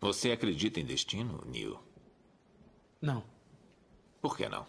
[0.00, 1.78] Você acredita em destino, Neil?
[3.02, 3.24] Não.
[4.20, 4.64] Por que não?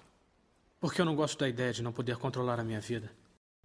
[0.79, 3.11] Porque eu não gosto da ideia de não poder controlar a minha vida.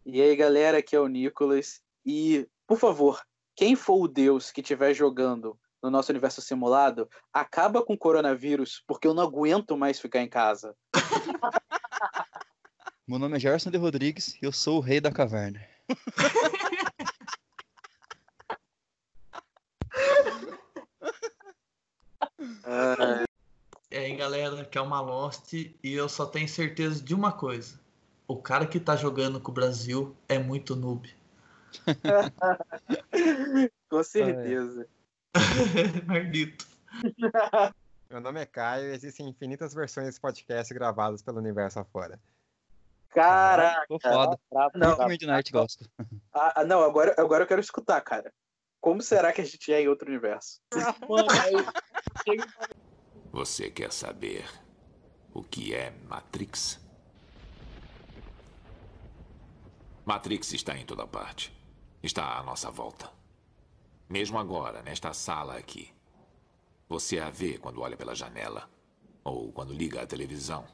[0.05, 1.81] E aí, galera, aqui é o Nicolas.
[2.05, 3.23] E, por favor,
[3.57, 8.83] quem for o Deus que estiver jogando no nosso universo simulado, acaba com o coronavírus,
[8.87, 10.75] porque eu não aguento mais ficar em casa.
[13.07, 15.61] Meu nome é Gerson de Rodrigues e eu sou o rei da caverna.
[23.91, 27.79] E aí, galera, que é uma Lost e eu só tenho certeza de uma coisa.
[28.27, 31.15] O cara que tá jogando com o Brasil é muito noob.
[33.89, 34.89] Com certeza.
[36.09, 36.67] Maldito.
[38.11, 42.19] Meu nome é Caio e existem infinitas versões desse podcast gravadas pelo universo afora.
[43.11, 43.83] Caraca.
[43.83, 44.37] Ficou foda.
[44.75, 45.89] Não, Muito Midnight gosta.
[46.33, 48.33] ah, ah, não agora, agora eu quero escutar, cara.
[48.81, 50.61] Como será que a gente é em outro universo?
[53.33, 54.45] Você quer saber
[55.35, 56.81] o que é Matrix?
[60.07, 61.53] Matrix está em toda parte.
[62.03, 63.11] Está à nossa volta.
[64.09, 65.93] Mesmo agora, nesta sala aqui.
[66.89, 68.71] Você a vê quando olha pela janela
[69.25, 70.65] ou quando liga a televisão.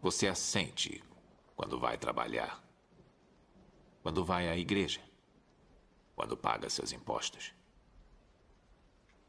[0.00, 1.02] Você a sente
[1.56, 2.62] quando vai trabalhar.
[4.02, 5.00] Quando vai à igreja.
[6.14, 7.52] Quando paga seus impostos.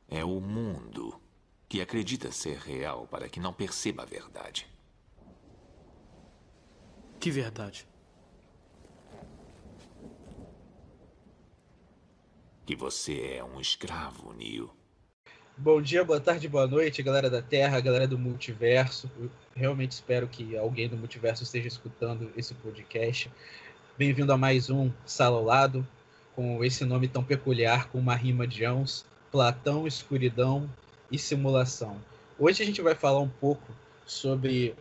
[0.08, 1.20] É o mundo
[1.68, 4.68] que acredita ser real para que não perceba a verdade.
[7.20, 7.88] Que verdade.
[12.66, 14.72] Que você é um escravo, Neo.
[15.58, 19.10] Bom dia, boa tarde, boa noite, galera da Terra, galera do multiverso.
[19.18, 23.32] Eu realmente espero que alguém do multiverso esteja escutando esse podcast.
[23.98, 25.88] Bem-vindo a mais um Sala ao Lado,
[26.36, 30.70] com esse nome tão peculiar, com uma rima de Jones, Platão, Escuridão
[31.12, 32.00] e Simulação.
[32.38, 33.74] Hoje a gente vai falar um pouco
[34.06, 34.76] sobre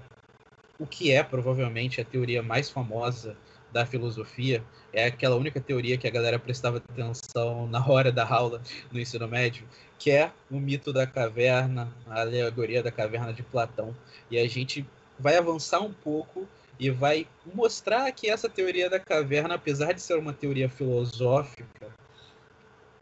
[0.78, 3.36] o que é provavelmente a teoria mais famosa
[3.72, 4.62] da filosofia.
[4.92, 9.26] É aquela única teoria que a galera prestava atenção na hora da aula no ensino
[9.26, 9.66] médio,
[9.98, 13.94] que é o mito da caverna, a alegoria da caverna de Platão.
[14.30, 14.86] E a gente
[15.18, 16.46] vai avançar um pouco
[16.78, 21.64] e vai mostrar que essa teoria da caverna, apesar de ser uma teoria filosófica,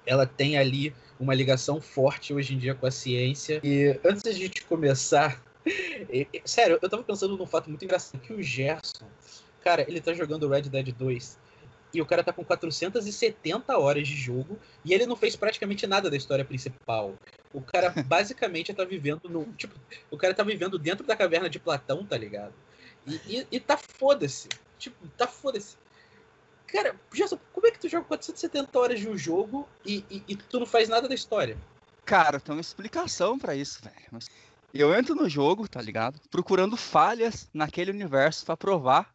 [0.06, 3.60] ela tem ali uma ligação forte hoje em dia com a ciência.
[3.62, 5.42] E antes de a gente começar,
[6.44, 9.06] sério, eu tava pensando num fato muito engraçado, que o Gerson,
[9.62, 11.38] cara, ele tá jogando Red Dead 2
[11.94, 16.10] e o cara tá com 470 horas de jogo e ele não fez praticamente nada
[16.10, 17.14] da história principal.
[17.52, 19.44] O cara basicamente tá vivendo no.
[19.52, 19.74] Tipo,
[20.10, 22.54] o cara tá vivendo dentro da caverna de Platão, tá ligado?
[23.06, 24.48] E, e, e tá foda-se.
[24.78, 25.76] Tipo, tá foda-se.
[26.72, 30.36] Cara, Gerson, como é que tu joga 470 horas de um jogo e, e, e
[30.36, 31.54] tu não faz nada da história?
[32.02, 34.18] Cara, tem uma explicação pra isso, velho.
[34.72, 36.18] Eu entro no jogo, tá ligado?
[36.30, 39.14] Procurando falhas naquele universo pra provar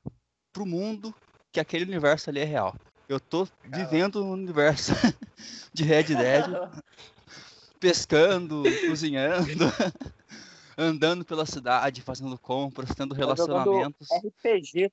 [0.54, 1.12] pro mundo
[1.52, 2.76] que aquele universo ali é real.
[3.10, 4.92] Eu tô vivendo no universo
[5.74, 6.46] de Red Dead,
[7.80, 9.48] pescando, cozinhando,
[10.78, 14.10] andando pela cidade, fazendo compras, tendo Tá relacionamentos.
[14.12, 14.92] RPG.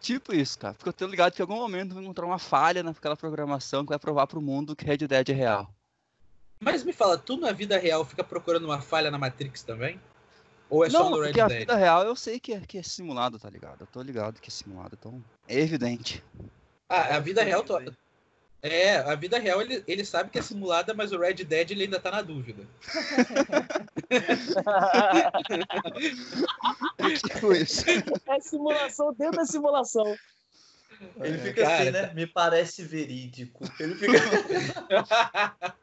[0.00, 0.74] Tipo isso, cara.
[0.74, 3.88] Porque eu tô ligado que em algum momento vou encontrar uma falha naquela programação que
[3.90, 5.68] vai provar pro mundo que Red Dead é real.
[6.60, 10.00] Mas me fala, tu na vida real fica procurando uma falha na Matrix também?
[10.70, 11.58] Ou é só não, no Red porque a Dead?
[11.60, 13.82] vida real eu sei que é, que é simulado, tá ligado?
[13.82, 16.22] Eu tô ligado que é simulado, então é evidente.
[16.88, 17.62] Ah, a vida real.
[17.64, 17.74] tu-
[18.66, 21.84] É, a vida real ele, ele sabe que é simulada, mas o Red Dead ele
[21.84, 22.66] ainda tá na dúvida.
[27.28, 27.84] tipo isso.
[28.26, 30.16] É simulação dentro da simulação.
[31.20, 32.14] Ele fica cara, assim, né?
[32.14, 33.64] Me parece verídico.
[33.78, 34.12] Ele fica.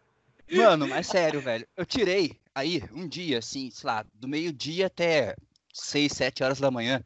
[0.52, 1.68] Mano, mas sério, velho.
[1.76, 5.36] Eu tirei aí um dia, assim, sei lá, do meio-dia até
[5.74, 7.04] 6, 7 horas da manhã,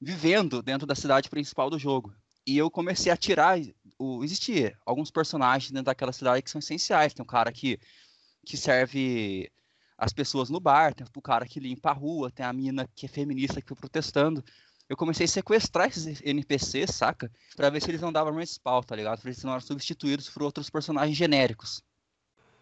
[0.00, 2.14] vivendo dentro da cidade principal do jogo.
[2.46, 3.58] E eu comecei a tirar.
[4.04, 4.24] O,
[4.84, 7.14] alguns personagens dentro daquela cidade que são essenciais.
[7.14, 7.78] Tem um cara que,
[8.44, 9.50] que serve
[9.96, 13.06] as pessoas no bar, tem o cara que limpa a rua, tem a mina que
[13.06, 14.44] é feminista que foi protestando.
[14.88, 17.30] Eu comecei a sequestrar esses NPCs, saca?
[17.56, 19.20] Pra ver se eles não davam mais spawn, tá ligado?
[19.20, 21.82] Pra se não eram substituídos por outros personagens genéricos.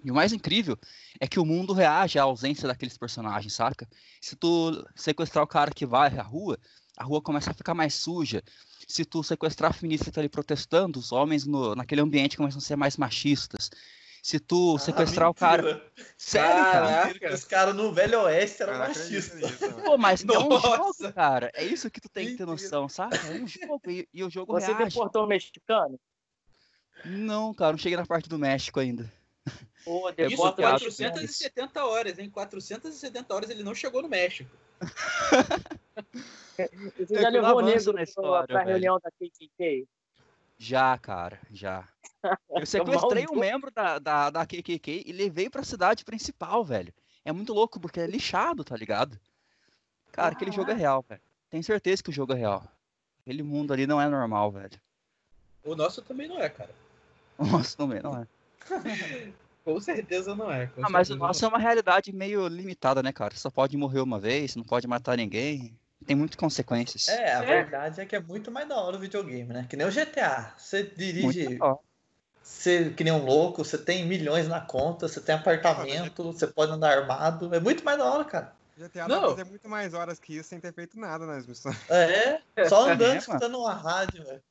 [0.04, 0.76] E o mais incrível
[1.20, 3.88] é que o mundo reage à ausência daqueles personagens, saca?
[4.20, 6.58] Se tu sequestrar o cara que vai à rua,
[6.96, 8.42] a rua começa a ficar mais suja.
[8.86, 12.58] Se tu sequestrar a feminista que tá ali protestando, os homens no, naquele ambiente começam
[12.58, 13.70] a ser mais machistas.
[14.22, 15.84] Se tu sequestrar o cara.
[16.16, 17.34] Sério, cara?
[17.34, 19.50] Os caras no Velho Oeste eram não machistas.
[19.84, 21.50] Pô, mas é um jogo, cara.
[21.54, 23.16] É isso que tu tem que ter noção, saca?
[23.16, 24.84] É um jogo e, e o jogo Você reage.
[24.90, 25.98] deportou um mexicano?
[27.04, 29.12] Não, cara, não cheguei na parte do México ainda.
[29.84, 32.30] Pô, É Isso, bota bloqueado, mais 470 horas, hein?
[32.30, 34.50] 470 horas ele não chegou no México.
[36.98, 38.70] Você já levou o avanço negro na história, pra velho.
[38.70, 39.86] reunião da KKK?
[40.58, 41.88] Já, cara, já.
[42.50, 46.92] Eu sequestrei um membro da, da, da KKK e levei pra cidade principal, velho.
[47.24, 49.18] É muito louco, porque é lixado, tá ligado?
[50.10, 51.20] Cara, aquele jogo é real, velho.
[51.50, 52.64] Tenho certeza que o jogo é real.
[53.20, 54.80] Aquele mundo ali não é normal, velho.
[55.64, 56.74] O nosso também não é, cara.
[57.38, 58.26] Nossa, também não é.
[59.64, 60.66] Com certeza não é.
[60.66, 63.34] com Ah, mas o nosso é uma realidade meio limitada, né, cara?
[63.36, 65.78] Só pode morrer uma vez, não pode matar ninguém.
[66.06, 67.08] Tem muitas consequências.
[67.08, 69.66] É, a verdade é que é muito mais da hora o videogame, né?
[69.68, 70.54] Que nem o GTA.
[70.56, 71.58] Você dirige,
[72.42, 76.72] você que nem um louco, você tem milhões na conta, você tem apartamento, você pode
[76.72, 77.54] andar armado.
[77.54, 78.52] É muito mais da hora, cara.
[78.76, 79.20] GTA Não.
[79.20, 81.78] dá fazer muito mais horas que isso sem ter feito nada nas missões.
[81.90, 84.42] É, só andando, É, escutando uma rádio, velho.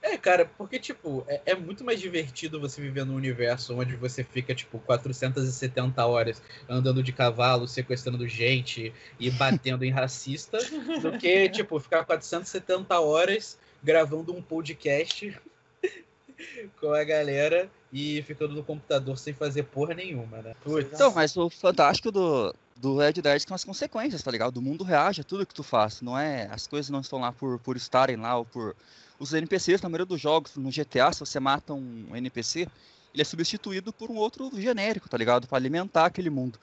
[0.00, 4.22] É, cara, porque, tipo, é, é muito mais divertido você viver num universo onde você
[4.22, 10.58] fica, tipo, 470 horas andando de cavalo, sequestrando gente e batendo em racista,
[11.02, 15.36] do que, tipo, ficar 470 horas gravando um podcast
[16.80, 20.54] com a galera e ficando no computador sem fazer porra nenhuma, né?
[20.62, 20.90] Putz.
[20.92, 24.58] Então, mas o fantástico do, do Red Dead são as consequências, tá ligado?
[24.58, 26.00] O mundo reage a tudo que tu faz.
[26.00, 28.76] Não é, as coisas não estão lá por, por estarem lá ou por.
[29.18, 32.68] Os NPCs, na maioria dos jogos, no GTA, se você mata um NPC,
[33.12, 35.48] ele é substituído por um outro genérico, tá ligado?
[35.48, 36.58] Pra alimentar aquele mundo.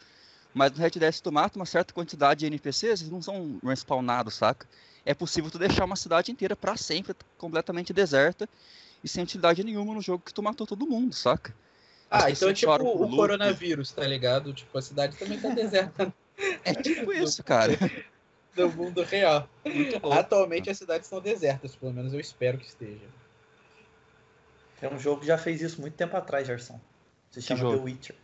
[0.54, 3.60] Mas no Red Dead, se tu mata uma certa quantidade de NPCs, eles não são
[3.62, 4.66] respawnados, saca?
[5.06, 8.48] É possível tu deixar uma cidade inteira pra sempre, completamente deserta
[9.04, 11.54] e sem utilidade nenhuma no jogo que tu matou todo mundo, saca?
[12.10, 14.54] As Ah, então é tipo o coronavírus, tá ligado?
[14.54, 16.14] Tipo, a cidade também tá deserta
[16.64, 17.78] É tipo isso, cara.
[18.56, 19.50] No mundo real.
[20.18, 23.06] Atualmente as cidades estão desertas, pelo menos eu espero que esteja.
[24.80, 26.80] Tem um jogo que já fez isso muito tempo atrás, Gerson.
[27.32, 27.78] Se chama jogo?
[27.78, 28.16] The Witcher.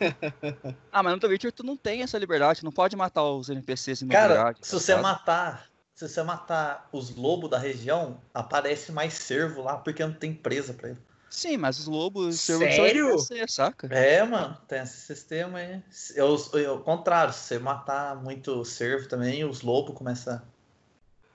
[0.90, 3.48] Ah, mas no The Witcher tu não tem essa liberdade, tu não pode matar os
[3.50, 5.02] NPCs em Cara, novidade, se tá você ligado?
[5.02, 10.32] matar, se você matar os lobos da região, aparece mais cervo lá porque não tem
[10.34, 10.98] presa pra ele.
[11.30, 13.10] Sim, mas os lobos Sério?
[13.10, 13.94] NPC, saca?
[13.94, 15.82] É, mano, tem esse sistema aí.
[16.14, 20.34] É o, é o contrário, se você matar muito cervo também, os lobos começam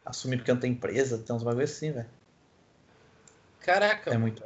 [0.05, 2.09] a assumir porque não tem presa, tem uns bagulho assim, velho.
[3.59, 4.43] Caraca, É mano, muito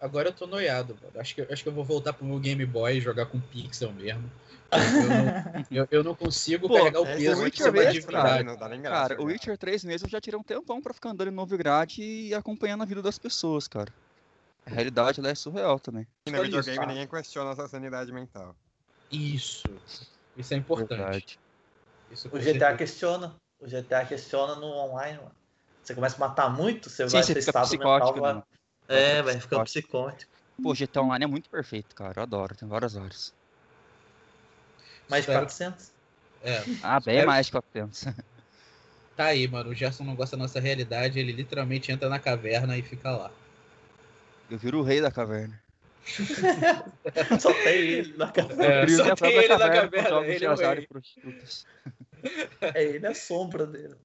[0.00, 1.20] agora, eu tô noiado, mano.
[1.20, 3.92] Acho que, acho que eu vou voltar pro meu Game Boy e jogar com pixel
[3.92, 4.30] mesmo.
[4.72, 5.26] Eu não,
[5.70, 8.44] eu, eu não consigo Pô, carregar o é, peso de ser uma mesmo, divindade.
[8.44, 9.08] Não dá nem graça.
[9.08, 9.32] Cara, o jogar.
[9.32, 12.82] Witcher 3 mesmo eu já tirei um tempão pra ficar andando em Novigrad e acompanhando
[12.82, 13.92] a vida das pessoas, cara.
[14.66, 16.06] A realidade ela é surreal também.
[16.26, 18.54] E no videogame ninguém questiona a sua sanidade mental.
[19.10, 19.64] Isso.
[20.36, 21.38] Isso é importante.
[22.10, 22.76] Isso O GTA certeza.
[22.76, 23.36] questiona.
[23.60, 25.32] O GTA questiona no online, mano.
[25.82, 27.98] Você começa a matar muito, você Sim, vai você ter estado mental.
[27.98, 28.34] psicótico, Vai...
[28.34, 28.42] né?
[28.88, 30.32] É, Vai ficar ficando psicótico.
[30.62, 32.14] Pô, GTA Online é muito perfeito, cara.
[32.18, 33.34] Eu adoro, tem várias horas.
[35.08, 35.92] Mais de Espero- 400.
[36.44, 38.04] É, Ah, bem Espero- mais que 400.
[39.16, 39.70] tá aí, mano.
[39.70, 43.30] O Gerson não gosta da nossa realidade, ele literalmente entra na caverna e fica lá.
[44.52, 45.58] Eu viro o rei da caverna.
[47.40, 48.64] Só tem ele na caverna.
[48.66, 50.88] É, só tem ele na caverna com caverna, ele
[52.62, 52.78] é.
[52.78, 53.96] É ele a sombra dele.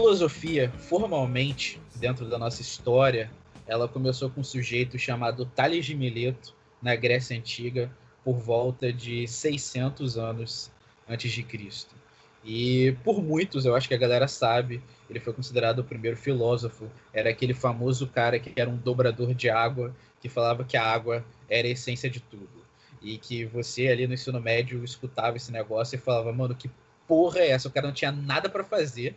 [0.00, 3.30] Filosofia, formalmente, dentro da nossa história,
[3.66, 7.90] ela começou com um sujeito chamado Tales de Mileto, na Grécia Antiga,
[8.24, 10.70] por volta de 600 anos
[11.06, 11.94] antes de Cristo.
[12.42, 16.90] E por muitos, eu acho que a galera sabe, ele foi considerado o primeiro filósofo.
[17.12, 21.22] Era aquele famoso cara que era um dobrador de água, que falava que a água
[21.46, 22.64] era a essência de tudo.
[23.02, 26.70] E que você ali no ensino médio escutava esse negócio e falava, mano, que
[27.06, 27.68] porra é essa?
[27.68, 29.14] O cara não tinha nada para fazer.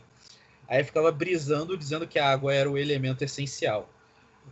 [0.68, 3.90] Aí ficava brisando, dizendo que a água era o elemento essencial.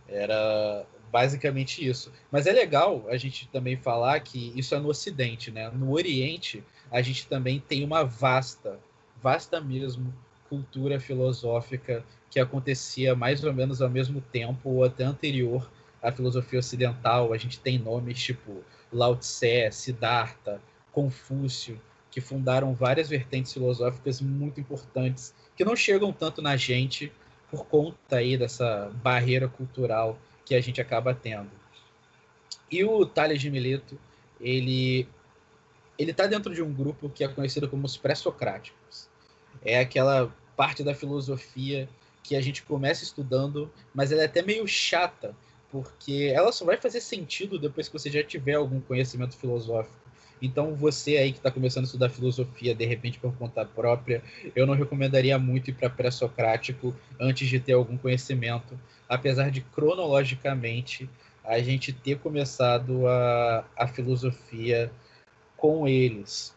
[0.08, 2.10] Era basicamente isso.
[2.30, 5.70] Mas é legal a gente também falar que isso é no Ocidente, né?
[5.70, 8.80] No Oriente, a gente também tem uma vasta,
[9.22, 10.12] vasta mesmo,
[10.48, 15.70] cultura filosófica que acontecia mais ou menos ao mesmo tempo ou até anterior
[16.02, 17.32] à filosofia ocidental.
[17.32, 20.60] A gente tem nomes tipo Lao Tse, Siddhartha,
[20.92, 27.12] Confúcio, que fundaram várias vertentes filosóficas muito importantes que não chegam tanto na gente
[27.50, 31.50] por conta aí dessa barreira cultural que a gente acaba tendo.
[32.70, 33.98] E o Tales de Mileto,
[34.40, 35.06] ele
[35.98, 39.08] ele tá dentro de um grupo que é conhecido como os pré-socráticos.
[39.62, 41.88] É aquela parte da filosofia
[42.22, 45.36] que a gente começa estudando, mas ela é até meio chata,
[45.70, 50.01] porque ela só vai fazer sentido depois que você já tiver algum conhecimento filosófico.
[50.42, 54.20] Então, você aí que está começando a estudar filosofia, de repente por conta própria,
[54.56, 58.76] eu não recomendaria muito ir para pré-socrático antes de ter algum conhecimento,
[59.08, 61.08] apesar de cronologicamente
[61.44, 64.90] a gente ter começado a, a filosofia
[65.56, 66.52] com eles.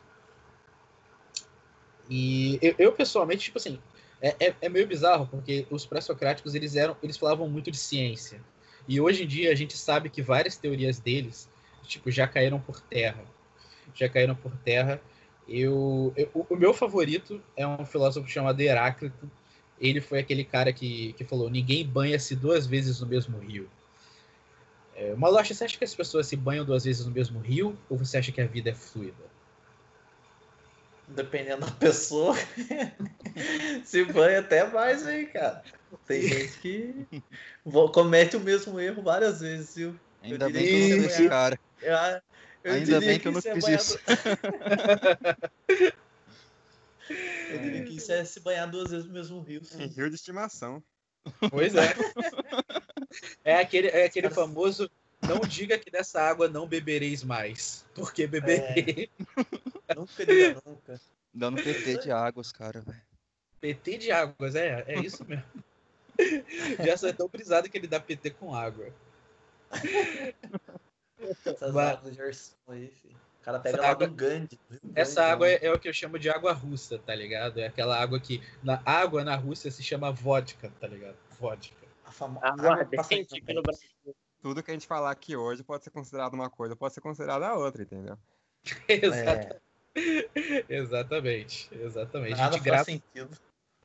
[2.09, 3.79] E eu, eu, pessoalmente, tipo assim,
[4.19, 8.41] é, é, é meio bizarro, porque os pré-socráticos eles eram, eles falavam muito de ciência.
[8.87, 11.47] E hoje em dia a gente sabe que várias teorias deles,
[11.83, 13.23] tipo, já caíram por terra.
[13.93, 15.01] Já caíram por terra.
[15.47, 19.29] Eu, eu o, meu favorito é um filósofo chamado Heráclito.
[19.79, 23.69] Ele foi aquele cara que, que falou: ninguém banha-se duas vezes no mesmo rio.
[24.95, 27.97] É, Malocha, você acha que as pessoas se banham duas vezes no mesmo rio ou
[27.97, 29.35] você acha que a vida é fluida?
[31.07, 32.33] Dependendo da pessoa,
[33.83, 35.63] se banha até mais, hein, cara.
[36.07, 37.05] Tem gente que
[37.91, 39.95] comete o mesmo erro várias vezes, viu?
[40.23, 41.59] Ainda bem que eu não sou se esse cara.
[41.81, 41.95] Eu,
[42.65, 43.99] eu Ainda bem que eu não é fiz banhar isso.
[47.51, 49.61] Eu diria que isso é se banhar duas vezes no mesmo rio.
[49.61, 49.85] Em sim.
[49.85, 50.81] rio de estimação.
[51.51, 51.93] Pois é.
[53.43, 54.89] É aquele, é aquele Os caras- famoso
[55.21, 59.09] não diga que dessa água não bebereis mais, porque beberei.
[59.95, 60.99] Nunca diga nunca.
[61.31, 63.01] Dando PT de águas, cara, velho.
[63.61, 65.45] PT de águas, é, é isso mesmo.
[66.83, 68.91] Já sou tão brisado que ele dá PT com água.
[71.19, 73.15] Essas águas de Arson aí, filho.
[73.41, 74.59] O cara pega Essa lá água- do Gandhi.
[74.69, 75.53] do Essa Gandhi, água lá.
[75.53, 77.59] é, é o que eu chamo de água russa, tá ligado?
[77.59, 78.41] É aquela água que.
[78.63, 81.15] Na água na Rússia se chama vodka, tá ligado?
[81.39, 81.75] Vodka.
[82.05, 82.39] A famo...
[82.43, 83.89] Aguardente água aqui no Brasil.
[84.41, 87.43] Tudo que a gente falar aqui hoje pode ser considerado uma coisa, pode ser considerado
[87.43, 88.17] a outra, entendeu?
[88.89, 89.61] Exata-
[89.95, 92.33] É, Exatamente, exatamente.
[92.33, 93.37] A nada gente, faz grava, sentido.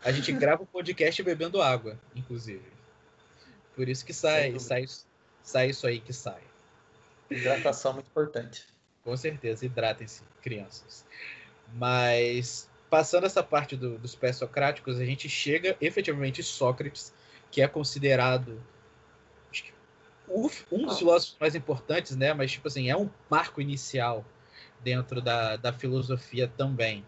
[0.04, 2.64] a gente grava o podcast bebendo água, inclusive.
[3.76, 4.86] Por isso que sai, sai,
[5.42, 6.42] sai isso aí que sai.
[7.30, 8.66] Hidratação é muito importante.
[9.04, 11.04] Com certeza, hidratem-se, crianças.
[11.74, 17.12] Mas, passando essa parte do- dos pré-socráticos, a gente chega efetivamente Sócrates,
[17.50, 18.60] que é considerado
[19.52, 19.72] que,
[20.28, 22.34] um dos filósofos mais importantes, né?
[22.34, 24.24] Mas, tipo assim, é um marco inicial
[24.82, 27.04] dentro da, da filosofia também.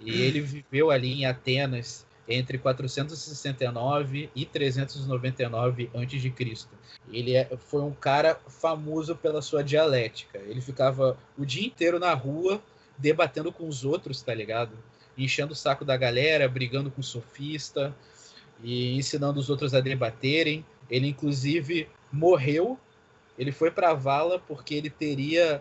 [0.00, 6.66] E ele viveu ali em Atenas entre 469 e 399 a.C.
[7.10, 10.38] Ele é- foi um cara famoso pela sua dialética.
[10.38, 12.62] Ele ficava o dia inteiro na rua
[12.96, 14.72] debatendo com os outros, tá ligado?
[15.18, 17.94] Enchendo o saco da galera, brigando com o sofista
[18.62, 20.64] e ensinando os outros a debaterem.
[20.88, 22.78] Ele, inclusive, morreu.
[23.38, 25.60] Ele foi pra vala porque ele teria.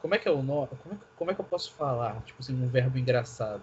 [0.00, 0.68] Como é que é o nome?
[0.82, 2.22] Como é, que- como é que eu posso falar?
[2.22, 3.62] Tipo assim, um verbo engraçado.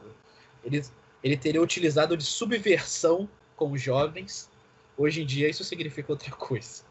[0.63, 0.83] Ele,
[1.23, 4.49] ele teria utilizado de subversão com os jovens.
[4.97, 6.83] Hoje em dia, isso significa outra coisa.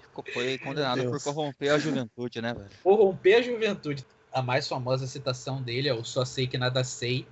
[0.00, 2.70] Ficou- Foi condenado por corromper a juventude, né, velho?
[2.82, 4.04] corromper a juventude.
[4.32, 7.26] A mais famosa citação dele é o Só Sei Que Nada Sei,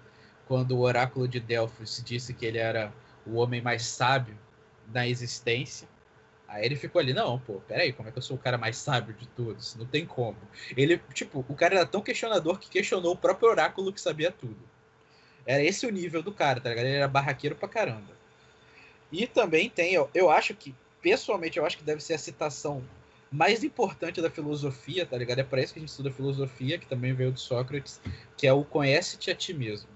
[0.46, 2.92] quando o oráculo de Delfos disse que ele era
[3.26, 4.36] o homem mais sábio
[4.86, 5.88] da existência.
[6.48, 8.76] Aí ele ficou ali, não, pô, peraí, como é que eu sou o cara mais
[8.76, 9.76] sábio de todos?
[9.76, 10.36] Não tem como.
[10.76, 14.58] Ele, tipo, o cara era tão questionador que questionou o próprio oráculo que sabia tudo.
[15.46, 16.86] Era esse o nível do cara, tá ligado?
[16.86, 18.12] Ele era barraqueiro pra caramba.
[19.10, 22.84] E também tem, eu, eu acho que, pessoalmente, eu acho que deve ser a citação
[23.30, 25.38] mais importante da filosofia, tá ligado?
[25.38, 28.00] É para isso que a gente estuda filosofia, que também veio de Sócrates,
[28.36, 29.88] que é o conhece-te a ti mesmo.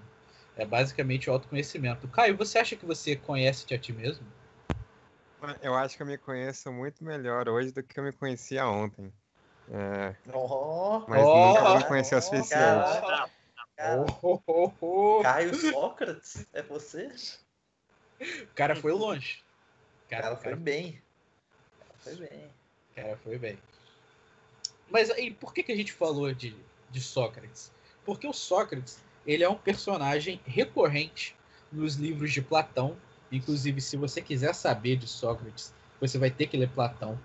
[0.55, 2.07] É basicamente o autoconhecimento.
[2.07, 4.25] Caio, você acha que você conhece-te a ti mesmo?
[5.61, 9.11] Eu acho que eu me conheço muito melhor hoje do que eu me conhecia ontem.
[9.67, 13.01] É, Ó, mas Oh, nunca me conheceu o suficiente.
[13.01, 13.29] cara,
[13.75, 15.21] cara, Oh, oh, oh.
[15.21, 17.11] Caio Sócrates, é você?
[18.19, 19.43] O cara foi longe.
[20.05, 21.01] O cara foi cara, bem.
[21.79, 22.45] O cara foi bem.
[22.45, 23.59] o cara foi bem.
[24.89, 26.55] Mas aí, por que, que a gente falou de,
[26.89, 27.71] de Sócrates?
[28.05, 31.35] Porque o Sócrates, ele é um personagem recorrente
[31.71, 32.95] nos livros de Platão.
[33.31, 37.19] Inclusive, se você quiser saber de Sócrates, você vai ter que ler Platão.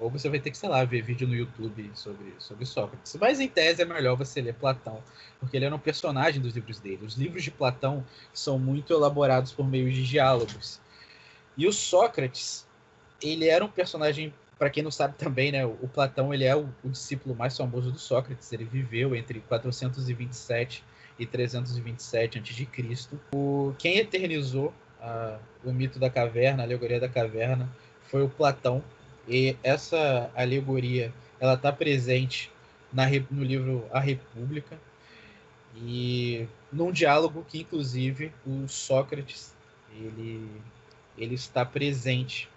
[0.00, 3.16] Ou você vai ter que, sei lá, ver vídeo no YouTube sobre, sobre Sócrates.
[3.20, 5.02] Mas em tese é melhor você ler Platão,
[5.40, 7.04] porque ele era um personagem dos livros dele.
[7.04, 10.78] Os livros de Platão são muito elaborados por meio de diálogos.
[11.56, 12.64] E o Sócrates,
[13.20, 15.66] ele era um personagem, para quem não sabe também, né?
[15.66, 18.52] O Platão ele é o, o discípulo mais famoso do Sócrates.
[18.52, 20.84] Ele viveu entre 427
[21.18, 23.16] e 327 a.C.
[23.34, 27.68] O quem eternizou a- o mito da caverna, a alegoria da caverna,
[28.04, 28.82] foi o Platão.
[29.28, 32.50] E essa alegoria, ela está presente
[32.92, 34.78] na no livro A República
[35.76, 39.54] e num diálogo que, inclusive, o Sócrates
[39.94, 40.48] ele,
[41.16, 42.48] ele está presente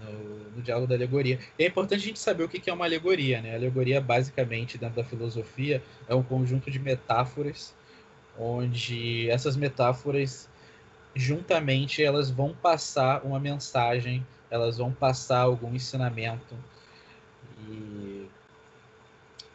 [0.00, 1.38] no, no diálogo da alegoria.
[1.58, 3.40] É importante a gente saber o que que é uma alegoria.
[3.40, 3.52] Né?
[3.52, 7.74] A alegoria, basicamente, dentro da filosofia, é um conjunto de metáforas,
[8.38, 10.48] onde essas metáforas,
[11.14, 16.54] juntamente, elas vão passar uma mensagem, elas vão passar algum ensinamento.
[17.68, 18.26] E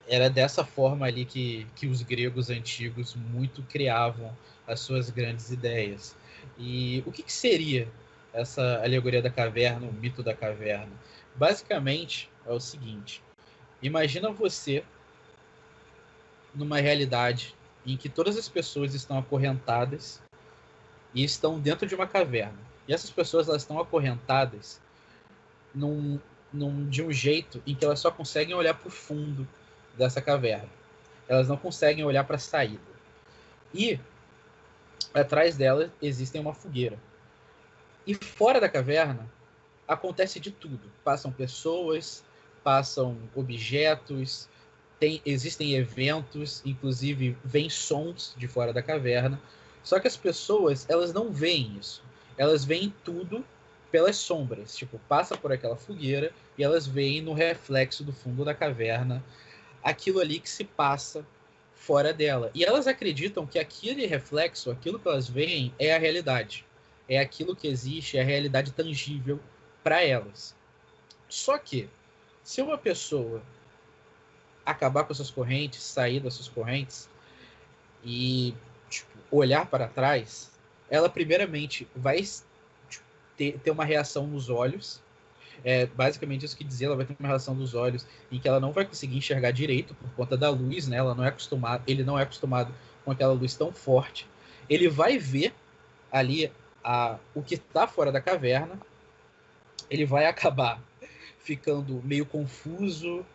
[0.08, 4.36] era dessa forma ali que, que os gregos antigos muito criavam
[4.68, 6.16] as suas grandes ideias.
[6.58, 7.88] E o que, que seria
[8.34, 10.92] essa alegoria da caverna, o mito da caverna?
[11.36, 13.24] Basicamente é o seguinte:
[13.82, 14.84] imagina você
[16.54, 20.22] numa realidade em que todas as pessoas estão acorrentadas
[21.14, 22.58] e estão dentro de uma caverna.
[22.88, 24.82] E essas pessoas elas estão acorrentadas
[25.74, 26.20] num,
[26.52, 29.48] num, de um jeito em que elas só conseguem olhar para o fundo
[29.98, 30.70] dessa caverna.
[31.28, 32.82] Elas não conseguem olhar para a saída.
[33.74, 34.00] E
[35.14, 36.98] atrás dela existem uma fogueira.
[38.06, 39.30] E fora da caverna
[39.88, 40.92] acontece de tudo.
[41.04, 42.24] Passam pessoas,
[42.64, 44.48] passam objetos,
[45.00, 49.42] tem, existem eventos, inclusive vem sons de fora da caverna.
[49.84, 52.04] Só que as pessoas elas não veem isso.
[52.38, 53.44] Elas veem tudo
[53.94, 54.76] pelas sombras.
[54.76, 59.24] Tipo, passa por aquela fogueira e elas veem no reflexo do fundo da caverna
[59.84, 61.24] aquilo ali que se passa
[61.76, 62.50] fora dela.
[62.56, 66.66] E elas acreditam que aquele reflexo, aquilo que elas veem, é a realidade.
[67.08, 69.40] É aquilo que existe, é a realidade tangível
[69.84, 70.56] para elas.
[71.30, 71.88] Só que,
[72.42, 73.44] se uma pessoa
[74.66, 77.08] acabar com suas correntes, sair das suas correntes
[78.04, 78.56] e
[78.90, 80.52] tipo, olhar para trás,
[80.90, 82.18] ela primeiramente vai
[83.38, 85.02] ter, ter uma reação nos olhos.
[85.64, 88.60] É basicamente isso que dizer, ela vai ter uma reação dos olhos em que ela
[88.60, 90.98] não vai conseguir enxergar direito por conta da luz, né?
[90.98, 92.74] Ela não é acostumada, ele não é acostumado
[93.06, 94.28] com aquela luz tão forte.
[94.70, 95.54] Ele vai ver
[96.12, 96.52] ali
[96.84, 98.78] a, o que está fora da caverna.
[99.90, 100.82] Ele vai acabar
[101.40, 103.26] ficando meio confuso,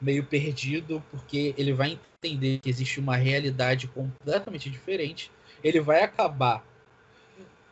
[0.00, 5.30] meio perdido, porque ele vai entender que existe uma realidade completamente diferente.
[5.62, 6.64] Ele vai acabar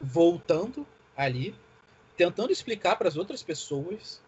[0.01, 1.55] voltando ali,
[2.17, 4.21] tentando explicar para as outras pessoas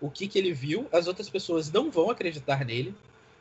[0.00, 0.88] o que, que ele viu.
[0.92, 2.94] As outras pessoas não vão acreditar nele.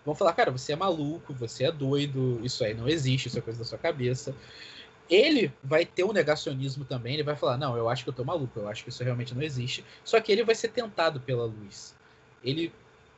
[0.05, 3.41] Vão falar, cara, você é maluco, você é doido, isso aí não existe, isso é
[3.41, 4.33] coisa da sua cabeça.
[5.09, 8.23] Ele vai ter um negacionismo também, ele vai falar, não, eu acho que eu tô
[8.23, 9.83] maluco, eu acho que isso realmente não existe.
[10.03, 11.95] Só que ele vai ser tentado pela luz.
[12.43, 12.71] Ele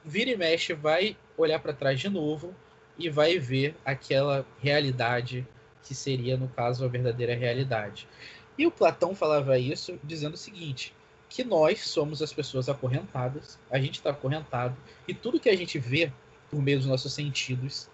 [0.03, 2.55] vira e mexe, vai olhar para trás de novo
[2.97, 5.47] e vai ver aquela realidade
[5.83, 8.07] que seria, no caso, a verdadeira realidade.
[8.59, 10.93] E o Platão falava isso dizendo o seguinte:
[11.29, 14.75] que nós somos as pessoas acorrentadas, a gente está acorrentado,
[15.07, 16.11] e tudo que a gente vê
[16.51, 17.89] por meio dos nossos sentidos,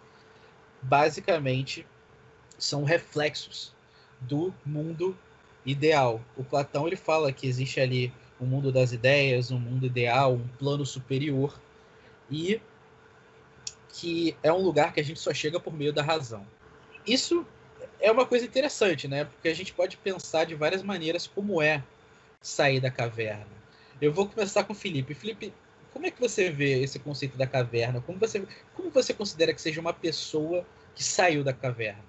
[0.82, 1.86] basicamente,
[2.58, 3.76] são reflexos
[4.20, 5.16] do mundo
[5.64, 6.20] ideal.
[6.36, 10.48] O Platão ele fala que existe ali um mundo das ideias, um mundo ideal, um
[10.58, 11.62] plano superior,
[12.32, 12.60] e
[13.90, 16.44] que é um lugar que a gente só chega por meio da razão.
[17.06, 17.46] Isso
[18.06, 19.26] é uma coisa interessante, né?
[19.26, 21.84] Porque a gente pode pensar de várias maneiras como é
[22.40, 23.48] sair da caverna.
[24.00, 25.16] Eu vou começar com o Felipe.
[25.16, 25.52] Felipe,
[25.92, 28.00] como é que você vê esse conceito da caverna?
[28.06, 30.64] Como você, como você considera que seja uma pessoa
[30.94, 32.04] que saiu da caverna?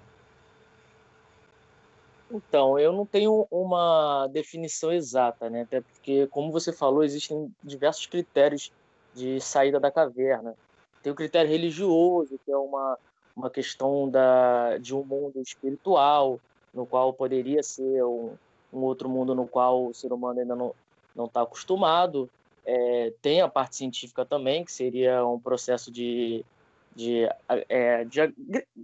[2.29, 5.61] Então, eu não tenho uma definição exata, né?
[5.61, 8.71] Até porque, como você falou, existem diversos critérios
[9.15, 10.53] de saída da caverna.
[11.01, 12.99] Tem o critério religioso, que é uma,
[13.37, 16.39] uma questão da, de um mundo espiritual,
[16.73, 18.31] no qual poderia ser um,
[18.73, 20.73] um outro mundo no qual o ser humano ainda não
[21.25, 22.27] está acostumado.
[22.65, 26.43] É, tem a parte científica também, que seria um processo de,
[26.95, 27.29] de,
[27.69, 28.33] é, de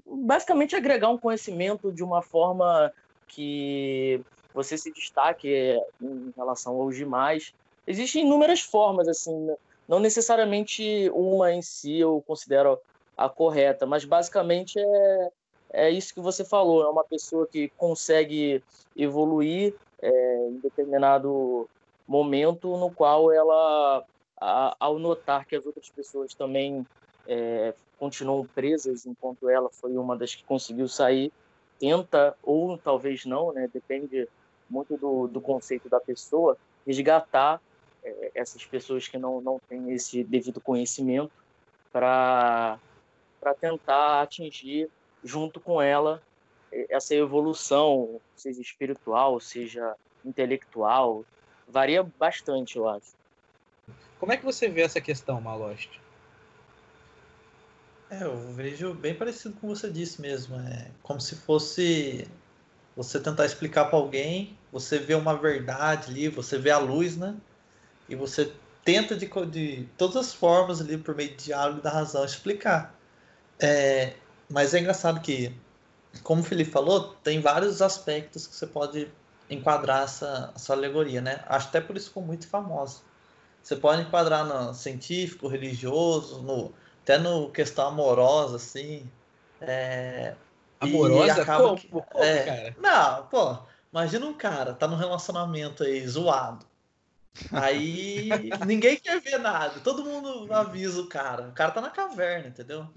[0.06, 2.94] basicamente agregar um conhecimento de uma forma
[3.28, 4.22] que
[4.54, 7.54] você se destaque em relação aos demais.
[7.88, 9.50] Existem inúmeras formas, assim,
[9.88, 12.80] não necessariamente uma em si eu considero
[13.17, 15.32] a correta, mas basicamente é,
[15.71, 18.63] é isso que você falou, é uma pessoa que consegue
[18.95, 21.69] evoluir é, em determinado
[22.08, 24.04] momento no qual ela,
[24.39, 26.86] a, ao notar que as outras pessoas também
[27.28, 31.32] é, continuam presas, enquanto ela foi uma das que conseguiu sair,
[31.80, 34.28] tenta, ou talvez não, né, depende
[34.69, 37.62] muito do, do conceito da pessoa, resgatar
[38.04, 41.32] é, essas pessoas que não, não têm esse devido conhecimento
[41.91, 42.80] para
[43.52, 44.88] tentar atingir,
[45.24, 46.22] junto com ela,
[46.90, 51.26] essa evolução, seja espiritual, seja intelectual,
[51.68, 53.16] varia bastante, eu acho.
[54.20, 55.90] Como é que você vê essa questão, Malost?
[58.10, 60.56] É, eu vejo bem parecido com você disse mesmo.
[60.60, 62.28] É como se fosse
[62.96, 67.36] você tentar explicar para alguém, você vê uma verdade ali, você vê a luz, né?
[68.08, 68.52] E você
[68.84, 72.94] tenta de, de todas as formas ali, por meio de diálogo da razão, explicar.
[73.62, 74.13] É,
[74.50, 75.56] mas é engraçado que,
[76.24, 79.08] como o Felipe falou, tem vários aspectos que você pode
[79.50, 81.44] enquadrar essa, essa alegoria, né?
[81.48, 83.02] Acho até por isso ficou muito famosa.
[83.62, 89.10] Você pode enquadrar no científico, religioso, no, até no questão amorosa, assim.
[89.62, 90.36] É,
[90.82, 91.42] e Amorosa?
[91.42, 91.76] acaba Como?
[91.78, 92.76] que- Como, é, cara?
[92.78, 93.58] Não, pô,
[93.92, 96.66] imagina um cara, tá num relacionamento aí, zoado.
[97.52, 98.30] Aí
[98.65, 101.50] ninguém quer ver nada, todo mundo avisa o cara.
[101.50, 102.88] O cara tá na caverna, entendeu?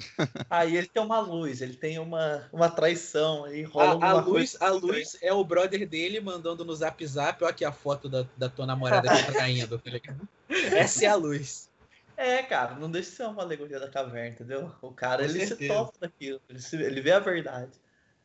[0.50, 4.56] Aí ele tem uma luz, ele tem uma, uma traição, aí rola A, a luz,
[4.60, 8.26] a luz é o brother dele mandando no zap zap, ó aqui a foto da,
[8.36, 10.28] da tua namorada traindo, tá ligado?
[10.48, 11.68] Essa é a luz.
[12.16, 14.72] É, cara, não deixa de ser uma alegoria da caverna, entendeu?
[14.80, 15.74] O cara, Com ele se certeza.
[15.74, 17.72] toca daquilo, ele, se- ele vê a verdade.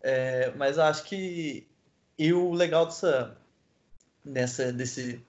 [0.01, 1.67] É, mas eu acho que.
[2.17, 3.37] E o legal dessa,
[4.23, 5.21] dessa, desse,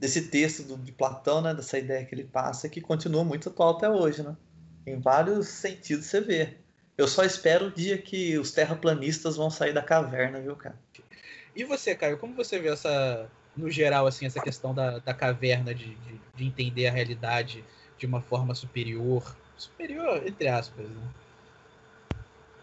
[0.00, 3.76] desse texto do, de Platão, né, dessa ideia que ele passa, que continua muito atual
[3.76, 4.34] até hoje, né?
[4.86, 6.56] Em vários sentidos você vê.
[6.96, 10.78] Eu só espero o dia que os terraplanistas vão sair da caverna, viu, cara?
[11.54, 15.74] E você, Caio, como você vê essa, no geral, assim, essa questão da, da caverna,
[15.74, 17.62] de, de, de entender a realidade
[17.98, 19.36] de uma forma superior?
[19.58, 21.08] Superior, entre aspas, né?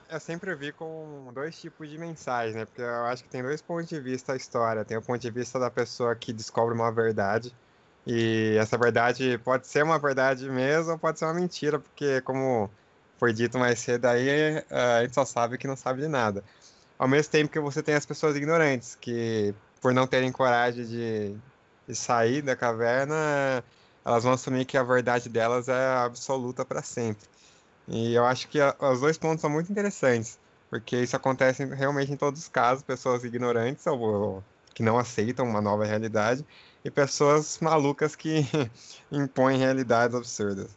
[0.09, 2.65] Eu sempre vi com dois tipos de mensagem, né?
[2.65, 4.85] Porque eu acho que tem dois pontos de vista a história.
[4.85, 7.53] Tem o ponto de vista da pessoa que descobre uma verdade.
[8.05, 12.71] E essa verdade pode ser uma verdade mesmo ou pode ser uma mentira, porque como
[13.17, 16.43] foi dito mais cedo aí, eh, a gente só sabe que não sabe de nada.
[16.97, 21.37] Ao mesmo tempo que você tem as pessoas ignorantes, que por não terem coragem de,
[21.87, 23.15] de sair da caverna,
[24.05, 27.27] elas vão assumir que a verdade delas é absoluta para sempre.
[27.87, 30.37] E eu acho que a- os dois pontos são muito interessantes,
[30.69, 35.45] porque isso acontece realmente em todos os casos, pessoas ignorantes ou, ou que não aceitam
[35.45, 36.45] uma nova realidade
[36.83, 38.41] e pessoas malucas que
[39.11, 40.75] impõem realidades absurdas.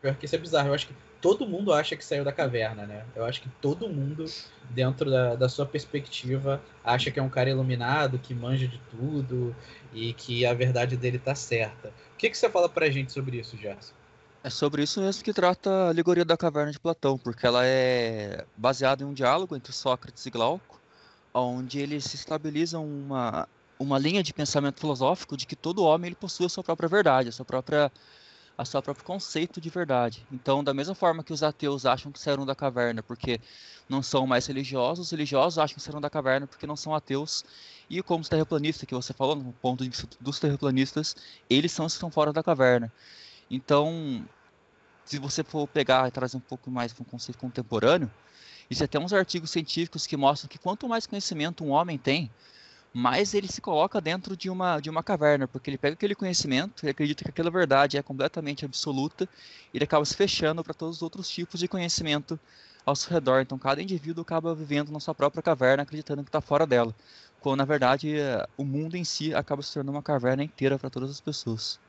[0.00, 0.68] Pior que isso é bizarro.
[0.68, 3.02] Eu acho que todo mundo acha que saiu da caverna, né?
[3.16, 4.26] Eu acho que todo mundo,
[4.70, 9.56] dentro da, da sua perspectiva, acha que é um cara iluminado, que manja de tudo
[9.92, 11.88] e que a verdade dele tá certa.
[11.88, 13.94] O que, que você fala pra gente sobre isso, Gerson?
[14.44, 18.44] É sobre isso mesmo que trata a alegoria da caverna de Platão, porque ela é
[18.58, 20.78] baseada em um diálogo entre Sócrates e Glauco,
[21.32, 26.44] onde eles estabilizam uma, uma linha de pensamento filosófico de que todo homem ele possui
[26.44, 27.90] a sua própria verdade, a sua própria
[28.56, 30.26] a seu próprio conceito de verdade.
[30.30, 33.40] Então, da mesma forma que os ateus acham que saíram da caverna porque
[33.88, 37.44] não são mais religiosos, os religiosos acham que saíram da caverna porque não são ateus.
[37.88, 41.16] E como os terraplanistas que você falou, no ponto de vista dos terraplanistas,
[41.48, 42.92] eles são os que estão fora da caverna.
[43.50, 44.24] Então,
[45.04, 48.10] se você for pegar e trazer um pouco mais para um conceito contemporâneo,
[48.70, 52.30] existem até uns artigos científicos que mostram que quanto mais conhecimento um homem tem,
[52.92, 56.84] mais ele se coloca dentro de uma, de uma caverna, porque ele pega aquele conhecimento,
[56.84, 59.28] ele acredita que aquela verdade é completamente absoluta,
[59.74, 62.38] ele acaba se fechando para todos os outros tipos de conhecimento
[62.86, 63.40] ao seu redor.
[63.40, 66.94] Então, cada indivíduo acaba vivendo na sua própria caverna, acreditando que está fora dela,
[67.40, 70.88] quando na verdade eh, o mundo em si acaba se tornando uma caverna inteira para
[70.88, 71.80] todas as pessoas.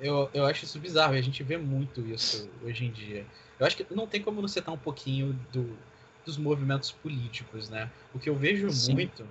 [0.00, 3.24] Eu, eu acho isso bizarro e a gente vê muito isso hoje em dia.
[3.58, 5.76] Eu acho que não tem como não citar um pouquinho do,
[6.24, 7.90] dos movimentos políticos, né?
[8.12, 8.94] O que eu vejo Sim.
[8.94, 9.26] muito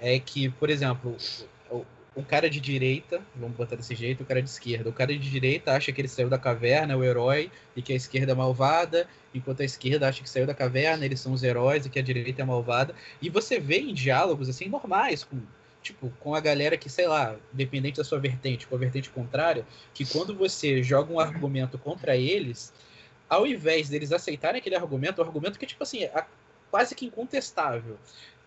[0.00, 1.16] é que, por exemplo,
[1.70, 4.90] o, o cara de direita, vamos botar desse jeito, o cara de esquerda.
[4.90, 7.92] O cara de direita acha que ele saiu da caverna, é o herói, e que
[7.92, 11.44] a esquerda é malvada, enquanto a esquerda acha que saiu da caverna, eles são os
[11.44, 12.94] heróis e que a direita é malvada.
[13.22, 15.38] E você vê em diálogos assim normais, com,
[15.82, 19.66] tipo, com a galera que, sei lá, dependente da sua vertente, com a vertente contrária,
[19.94, 22.72] que quando você joga um argumento contra eles,
[23.28, 26.24] ao invés deles aceitarem aquele argumento, o argumento que, tipo assim, é
[26.70, 27.98] quase que incontestável,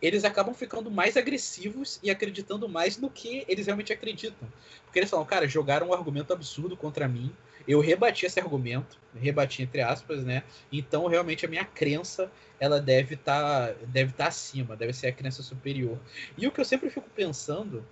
[0.02, 4.48] eles acabam ficando mais agressivos e acreditando mais no que eles realmente acreditam.
[4.86, 7.32] Porque eles falam, cara, jogaram um argumento absurdo contra mim,
[7.68, 10.44] eu rebati esse argumento, rebati entre aspas, né?
[10.72, 15.44] Então, realmente, a minha crença, ela deve estar deve tá acima, deve ser a crença
[15.44, 15.98] superior.
[16.38, 17.86] E o que eu sempre fico pensando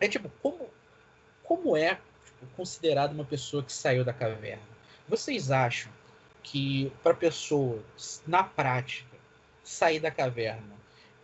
[0.00, 0.68] é, tipo, como,
[1.42, 4.62] como é tipo, considerado uma pessoa que saiu da caverna?
[5.08, 5.90] Vocês acham
[6.42, 7.82] que para pessoa,
[8.26, 9.16] na prática,
[9.62, 10.76] sair da caverna,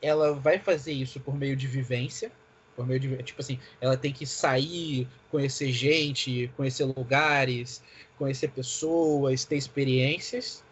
[0.02, 2.30] ela vai fazer isso por meio de vivência,
[2.76, 7.82] por meio de, tipo assim, ela tem que sair, conhecer gente, conhecer lugares,
[8.18, 10.64] conhecer pessoas, ter experiências,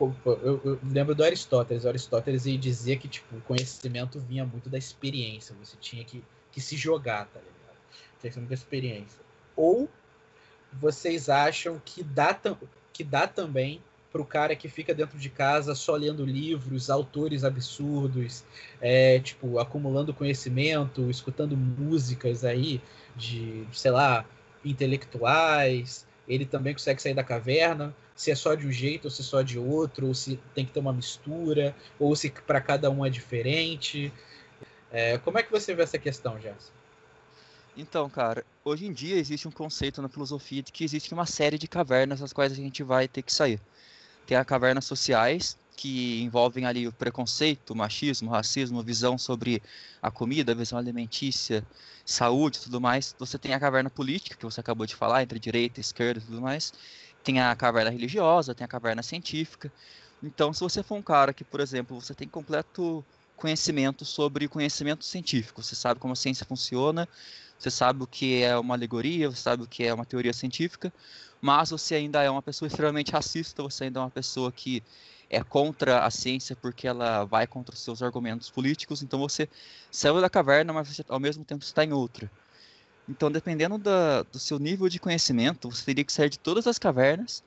[0.00, 1.84] eu, eu lembro do Aristóteles.
[1.84, 5.54] O Aristóteles ele dizia que tipo, o conhecimento vinha muito da experiência.
[5.62, 7.76] Você tinha que, que se jogar, tá ligado?
[8.20, 9.20] Tinha que ser muita experiência.
[9.54, 9.88] Ou
[10.72, 12.38] vocês acham que dá,
[12.92, 18.44] que dá também pro cara que fica dentro de casa só lendo livros, autores absurdos,
[18.80, 22.80] é, tipo, acumulando conhecimento, escutando músicas aí
[23.16, 24.26] de, sei lá,
[24.64, 29.22] intelectuais, ele também consegue sair da caverna, se é só de um jeito ou se
[29.22, 32.90] é só de outro, ou se tem que ter uma mistura, ou se para cada
[32.90, 34.12] um é diferente.
[34.90, 36.70] É, como é que você vê essa questão, Gerson?
[37.76, 41.56] Então, cara, hoje em dia existe um conceito na filosofia de que existe uma série
[41.56, 43.58] de cavernas nas quais a gente vai ter que sair.
[44.26, 49.62] Tem as cavernas sociais, que envolvem ali o preconceito, o machismo, o racismo, visão sobre
[50.00, 51.66] a comida, visão alimentícia,
[52.04, 53.14] saúde tudo mais.
[53.18, 56.40] Você tem a caverna política, que você acabou de falar, entre direita, esquerda e tudo
[56.40, 56.72] mais.
[57.22, 59.72] Tem a caverna religiosa, tem a caverna científica.
[60.22, 63.04] Então, se você for um cara que, por exemplo, você tem completo
[63.34, 67.08] conhecimento sobre conhecimento científico, você sabe como a ciência funciona,
[67.62, 70.92] você sabe o que é uma alegoria, você sabe o que é uma teoria científica,
[71.40, 74.82] mas você ainda é uma pessoa extremamente racista, você ainda é uma pessoa que
[75.30, 79.48] é contra a ciência porque ela vai contra os seus argumentos políticos, então você
[79.92, 82.28] saiu da caverna, mas você, ao mesmo tempo está em outra.
[83.08, 86.78] Então, dependendo da, do seu nível de conhecimento, você teria que sair de todas as
[86.78, 87.44] cavernas,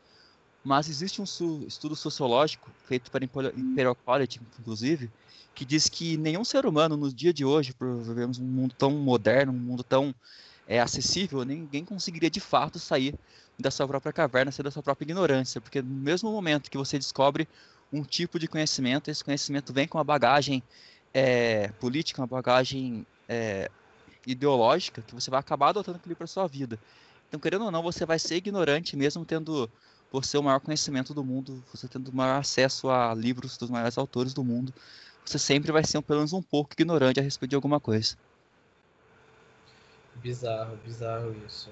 [0.65, 1.25] mas existe um
[1.67, 5.11] estudo sociológico feito pela Imperial College, inclusive,
[5.53, 8.89] que diz que nenhum ser humano no dia de hoje, por vivermos um mundo tão
[8.89, 10.13] moderno, um mundo tão
[10.67, 13.13] é, acessível, ninguém conseguiria de fato sair
[13.59, 16.97] da sua própria caverna, sair da sua própria ignorância, porque no mesmo momento que você
[16.97, 17.47] descobre
[17.93, 20.63] um tipo de conhecimento, esse conhecimento vem com uma bagagem
[21.13, 23.69] é, política, uma bagagem é,
[24.25, 26.79] ideológica, que você vai acabar adotando aquilo para sua vida.
[27.29, 29.69] Então, querendo ou não, você vai ser ignorante mesmo tendo
[30.11, 33.97] você o maior conhecimento do mundo, você tendo o maior acesso a livros dos maiores
[33.97, 34.73] autores do mundo,
[35.25, 38.15] você sempre vai ser pelo menos um pouco ignorante a respeito de alguma coisa.
[40.15, 41.69] Bizarro, bizarro isso.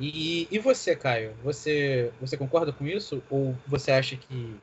[0.00, 1.34] E, e você, Caio?
[1.42, 3.22] Você, você concorda com isso?
[3.30, 4.56] Ou você acha que,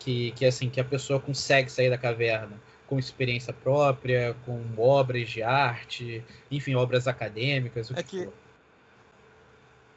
[0.00, 5.30] que, que, assim, que a pessoa consegue sair da caverna com experiência própria, com obras
[5.30, 7.90] de arte, enfim, obras acadêmicas?
[7.90, 8.32] O É que que- for?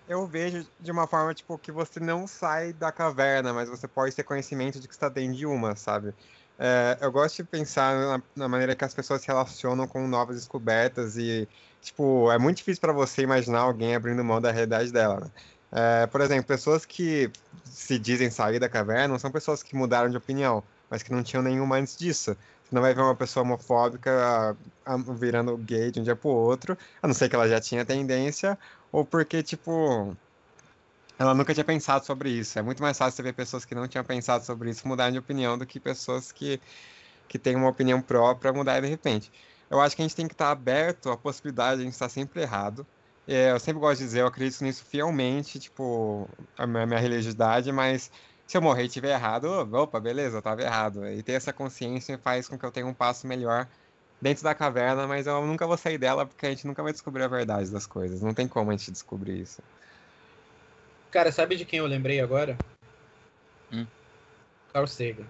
[0.07, 4.15] Eu vejo de uma forma, tipo, que você não sai da caverna, mas você pode
[4.15, 6.13] ter conhecimento de que está dentro de uma, sabe?
[6.57, 10.37] É, eu gosto de pensar na, na maneira que as pessoas se relacionam com novas
[10.37, 11.47] descobertas e,
[11.81, 15.31] tipo, é muito difícil para você imaginar alguém abrindo mão da realidade dela, né?
[15.71, 17.29] É, por exemplo, pessoas que
[17.65, 21.21] se dizem sair da caverna não são pessoas que mudaram de opinião, mas que não
[21.23, 22.35] tinham nenhuma antes disso.
[22.63, 26.77] Você não vai ver uma pessoa homofóbica ah, virando gay de um dia pro outro,
[27.01, 28.57] a não ser que ela já tinha tendência,
[28.91, 30.15] ou porque, tipo,
[31.19, 32.57] ela nunca tinha pensado sobre isso.
[32.59, 35.19] É muito mais fácil você ver pessoas que não tinham pensado sobre isso mudarem de
[35.19, 36.59] opinião do que pessoas que,
[37.27, 39.31] que têm uma opinião própria mudar de repente.
[39.69, 42.09] Eu acho que a gente tem que estar aberto à possibilidade de a gente estar
[42.09, 42.85] sempre errado.
[43.27, 47.71] É, eu sempre gosto de dizer, eu acredito nisso fielmente, tipo, a minha, minha religiosidade,
[47.73, 48.09] mas
[48.47, 51.05] se eu morrer e estiver errado, opa, beleza, eu estava errado.
[51.07, 53.67] E ter essa consciência faz com que eu tenha um passo melhor
[54.21, 57.23] dentro da caverna, mas eu nunca vou sair dela porque a gente nunca vai descobrir
[57.23, 58.21] a verdade das coisas.
[58.21, 59.61] Não tem como a gente descobrir isso.
[61.11, 62.57] Cara, sabe de quem eu lembrei agora?
[63.71, 63.85] Hum.
[64.73, 65.25] Carl Sagan.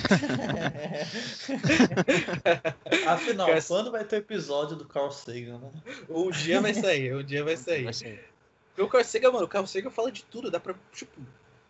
[3.06, 5.70] Afinal, Cara, quando vai ter episódio do Carl Sagan, né?
[6.08, 7.84] Um dia vai sair, um dia vai sair.
[7.84, 8.20] Vai.
[8.68, 11.20] Porque o Carl Sagan, mano, o Carl Sagan fala de tudo, dá pra, tipo,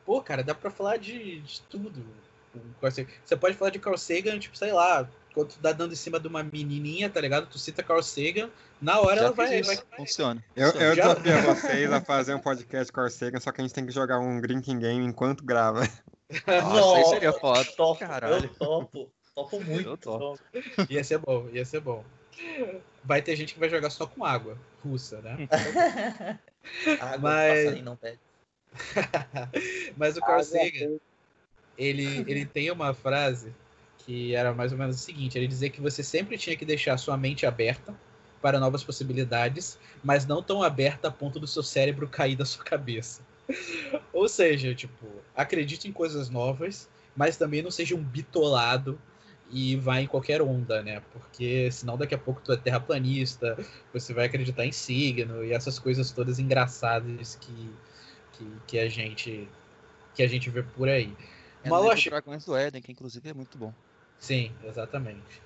[0.04, 2.04] pô, cara, dá pra falar de, de tudo.
[2.54, 5.96] O Você pode falar de Carl Sagan, tipo, sei lá, quando tu tá dando em
[5.96, 7.46] cima de uma menininha, tá ligado?
[7.46, 9.74] Tu cita Carl Sagan, na hora Já ela vai, vai...
[9.74, 10.44] isso, funciona.
[10.56, 13.60] Eu, eu Já- desafio a vocês a fazer um podcast com o Sagan, só que
[13.60, 15.82] a gente tem que jogar um drinking game enquanto grava.
[16.46, 17.64] Nossa, aí seria foda.
[17.76, 18.44] Topo, Caralho.
[18.44, 19.10] eu topo.
[19.34, 19.88] Topo muito.
[19.88, 20.38] Eu topo.
[20.88, 22.04] Ia ser bom, ia ser bom.
[23.04, 25.48] Vai ter gente que vai jogar só com água russa, né?
[27.00, 28.18] Água, Mas- não pede.
[29.96, 30.96] Mas o Carl Sagan,
[31.76, 33.52] ele, ele tem uma frase
[34.04, 36.96] que era mais ou menos o seguinte: ele dizia que você sempre tinha que deixar
[36.98, 37.94] sua mente aberta
[38.40, 42.64] para novas possibilidades, mas não tão aberta a ponto do seu cérebro cair da sua
[42.64, 43.22] cabeça.
[44.12, 48.98] Ou seja, tipo, acredite em coisas novas, mas também não seja um bitolado
[49.50, 51.02] e vá em qualquer onda, né?
[51.12, 53.58] Porque senão daqui a pouco tu é terraplanista,
[53.92, 57.70] você vai acreditar em signo e essas coisas todas engraçadas que,
[58.32, 59.48] que, que a gente
[60.14, 61.14] que a gente vê por aí.
[61.62, 63.72] É Maloche, o Dragões do Éden, que inclusive é muito bom.
[64.20, 65.42] Sim, exatamente.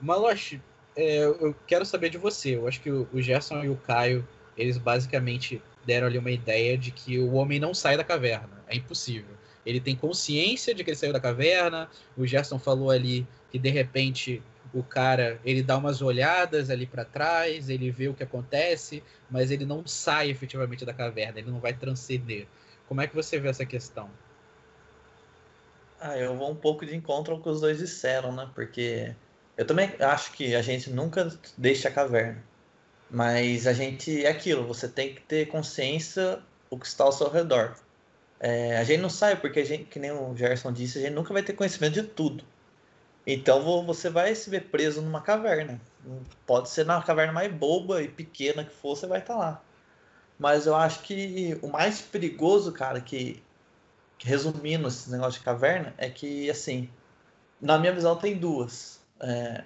[0.00, 0.60] Maloche,
[0.96, 2.56] é, eu quero saber de você.
[2.56, 4.26] Eu acho que o o Gerson e o Caio,
[4.56, 8.64] eles basicamente deram ali uma ideia de que o homem não sai da caverna.
[8.66, 9.36] É impossível.
[9.64, 11.88] Ele tem consciência de que ele saiu da caverna.
[12.16, 17.04] O Gerson falou ali que de repente o cara ele dá umas olhadas ali para
[17.04, 21.60] trás, ele vê o que acontece, mas ele não sai efetivamente da caverna, ele não
[21.60, 22.46] vai transcender.
[22.88, 24.10] Como é que você vê essa questão?
[26.04, 28.50] Ah, eu vou um pouco de encontro ao que os dois disseram, né?
[28.54, 29.16] Porque
[29.56, 32.50] eu também acho que a gente nunca deixa a caverna.
[33.10, 37.30] Mas a gente é aquilo, você tem que ter consciência do que está ao seu
[37.30, 37.76] redor.
[38.40, 41.14] É, a gente não sai porque a gente, que nem o Gerson disse, a gente
[41.14, 42.44] nunca vai ter conhecimento de tudo.
[43.26, 45.80] Então vo- você vai se ver preso numa caverna.
[46.46, 49.64] Pode ser na caverna mais boba e pequena que for, você vai estar lá.
[50.38, 53.42] Mas eu acho que o mais perigoso, cara, que
[54.22, 56.88] resumindo esse negócio de caverna, é que, assim,
[57.60, 59.00] na minha visão tem duas.
[59.20, 59.64] É,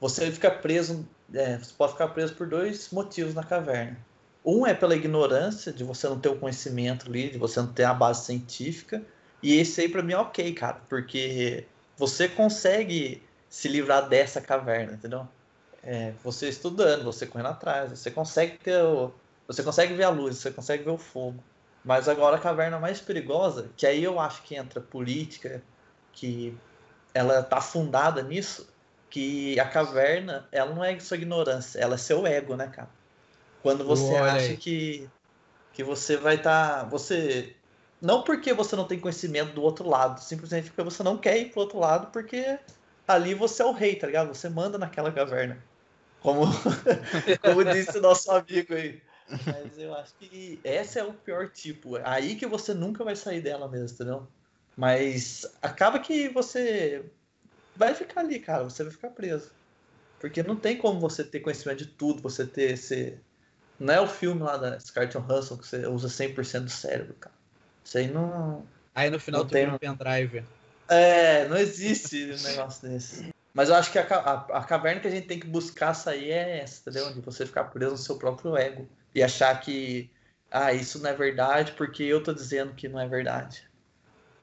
[0.00, 3.96] você fica preso, é, você pode ficar preso por dois motivos na caverna.
[4.44, 7.84] Um é pela ignorância, de você não ter o conhecimento ali, de você não ter
[7.84, 9.02] a base científica.
[9.42, 14.94] E esse aí pra mim é ok, cara, porque você consegue se livrar dessa caverna,
[14.94, 15.28] entendeu?
[15.82, 19.12] É, você estudando, você correndo atrás, você consegue ter o,
[19.46, 21.42] você consegue ver a luz, você consegue ver o fogo.
[21.84, 25.62] Mas agora a caverna mais perigosa, que aí eu acho que entra política,
[26.12, 26.56] que
[27.14, 28.68] ela tá fundada nisso,
[29.08, 32.88] que a caverna, ela não é sua ignorância, ela é seu ego, né, cara?
[33.62, 34.56] Quando você Olha acha aí.
[34.56, 35.08] que,
[35.72, 36.84] que você vai estar.
[36.84, 37.54] você.
[38.00, 41.50] Não porque você não tem conhecimento do outro lado, simplesmente porque você não quer ir
[41.50, 42.58] pro outro lado, porque
[43.06, 44.28] ali você é o rei, tá ligado?
[44.28, 45.62] Você manda naquela caverna.
[46.20, 46.46] Como,
[47.42, 49.02] como disse o nosso amigo aí.
[49.46, 51.96] Mas eu acho que esse é o pior tipo.
[51.96, 54.28] É Aí que você nunca vai sair dela mesmo, entendeu?
[54.76, 57.04] Mas acaba que você
[57.76, 58.64] vai ficar ali, cara.
[58.64, 59.50] Você vai ficar preso.
[60.18, 63.18] Porque não tem como você ter conhecimento de tudo, você ter esse.
[63.78, 67.34] Não é o filme lá da Scarlett Johansson que você usa 100% do cérebro, cara.
[67.84, 68.66] Isso aí não.
[68.94, 70.44] Aí no final Não tu tem um pendrive.
[70.88, 73.30] É, não existe um negócio desse.
[73.54, 76.30] Mas eu acho que a, a, a caverna que a gente tem que buscar sair
[76.30, 77.12] é essa, entendeu?
[77.14, 78.88] De você ficar preso no seu próprio ego.
[79.14, 80.10] E achar que,
[80.50, 83.68] ah, isso não é verdade porque eu tô dizendo que não é verdade.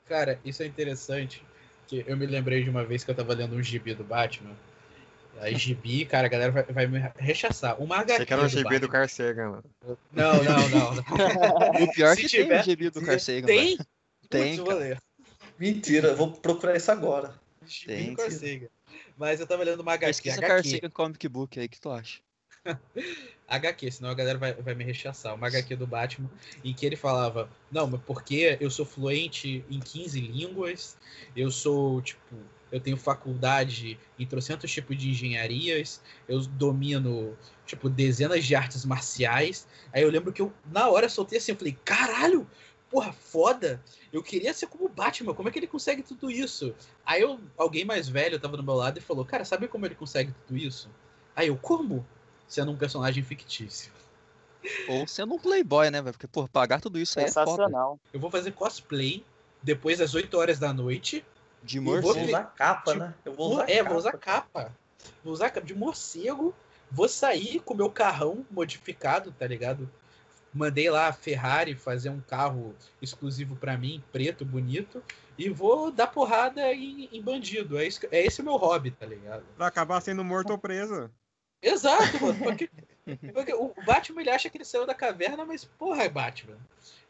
[0.08, 1.44] Cara, isso é interessante.
[1.88, 4.56] Que eu me lembrei de uma vez que eu tava lendo um gibi do Batman.
[5.40, 7.80] Aí gibi, cara, a galera vai, vai me rechaçar.
[7.82, 8.80] Uma HQ Achei que era um gibi Batman.
[8.80, 9.64] do Carl Sagan, mano.
[10.12, 10.96] Não, não, não.
[10.96, 11.04] não.
[11.84, 13.78] O pior é Se que tiver- tem o GB do Carl Sagan, velho.
[13.78, 13.78] Tem?
[14.30, 14.98] Tem, Putz.
[15.60, 17.34] Mentira, eu vou procurar isso agora.
[17.66, 18.68] Gibi Tem, do Carl Sagan.
[19.16, 20.08] Mas eu tava lendo uma HQ.
[20.08, 22.20] Pesquisa Carl HQ, Sagan Comic Book aí, o que tu acha?
[23.48, 25.34] HQ, senão a galera vai, vai me rechaçar.
[25.34, 26.30] Uma HQ do Batman,
[26.64, 30.98] em que ele falava: Não, mas porque eu sou fluente em 15 línguas,
[31.36, 32.36] eu sou, tipo,
[32.72, 39.66] eu tenho faculdade em trocentos tipos de engenharias, eu domino, tipo, dezenas de artes marciais.
[39.94, 42.48] Aí eu lembro que eu, na hora, soltei assim: Eu falei, caralho,
[42.90, 43.82] porra, foda.
[44.12, 46.76] Eu queria ser como o Batman, como é que ele consegue tudo isso?
[47.06, 49.96] Aí eu, alguém mais velho tava do meu lado e falou: Cara, sabe como ele
[49.96, 50.90] consegue tudo isso?
[51.36, 52.06] Aí eu, como?
[52.48, 53.92] Sendo um personagem fictício.
[54.88, 56.14] Ou sendo um playboy, né, velho?
[56.14, 57.52] Porque, pô, pagar tudo isso aí é foda.
[57.52, 58.00] Sensacional.
[58.14, 59.24] Eu vou fazer cosplay
[59.62, 61.26] depois das 8 horas da noite.
[61.64, 63.14] De Eu vou usar capa, Tipo, né?
[63.26, 63.90] Eu vou usar é, capa.
[63.90, 64.72] vou usar capa.
[65.24, 66.54] Vou usar capa de morcego.
[66.90, 69.90] Vou sair com meu carrão modificado, tá ligado?
[70.54, 75.04] Mandei lá a Ferrari fazer um carro exclusivo pra mim, preto, bonito.
[75.38, 77.78] E vou dar porrada em, em bandido.
[77.78, 79.44] É, isso, é esse o meu hobby, tá ligado?
[79.56, 81.12] Pra acabar sendo morto ou preso.
[81.62, 82.38] Exato, mano.
[82.44, 82.70] Porque,
[83.34, 86.58] porque o Batman ele acha que ele saiu da caverna, mas porra, é Batman.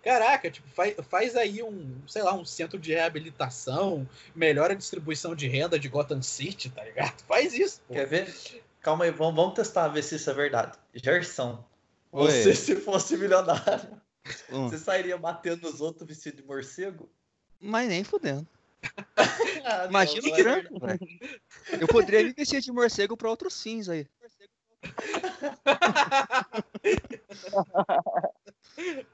[0.03, 5.35] Caraca, tipo, faz, faz aí um, sei lá, um centro de reabilitação, melhora a distribuição
[5.35, 7.19] de renda de Gotham City, tá ligado?
[7.23, 7.81] Faz isso.
[7.87, 7.95] pô.
[7.95, 8.63] Quer ver?
[8.79, 10.77] Calma aí, vamos, vamos testar, ver se isso é verdade.
[10.93, 11.65] Gerson,
[12.11, 12.27] Oi.
[12.31, 13.99] você se fosse milionário,
[14.51, 14.69] Hum.
[14.69, 17.09] você sairia batendo nos outros vestido de morcego?
[17.59, 18.47] Mas nem fudendo.
[19.69, 20.99] Ah, não, Imagina o é trampo, velho.
[21.81, 24.07] Eu poderia me vestir de morcego pra outros sims aí.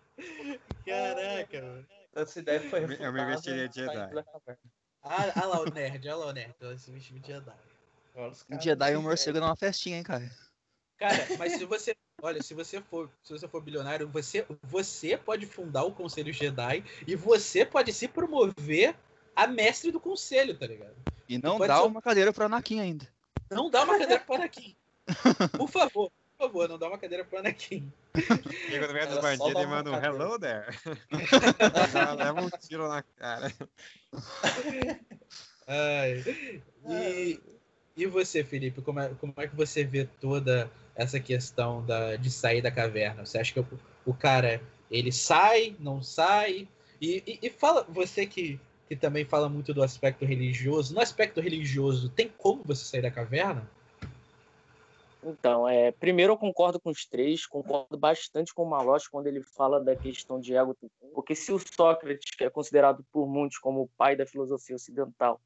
[0.85, 1.85] Caraca, mano.
[2.15, 4.25] Essa ideia foi Eu me- eu me refutada vestiria de saindo Jedi.
[5.01, 6.55] Ah, ah lá o nerd, olha lá o nerd.
[6.61, 7.55] Olha esse bicho de Jedi.
[8.49, 10.29] Um Jedi e um morcego numa festinha, hein, cara.
[10.97, 11.95] Cara, mas se você.
[12.21, 16.83] Olha, se você for, se você for bilionário, você, você pode fundar o Conselho Jedi
[17.05, 18.95] e você pode se promover
[19.35, 20.95] a mestre do conselho, tá ligado?
[21.27, 23.07] E não dá ser- uma cadeira pro Anakin ainda.
[23.51, 24.75] Não dá uma cadeira pro Anakin.
[25.57, 27.91] Por favor, por favor, não dá uma cadeira pro Anakin.
[28.69, 30.15] Chega no meio dos bandidos e manda um cadeira.
[30.15, 30.65] hello there.
[32.17, 33.51] Leva um tiro na cara.
[35.67, 36.23] Ai.
[36.89, 37.39] E,
[37.95, 42.29] e você, Felipe, como é, como é que você vê toda essa questão da, de
[42.29, 43.25] sair da caverna?
[43.25, 43.67] Você acha que o,
[44.05, 44.61] o cara
[44.91, 46.67] ele sai, não sai?
[47.01, 51.41] E, e- e fala, você que, que também fala muito do aspecto religioso, no aspecto
[51.41, 53.69] religioso, tem como você sair da caverna?
[55.25, 59.41] Então, é, primeiro eu concordo com os três, concordo bastante com o Malós quando ele
[59.41, 60.75] fala da questão de ego,
[61.13, 65.39] porque se o Sócrates, que é considerado por muitos como o pai da filosofia ocidental,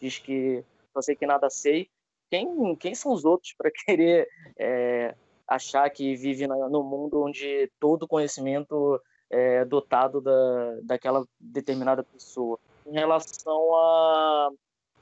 [0.00, 1.90] diz que só sei que nada sei,
[2.30, 5.14] quem, quem são os outros para querer é,
[5.46, 12.58] achar que vive na- no mundo onde todo conhecimento é dotado da, daquela determinada pessoa?
[12.86, 14.50] Em relação à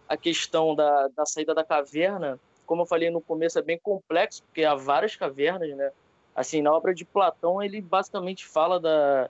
[0.09, 4.43] a, questão da, da saída da caverna, como eu falei no começo, é bem complexo,
[4.45, 5.91] porque há várias cavernas, né?
[6.35, 9.29] Assim, na obra de Platão, ele basicamente fala da,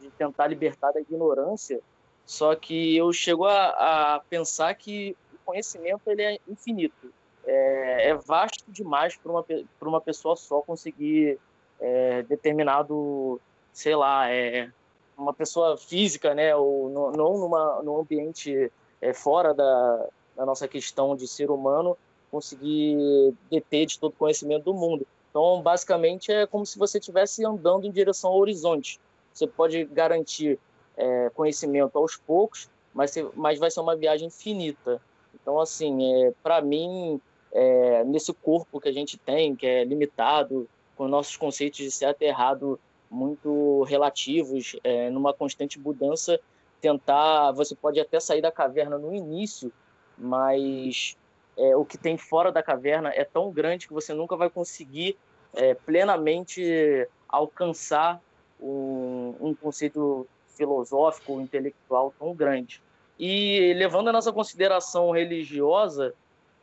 [0.00, 1.80] de tentar libertar da ignorância,
[2.26, 7.12] só que eu chego a, a pensar que o conhecimento ele é infinito.
[7.44, 9.44] É, é vasto demais para uma,
[9.80, 11.38] uma pessoa só conseguir
[11.80, 13.40] é, determinado,
[13.72, 14.70] sei lá, é,
[15.16, 16.54] uma pessoa física, né?
[16.54, 18.70] Ou no, não numa, num ambiente
[19.00, 20.06] é, fora da,
[20.36, 21.96] da nossa questão de ser humano,
[22.30, 25.06] conseguir deter de todo o conhecimento do mundo.
[25.30, 29.00] Então, basicamente, é como se você estivesse andando em direção ao horizonte.
[29.32, 30.58] Você pode garantir
[30.96, 35.00] é, conhecimento aos poucos, mas, mas vai ser uma viagem infinita.
[35.34, 37.20] Então, assim, é, para mim,
[37.52, 42.22] é, nesse corpo que a gente tem, que é limitado, com nossos conceitos de certo
[42.22, 42.78] e errado
[43.10, 46.38] muito relativos, é, numa constante mudança,
[46.80, 47.52] tentar.
[47.52, 49.72] Você pode até sair da caverna no início,
[50.18, 51.16] mas
[51.60, 55.16] é, o que tem fora da caverna é tão grande que você nunca vai conseguir
[55.54, 58.20] é, plenamente alcançar
[58.58, 62.82] um, um conceito filosófico, intelectual tão grande.
[63.18, 66.14] E levando a nossa consideração religiosa,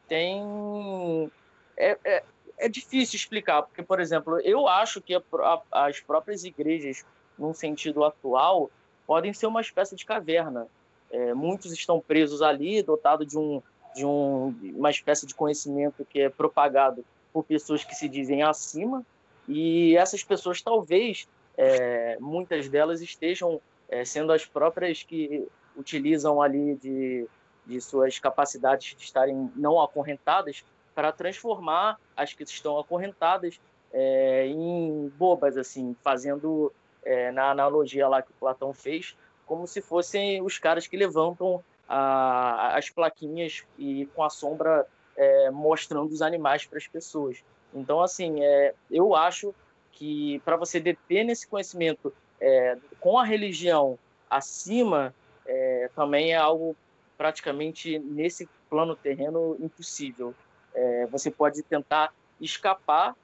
[0.07, 1.31] tem
[1.77, 2.23] é, é,
[2.57, 7.05] é difícil explicar, porque, por exemplo, eu acho que a a- as próprias igrejas,
[7.37, 8.71] num sentido atual,
[9.05, 10.67] podem ser uma espécie de caverna.
[11.11, 13.61] É, muitos estão presos ali, dotados de, um,
[13.97, 19.03] de um, uma espécie de conhecimento que é propagado por pessoas que se dizem acima,
[19.47, 21.27] e essas pessoas, talvez,
[21.57, 27.27] é, muitas delas estejam é, sendo as próprias que utilizam ali de,
[27.65, 33.59] de suas capacidades de estarem não acorrentadas para transformar as que estão acorrentadas
[33.91, 36.71] é, em bobas, assim, fazendo
[37.03, 41.63] é, na analogia lá que o Platão fez, como se fossem os caras que levantam
[41.87, 44.85] a- as plaquinhas e com a sombra
[45.15, 47.43] é, mostrando os animais para as pessoas.
[47.73, 49.53] Então, assim, é, eu acho
[49.91, 53.97] que para você deter nesse conhecimento é, com a religião
[54.29, 55.13] acima,
[55.45, 56.75] é, também é algo
[57.17, 60.35] praticamente nesse plano terreno impossível.
[60.73, 63.15] É, você pode tentar escapar,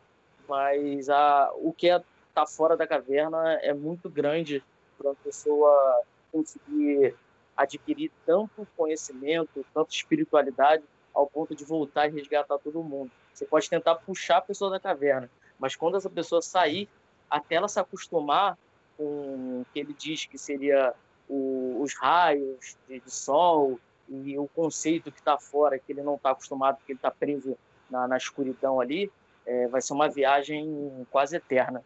[0.47, 4.63] mas a, o que está fora da caverna é muito grande
[4.97, 6.01] para uma pessoa
[6.31, 7.15] conseguir
[7.55, 10.83] adquirir tanto conhecimento, tanta espiritualidade,
[11.13, 13.11] ao ponto de voltar e resgatar todo mundo.
[13.33, 15.29] Você pode tentar puxar a pessoa da caverna,
[15.59, 16.89] mas quando essa pessoa sair,
[17.29, 18.57] até ela se acostumar
[18.97, 19.03] com
[19.61, 20.93] o que ele diz que seria
[21.29, 23.79] o- os raios de, de sol
[24.09, 27.57] e o conceito que está fora, que ele não está acostumado, porque ele está preso
[27.89, 29.11] na, na escuridão ali,
[29.45, 31.83] é, vai ser uma viagem quase eterna.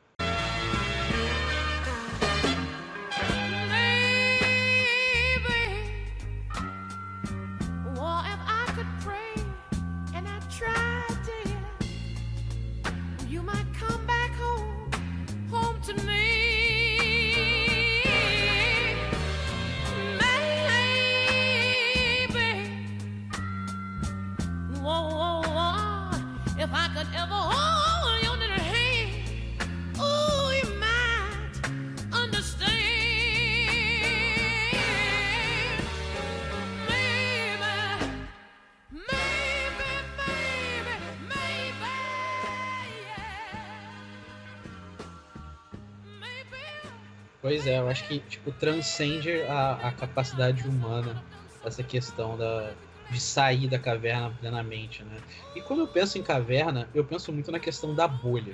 [47.47, 51.23] Pois é, eu acho que tipo, transcende a, a capacidade humana
[51.63, 52.73] essa questão da,
[53.09, 55.17] de sair da caverna plenamente, né?
[55.55, 58.53] E quando eu penso em caverna, eu penso muito na questão da bolha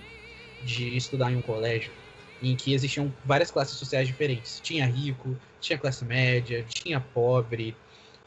[0.61, 1.91] de estudar em um colégio
[2.39, 4.59] em que existiam várias classes sociais diferentes.
[4.59, 7.75] Tinha rico, tinha classe média, tinha pobre,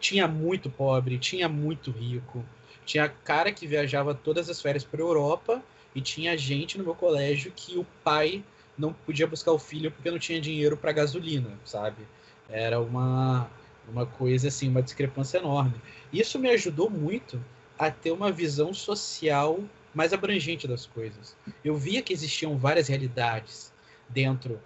[0.00, 2.44] tinha muito pobre, tinha muito rico.
[2.84, 5.62] Tinha cara que viajava todas as férias para Europa
[5.94, 8.42] e tinha gente no meu colégio que o pai
[8.78, 12.06] não podia buscar o filho porque não tinha dinheiro para gasolina, sabe?
[12.48, 13.50] Era uma,
[13.88, 15.74] uma coisa assim, uma discrepância enorme.
[16.12, 17.42] Isso me ajudou muito
[17.78, 19.60] a ter uma visão social
[19.94, 21.36] mais abrangente das coisas.
[21.64, 23.72] Eu via que existiam várias realidades
[24.08, 24.60] dentro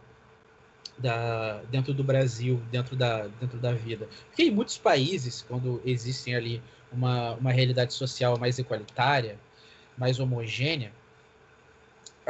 [0.98, 4.08] da, dentro do Brasil, dentro da, dentro da vida.
[4.26, 9.38] Porque em muitos países, quando existem ali uma, uma realidade social mais igualitária,
[9.96, 10.92] mais homogênea,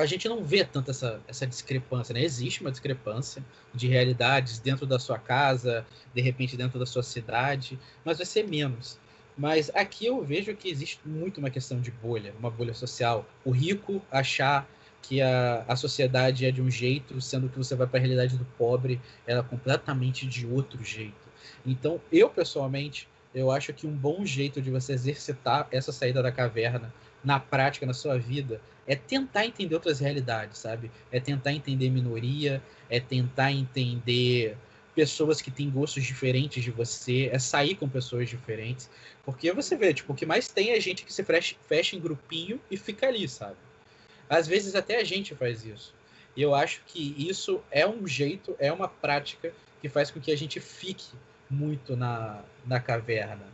[0.00, 2.22] a gente não vê tanto essa, essa discrepância, né?
[2.22, 3.44] Existe uma discrepância
[3.74, 8.46] de realidades dentro da sua casa, de repente dentro da sua cidade, mas vai ser
[8.46, 8.98] menos.
[9.36, 13.26] Mas aqui eu vejo que existe muito uma questão de bolha, uma bolha social.
[13.44, 14.68] O rico achar
[15.02, 18.36] que a, a sociedade é de um jeito, sendo que você vai para a realidade
[18.36, 21.28] do pobre, ela é completamente de outro jeito.
[21.64, 26.30] Então, eu pessoalmente, eu acho que um bom jeito de você exercitar essa saída da
[26.30, 26.92] caverna
[27.24, 28.60] na prática, na sua vida,
[28.90, 30.90] é tentar entender outras realidades, sabe?
[31.12, 34.56] É tentar entender minoria, é tentar entender
[34.96, 38.90] pessoas que têm gostos diferentes de você, é sair com pessoas diferentes.
[39.24, 42.00] Porque você vê, tipo, o que mais tem é gente que se fecha, fecha em
[42.00, 43.54] grupinho e fica ali, sabe?
[44.28, 45.94] Às vezes até a gente faz isso.
[46.34, 50.32] E eu acho que isso é um jeito, é uma prática que faz com que
[50.32, 51.12] a gente fique
[51.48, 53.46] muito na, na caverna.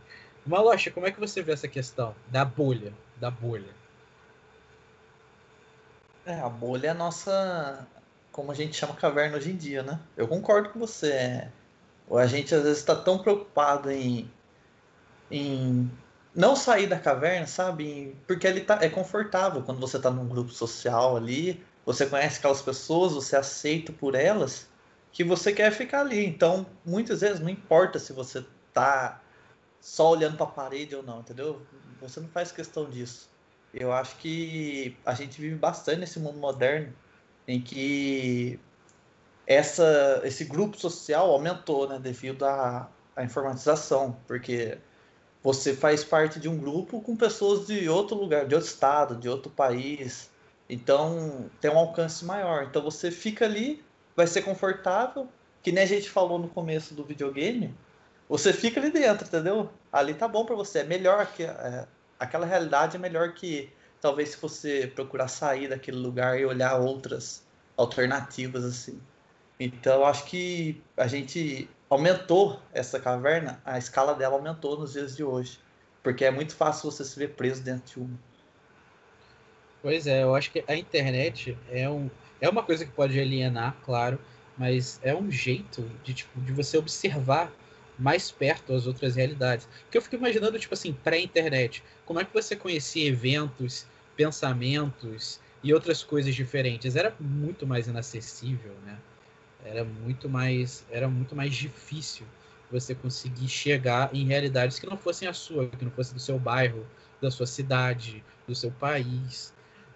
[0.43, 2.91] Malocha, como é que você vê essa questão da bolha?
[3.17, 3.77] Da bolha.
[6.27, 7.87] É, a bolha é a nossa.
[8.33, 9.97] Como a gente chama caverna hoje em dia, né?
[10.17, 11.11] Eu concordo com você.
[11.13, 11.51] é.
[12.11, 14.29] A gente às vezes está tão preocupado em,
[15.31, 15.89] em
[16.35, 18.15] não sair da caverna, sabe?
[18.27, 22.61] Porque ele tá, é confortável quando você está num grupo social ali, você conhece aquelas
[22.61, 24.67] pessoas, você é aceita por elas,
[25.11, 26.25] que você quer ficar ali.
[26.25, 29.21] Então, muitas vezes não importa se você tá
[29.79, 31.61] só olhando para a parede ou não, entendeu?
[32.01, 33.29] Você não faz questão disso.
[33.79, 36.91] Eu acho que a gente vive bastante nesse mundo moderno
[37.47, 38.59] em que
[39.45, 44.79] essa, esse grupo social aumentou, né, devido à, à informatização, porque
[45.43, 49.29] você faz parte de um grupo com pessoas de outro lugar, de outro estado, de
[49.29, 50.29] outro país,
[50.67, 52.63] então tem um alcance maior.
[52.63, 53.83] Então você fica ali,
[54.15, 55.27] vai ser confortável,
[55.61, 57.73] que nem a gente falou no começo do videogame,
[58.27, 59.69] você fica ali dentro, entendeu?
[59.91, 61.87] Ali tá bom para você, é melhor que é,
[62.19, 63.69] aquela realidade é melhor que
[64.01, 67.43] talvez se você procurar sair daquele lugar e olhar outras
[67.75, 68.99] alternativas assim.
[69.59, 75.23] Então acho que a gente aumentou essa caverna, a escala dela aumentou nos dias de
[75.23, 75.59] hoje,
[76.03, 78.19] porque é muito fácil você se ver preso dentro de uma.
[79.81, 82.09] Pois é, eu acho que a internet é, um,
[82.41, 84.19] é uma coisa que pode alienar, claro,
[84.57, 87.51] mas é um jeito de, tipo, de você observar
[87.97, 89.67] mais perto as outras realidades.
[89.83, 93.85] Porque eu fico imaginando, tipo assim, pré-internet, como é que você conhecia eventos,
[94.15, 96.95] pensamentos e outras coisas diferentes?
[96.95, 98.97] Era muito mais inacessível, né?
[99.65, 102.25] Era muito mais, era muito mais difícil
[102.71, 106.37] você conseguir chegar em realidades que não fossem a sua, que não fossem do seu
[106.37, 106.85] bairro,
[107.21, 109.53] da sua cidade, do seu país.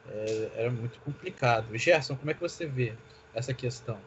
[0.08, 1.78] É, era muito complicado.
[1.78, 2.94] Gerson, como é que você vê
[3.34, 4.00] essa questão?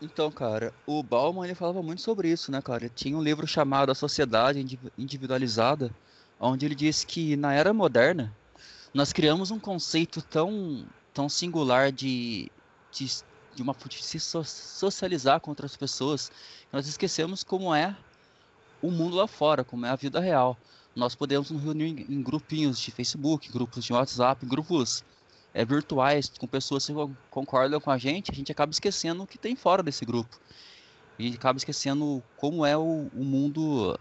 [0.00, 2.88] Então, cara, o Bauman ele falava muito sobre isso, né, cara?
[2.88, 5.90] Tinha um livro chamado A Sociedade Indivi- Individualizada,
[6.38, 8.36] onde ele disse que na era moderna
[8.94, 12.50] nós criamos um conceito tão, tão singular de,
[12.90, 13.06] de,
[13.54, 17.96] de uma de se so- socializar com outras pessoas, que nós esquecemos como é
[18.82, 20.58] o mundo lá fora, como é a vida real.
[20.94, 25.02] Nós podemos nos reunir em grupinhos de Facebook, grupos de WhatsApp, grupos
[25.56, 29.26] é, virtuais com pessoas que con- concordam com a gente, a gente acaba esquecendo o
[29.26, 30.38] que tem fora desse grupo.
[31.18, 33.98] E acaba esquecendo como é o, o mundo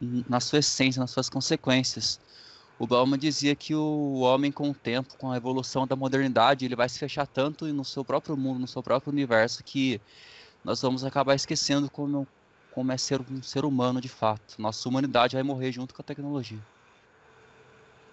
[0.00, 2.18] na sua essência, nas suas consequências.
[2.78, 6.76] O Bauman dizia que o homem, com o tempo, com a evolução da modernidade, ele
[6.76, 10.00] vai se fechar tanto no seu próprio mundo, no seu próprio universo, que
[10.64, 12.26] nós vamos acabar esquecendo como,
[12.70, 14.54] como é ser um ser humano de fato.
[14.58, 16.60] Nossa humanidade vai morrer junto com a tecnologia.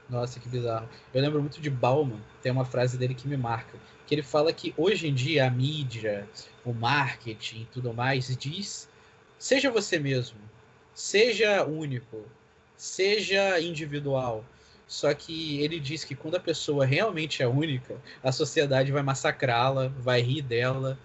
[0.10, 0.90] Nossa, que bizarro.
[1.14, 4.52] Eu lembro muito de Bauman, tem uma frase dele que me marca, que ele fala
[4.54, 6.28] que hoje em dia a mídia,
[6.66, 8.88] o marketing e tudo mais diz:
[9.40, 10.38] seja você mesmo,
[10.94, 12.24] seja único,
[12.78, 14.44] seja individual.
[14.88, 19.88] Só que ele diz que quando a pessoa realmente é única, a sociedade vai massacrá-la,
[19.88, 21.00] vai rir dela.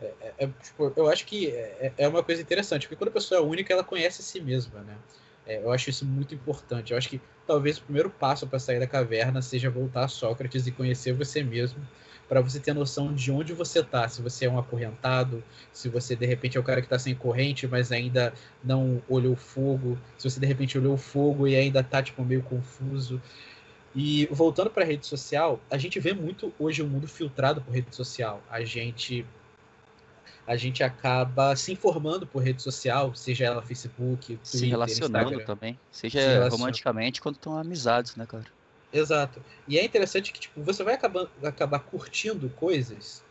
[0.00, 3.12] É, é- é, tipo, eu acho que é, é uma coisa interessante, porque quando a
[3.12, 4.96] pessoa é única, ela conhece a si mesma, né?
[5.46, 6.92] É, eu acho isso muito importante.
[6.92, 10.66] Eu acho que talvez o primeiro passo para sair da caverna seja voltar a Sócrates
[10.66, 11.80] e conhecer você mesmo,
[12.28, 14.08] para você ter noção de onde você tá.
[14.08, 15.42] Se você é um acorrentado,
[15.72, 18.34] se você de repente é o cara que tá sem corrente, mas ainda
[18.64, 22.24] não olhou o fogo, se você de repente olhou o fogo e ainda tá tipo
[22.24, 23.22] meio confuso.
[23.94, 27.72] E voltando para a rede social, a gente vê muito hoje o mundo filtrado por
[27.72, 28.42] rede social.
[28.50, 29.24] A gente
[30.46, 35.44] a gente acaba se informando por rede social, seja ela Facebook, Se Twitter, relacionando Instagram.
[35.46, 36.50] também, Se seja relaciona.
[36.50, 38.44] romanticamente quanto estão amizades, né, cara?
[38.92, 39.42] Exato.
[39.66, 43.22] E é interessante que tipo, você vai acabar, acabar curtindo coisas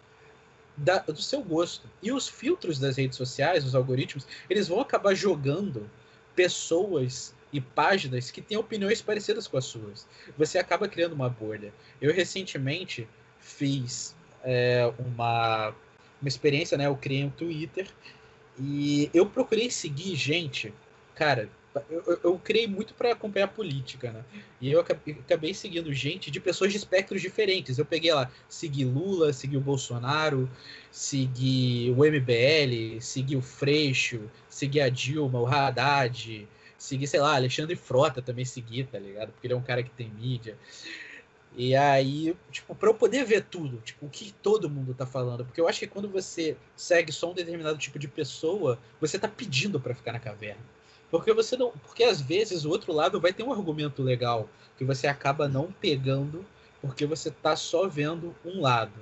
[0.76, 1.88] da- do seu gosto.
[2.04, 5.90] E os filtros das redes sociais, os algoritmos, eles vão acabar jogando
[6.36, 10.06] pessoas e páginas que têm opiniões parecidas com as suas.
[10.38, 11.74] Você acaba criando uma bolha.
[12.02, 13.08] Eu recentemente
[13.40, 14.14] fiz
[14.44, 15.74] é, uma,
[16.26, 16.88] uma experiência, né?
[16.88, 17.88] Eu criei um Twitter
[18.60, 20.74] e eu procurei seguir gente,
[21.14, 21.48] cara.
[21.90, 24.24] Eu, eu- criei muito para acompanhar política, né?
[24.62, 27.78] E eu acabei, seguindo gente de pessoas de espectros diferentes.
[27.78, 30.50] Eu peguei lá, segui Lula, segui o Bolsonaro,
[30.90, 36.48] segui o MBL, segui o Freixo, segui a Dilma, o Haddad,
[36.78, 39.34] segui, sei lá, Alexandre Frota também segui, tá ligado?
[39.34, 40.58] Porque ele é um cara que tem mídia.
[41.58, 45.46] E aí, tipo, pra eu poder ver tudo, tipo, o que todo mundo tá falando,
[45.46, 49.28] porque eu acho que quando você segue só um determinado tipo de pessoa, você tá
[49.28, 50.62] pedindo pra ficar na caverna.
[51.10, 54.84] Porque você não, porque às vezes o outro lado vai ter um argumento legal que
[54.84, 56.46] você acaba não pegando
[56.82, 58.94] porque você tá só vendo um lado.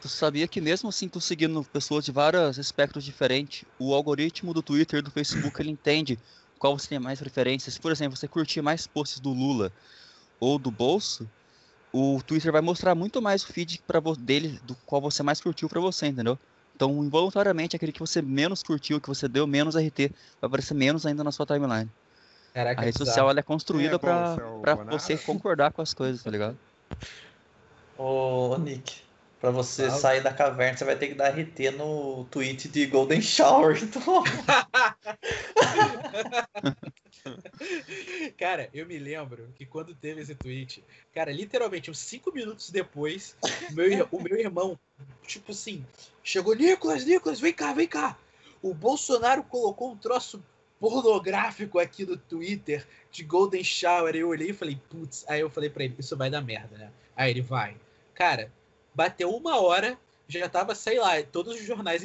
[0.00, 4.62] Tu sabia que mesmo assim, tu seguindo pessoas de vários espectros diferentes, o algoritmo do
[4.62, 6.18] Twitter e do Facebook, ele entende
[6.58, 7.78] qual você tem mais preferências.
[7.78, 9.72] Por exemplo, você curtir mais posts do Lula
[10.38, 11.30] ou do Bolso,
[11.96, 15.68] o Twitter vai mostrar muito mais o feed vo- dele, do qual você mais curtiu
[15.68, 16.36] pra você, entendeu?
[16.74, 20.08] Então, involuntariamente, aquele que você menos curtiu, que você deu menos RT,
[20.40, 21.88] vai aparecer menos ainda na sua timeline.
[22.52, 24.90] Caraca, A rede social ela é construída é Bonaro?
[24.90, 26.58] você concordar com as coisas, tá ligado?
[27.96, 28.92] Ô, Nick,
[29.40, 30.00] pra você Fala.
[30.00, 33.78] sair da caverna, você vai ter que dar RT no tweet de Golden Shower.
[33.80, 34.24] Então,
[38.38, 43.36] Cara, eu me lembro que quando teve esse tweet, cara, literalmente uns cinco minutos depois,
[43.70, 44.78] meu, o meu irmão,
[45.26, 45.84] tipo assim,
[46.22, 48.18] chegou, Nicolas, Nicolas, vem cá, vem cá.
[48.62, 50.42] O Bolsonaro colocou um troço
[50.80, 54.14] pornográfico aqui no Twitter de Golden Shower.
[54.14, 56.90] Eu olhei e falei, putz, aí eu falei pra ele, isso vai dar merda, né?
[57.16, 57.76] Aí ele vai.
[58.14, 58.52] Cara,
[58.94, 59.98] bateu uma hora,
[60.28, 62.02] já tava, sei lá, todos os jornais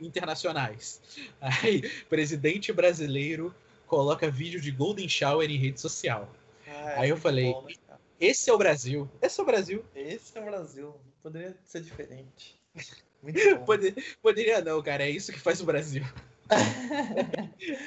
[0.00, 1.00] internacionais.
[1.40, 3.54] Aí, presidente brasileiro
[3.90, 6.30] coloca vídeo de Golden Shower em rede social.
[6.66, 7.74] Ah, Aí eu muito falei, bom, né?
[8.20, 9.10] Esse é o Brasil.
[9.20, 9.84] Esse é o Brasil.
[9.94, 10.94] Esse é o Brasil.
[11.22, 12.58] Poderia ser diferente.
[13.66, 15.02] Poder- poderia não, cara.
[15.04, 16.04] É isso que faz o Brasil.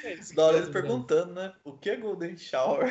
[0.04, 0.72] É Brasil.
[0.72, 1.52] perguntando, né?
[1.64, 2.90] O que é Golden Shower?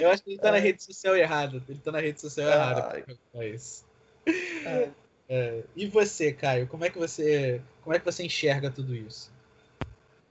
[0.00, 0.60] Eu acho que ele tá na É.
[0.60, 1.62] rede social errada.
[1.68, 2.82] Ele tá na rede social errada.
[2.82, 3.02] pra Ai.
[3.02, 3.84] perguntar isso.
[4.26, 4.90] É,
[5.28, 6.66] É, E você, Caio?
[6.66, 9.32] Como é que você, como é que você enxerga tudo isso?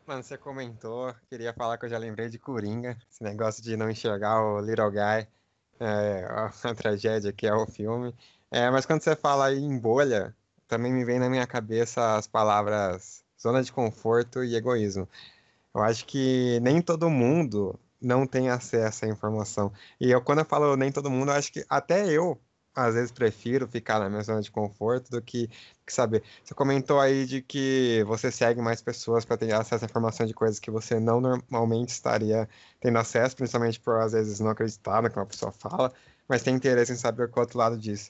[0.05, 3.89] Mano, você comentou, queria falar que eu já lembrei de Coringa, esse negócio de não
[3.89, 5.27] enxergar o Little Guy,
[5.79, 6.27] é,
[6.63, 8.13] a, tragédia que é o filme.
[8.51, 10.35] É, mas quando você fala em bolha,
[10.67, 15.07] também me vem na minha cabeça as palavras zona de conforto e egoísmo.
[15.73, 19.71] Eu acho que nem todo mundo não tem acesso à informação.
[19.99, 22.39] E eu, quando eu falo nem todo mundo, eu acho que até eu,
[22.75, 25.47] às vezes, prefiro ficar na minha zona de conforto do que,
[25.85, 26.23] que saber.
[26.43, 30.33] Você comentou aí de que você segue mais pessoas para ter acesso à informação de
[30.33, 32.47] coisas que você não normalmente estaria
[32.79, 35.91] tendo acesso, principalmente por às vezes não acreditar no que uma pessoa fala,
[36.27, 38.09] mas tem interesse em saber qual outro lado disso.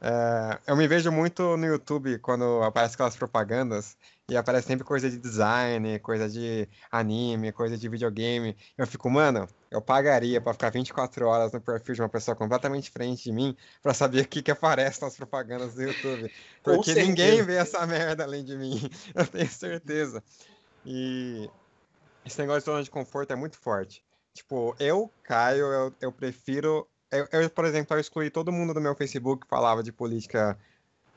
[0.00, 3.96] É, eu me vejo muito no YouTube quando aparecem aquelas propagandas
[4.30, 8.56] e aparece sempre coisa de design, coisa de anime, coisa de videogame.
[8.76, 12.84] Eu fico, mano, eu pagaria pra ficar 24 horas no perfil de uma pessoa completamente
[12.84, 16.32] diferente de mim pra saber o que que aparece nas propagandas do YouTube.
[16.62, 18.80] Porque ninguém vê essa merda além de mim,
[19.14, 20.24] eu tenho certeza.
[20.86, 21.50] E
[22.24, 24.02] esse negócio de zona de conforto é muito forte.
[24.32, 26.88] Tipo, eu, Caio, eu, eu prefiro.
[27.10, 30.58] Eu, eu, por exemplo, eu excluí todo mundo do meu Facebook que falava de política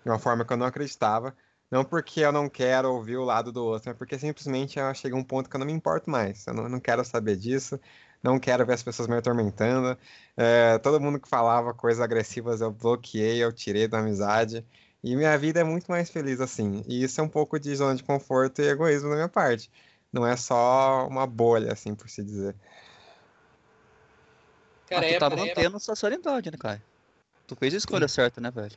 [0.04, 1.36] de uma forma que eu não acreditava.
[1.70, 5.18] Não porque eu não quero ouvir o lado do outro, mas porque simplesmente eu cheguei
[5.18, 6.46] a um ponto que eu não me importo mais.
[6.48, 7.80] Eu não, não quero saber disso,
[8.24, 9.98] não quero ver as pessoas me atormentando.
[10.38, 14.66] É, todo mundo que falava coisas agressivas eu bloqueei, eu tirei da amizade.
[15.04, 16.84] E minha vida é muito mais feliz assim.
[16.88, 19.70] E isso é um pouco de zona de conforto e egoísmo da minha parte.
[20.12, 22.56] Não é só uma bolha, assim, por se dizer.
[24.88, 26.82] Cara, Mas tu é, tá é- mantendo sua sanidade, né, Caio?
[27.46, 28.76] Tu fez a escolha certa, né, velho?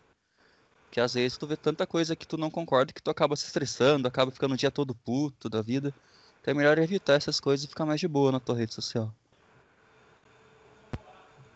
[0.90, 3.46] Que às vezes tu vê tanta coisa que tu não concorda que tu acaba se
[3.46, 5.94] estressando, acaba ficando o dia todo puto da vida.
[6.40, 9.14] Então é melhor evitar essas coisas e ficar mais de boa na tua rede social.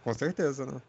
[0.05, 0.81] Com certeza, né?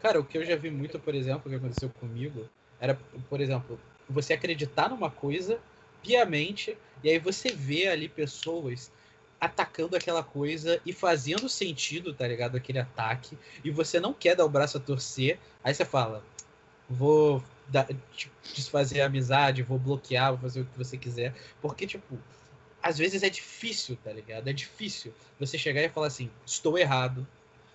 [0.00, 2.46] Cara, o que eu já vi muito, por exemplo, que aconteceu comigo,
[2.78, 2.94] era,
[3.28, 5.58] por exemplo, você acreditar numa coisa
[6.02, 8.92] piamente, e aí você vê ali pessoas
[9.40, 12.56] atacando aquela coisa e fazendo sentido, tá ligado?
[12.56, 16.22] Aquele ataque, e você não quer dar o braço a torcer, aí você fala,
[16.88, 21.86] vou dar- tipo, desfazer a amizade, vou bloquear, vou fazer o que você quiser, porque,
[21.86, 22.18] tipo,
[22.82, 24.46] às vezes é difícil, tá ligado?
[24.48, 27.26] É difícil você chegar e falar assim, estou errado,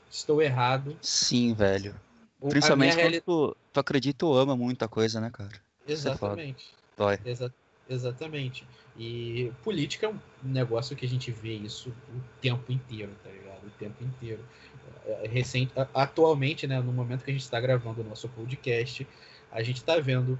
[0.09, 1.95] estou errado, Sim, velho.
[2.39, 5.51] O- Principalmente quando reali- tu, tu acredita ou ama muita coisa, né, cara?
[5.87, 5.91] É.
[5.91, 6.73] Exatamente.
[6.97, 7.19] Dói.
[7.25, 7.53] Exa-
[7.89, 8.65] exatamente.
[8.97, 13.65] E política é um negócio que a gente vê isso o tempo inteiro, tá ligado?
[13.65, 14.43] O tempo inteiro.
[15.29, 19.05] Recente, atualmente, né, no momento que a gente está gravando o nosso podcast,
[19.51, 20.37] a gente está vendo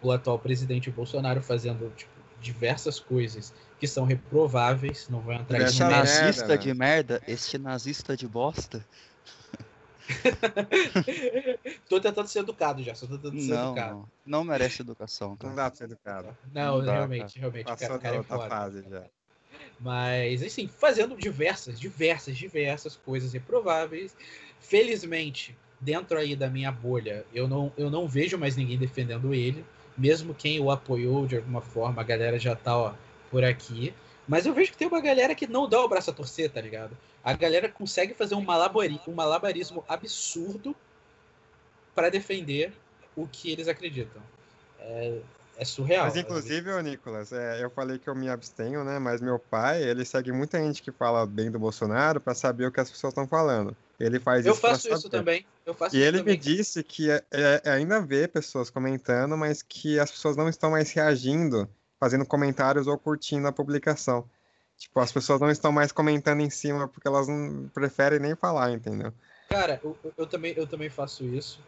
[0.00, 2.10] o atual presidente Bolsonaro fazendo tipo,
[2.40, 6.56] diversas coisas que são reprováveis, não vou entrar Este em merda, nazista né?
[6.56, 8.84] de merda, este nazista de bosta.
[11.88, 13.94] Tô tentando ser educado já, só tô tentando ser Não, educado.
[13.94, 14.08] não.
[14.24, 15.54] Não merece educação, Não cara.
[15.54, 16.36] dá pra ser educado.
[16.52, 18.48] Não, Não dá, realmente, realmente, o Passou cara, o cara da é outra foda.
[18.48, 19.04] fase já.
[19.80, 24.16] Mas, assim, fazendo diversas, diversas, diversas coisas reprováveis.
[24.60, 29.64] Felizmente, dentro aí da minha bolha, eu não, eu não vejo mais ninguém defendendo ele.
[29.96, 32.94] Mesmo quem o apoiou de alguma forma, a galera já tá, ó,
[33.30, 33.94] por aqui.
[34.26, 36.60] Mas eu vejo que tem uma galera que não dá o braço a torcer, tá
[36.60, 36.96] ligado?
[37.24, 40.76] A galera consegue fazer um, malabari, um malabarismo absurdo
[41.94, 42.72] para defender
[43.16, 44.22] o que eles acreditam.
[44.80, 45.18] É,
[45.58, 46.06] é surreal.
[46.06, 48.98] Mas inclusive, ô Nicolas, é, eu falei que eu me abstenho, né?
[48.98, 52.72] Mas meu pai, ele segue muita gente que fala bem do Bolsonaro pra saber o
[52.72, 53.76] que as pessoas estão falando.
[53.98, 55.44] Ele faz eu isso pra faço isso também.
[55.66, 59.36] Eu faço E isso ele me disse que é- é- é ainda vê pessoas comentando,
[59.36, 64.24] mas que as pessoas não estão mais reagindo, fazendo comentários ou curtindo a publicação.
[64.78, 68.70] Tipo, as pessoas não estão mais comentando em cima porque elas não preferem nem falar,
[68.70, 69.12] entendeu?
[69.48, 71.58] Cara, eu, eu- eu também, eu também faço isso.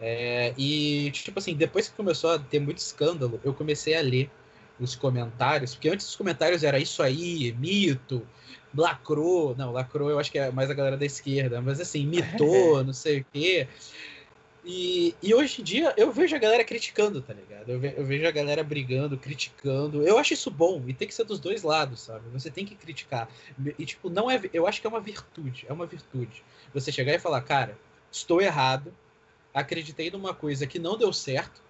[0.00, 4.30] É, e, tipo assim, depois que começou a ter muito escândalo, eu comecei a ler
[4.78, 8.26] os comentários, porque antes os comentários era isso aí, mito,
[8.76, 9.54] lacrou.
[9.56, 12.92] Não, lacrou eu acho que é mais a galera da esquerda, mas assim, mitou, não
[12.92, 13.68] sei o quê.
[14.66, 17.68] E, e hoje em dia eu vejo a galera criticando, tá ligado?
[17.68, 20.02] Eu, ve- eu vejo a galera brigando, criticando.
[20.02, 22.24] Eu acho isso bom e tem que ser dos dois lados, sabe?
[22.32, 23.28] Você tem que criticar.
[23.78, 24.40] E, tipo, não é.
[24.54, 25.66] Eu acho que é uma virtude.
[25.68, 26.42] É uma virtude.
[26.72, 27.76] Você chegar e falar, cara,
[28.10, 28.90] estou errado,
[29.54, 31.62] acreditei numa coisa que não deu certo,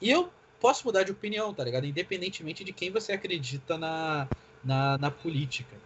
[0.00, 1.86] e eu posso mudar de opinião, tá ligado?
[1.86, 4.26] Independentemente de quem você acredita na,
[4.64, 5.76] na, na política.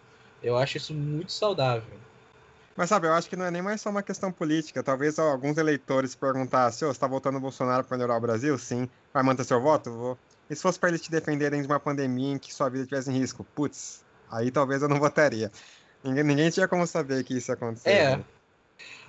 [0.43, 1.99] Eu acho isso muito saudável.
[2.77, 4.85] Mas sabe, eu acho que não é nem mais só uma questão política.
[4.85, 8.57] Talvez alguns eleitores perguntassem, ô, você tá votando no Bolsonaro para melhorar o Brasil?
[8.57, 8.89] Sim.
[9.13, 9.91] Vai manter seu voto?
[9.91, 10.19] Vou.
[10.49, 13.11] E se fosse para eles te defenderem de uma pandemia em que sua vida estivesse
[13.11, 13.45] em risco?
[13.55, 15.51] Putz, aí talvez eu não votaria.
[16.05, 17.91] Ninguém, ninguém tinha como saber que isso ia acontecer.
[17.91, 18.17] É.
[18.17, 18.25] né?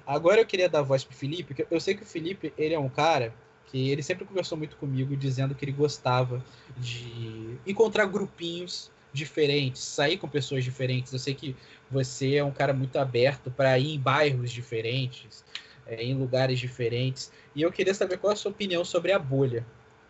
[0.09, 2.79] Agora eu queria dar voz pro Felipe, porque eu sei que o Felipe, ele é
[2.79, 3.31] um cara
[3.67, 6.43] que ele sempre conversou muito comigo, dizendo que ele gostava
[6.75, 11.13] de encontrar grupinhos diferentes, sair com pessoas diferentes.
[11.13, 11.55] Eu sei que
[11.91, 15.45] você é um cara muito aberto para ir em bairros diferentes,
[15.85, 17.31] é, em lugares diferentes.
[17.53, 19.63] E eu queria saber qual é a sua opinião sobre a bolha.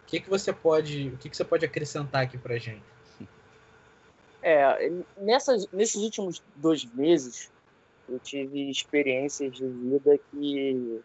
[0.03, 2.85] O que, que você pode, o que, que você pode acrescentar aqui pra gente?
[4.41, 7.51] É, nessas, nesses últimos dois meses,
[8.11, 11.01] eu tive experiências de vida que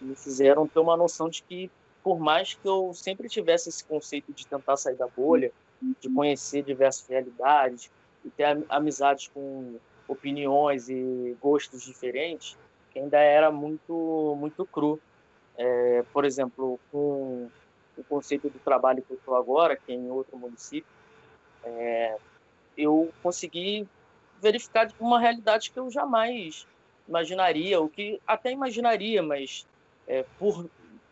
[0.00, 1.70] me fizeram ter uma noção de que,
[2.02, 5.52] por mais que eu sempre tivesse esse conceito de tentar sair da bolha,
[6.00, 7.90] de conhecer diversas realidades
[8.24, 9.78] e ter am- amizades com
[10.08, 12.56] opiniões e gostos diferentes,
[12.90, 15.00] que ainda era muito muito cru.
[15.56, 17.48] É, por exemplo, com
[17.96, 20.88] o conceito do trabalho que eu estou agora, que é em outro município,
[21.64, 22.16] é,
[22.76, 23.86] eu consegui
[24.40, 26.66] verificar uma realidade que eu jamais
[27.08, 29.66] imaginaria, o que até imaginaria, mas
[30.06, 30.68] é, por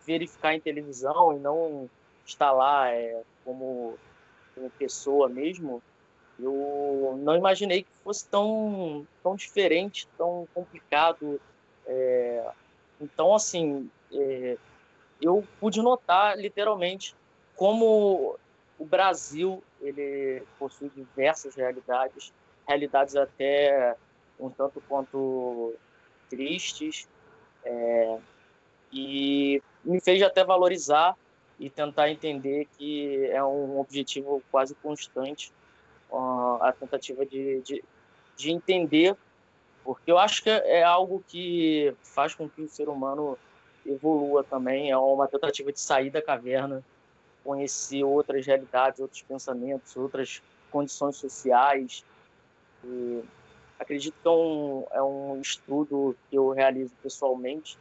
[0.06, 1.90] verificar em televisão e não
[2.24, 3.98] estar lá é, como,
[4.54, 5.82] como pessoa mesmo,
[6.38, 11.40] eu não imaginei que fosse tão, tão diferente, tão complicado.
[11.86, 12.44] é,
[13.00, 14.56] então, assim, é,
[15.20, 17.14] eu pude notar literalmente
[17.56, 18.38] como
[18.78, 22.32] o Brasil ele possui diversas realidades,
[22.68, 23.96] realidades até
[24.38, 25.74] um tanto quanto
[26.28, 27.08] tristes,
[27.64, 28.18] é,
[28.92, 31.16] e me fez até valorizar
[31.58, 35.52] e tentar entender que é um objetivo quase constante
[36.10, 37.84] ó, a tentativa de, de,
[38.36, 39.16] de entender,
[39.82, 43.36] porque eu acho que é algo que faz com que o ser humano
[43.84, 46.84] evolua também, é uma tentativa de sair da caverna,
[47.42, 52.04] conhecer outras realidades, outros pensamentos, outras condições sociais.
[52.84, 53.22] E
[53.78, 57.78] acredito que é um, é um estudo que eu realizo pessoalmente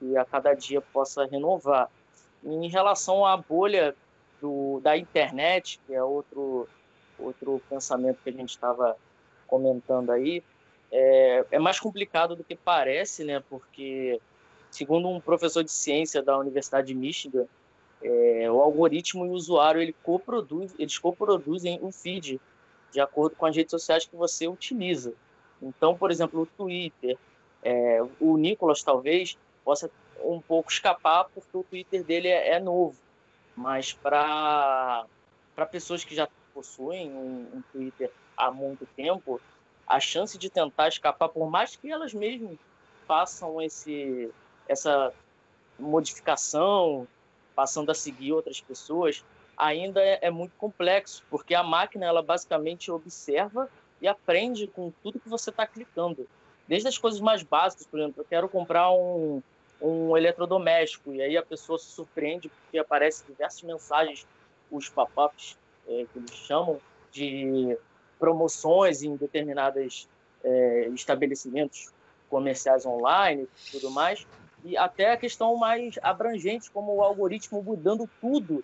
[0.00, 1.90] e a cada dia possa renovar.
[2.42, 3.94] Em relação à bolha
[4.40, 6.68] do, da internet, que é outro,
[7.18, 8.96] outro pensamento que a gente estava
[9.46, 10.42] comentando aí,
[10.90, 13.42] é, é mais complicado do que parece, né?
[13.48, 14.20] Porque,
[14.70, 17.46] segundo um professor de ciência da Universidade de Michigan,
[18.02, 22.40] é, o algoritmo e o usuário ele coproduz, eles coproduzem o feed
[22.92, 25.12] de acordo com as redes sociais que você utiliza.
[25.62, 27.16] Então, por exemplo, o Twitter,
[27.62, 29.90] É, o Nicolas talvez possa
[30.24, 32.96] um pouco escapar porque o Twitter dele é, é novo,
[33.54, 35.06] mas para
[35.70, 39.38] pessoas que já possuem um, um Twitter há muito tempo,
[39.86, 42.56] a chance de tentar escapar, por mais que elas mesmas
[43.06, 44.30] façam esse
[44.66, 45.12] essa
[45.78, 47.06] modificação,
[47.54, 49.22] passando a seguir outras pessoas,
[49.60, 53.68] ainda é, é muito complexo, porque a máquina ela basicamente observa
[54.00, 56.26] e aprende com tudo que você está clicando.
[56.66, 59.42] Desde as coisas mais básicas, por exemplo, eu quero comprar um,
[59.80, 64.26] um eletrodoméstico, e aí a pessoa se surpreende porque aparecem diversas mensagens,
[64.70, 65.58] os pop-ups
[65.88, 66.80] é, que eles chamam,
[67.12, 67.76] de
[68.18, 70.08] promoções em determinados
[70.44, 71.92] é, estabelecimentos
[72.28, 74.26] comerciais online e tudo mais,
[74.64, 78.62] e até a questão mais abrangente, como o algoritmo mudando tudo.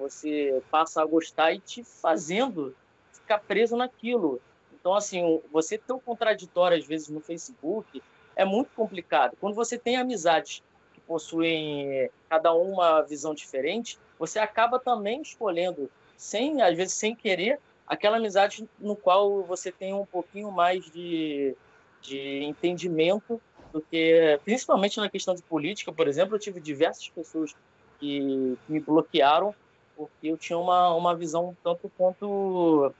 [0.00, 2.74] Você passa a gostar e te fazendo
[3.12, 4.40] ficar preso naquilo.
[4.72, 8.02] Então, assim, você ter um contraditório, às vezes, no Facebook
[8.34, 9.36] é muito complicado.
[9.38, 10.62] Quando você tem amizades
[10.94, 17.60] que possuem cada uma visão diferente, você acaba também escolhendo, sem às vezes sem querer,
[17.86, 21.54] aquela amizade no qual você tem um pouquinho mais de,
[22.00, 23.40] de entendimento
[23.72, 27.52] do que, principalmente na questão de política, por exemplo, eu tive diversas pessoas
[27.98, 29.54] que me bloquearam
[30.00, 32.90] porque eu tinha uma, uma visão tanto quanto,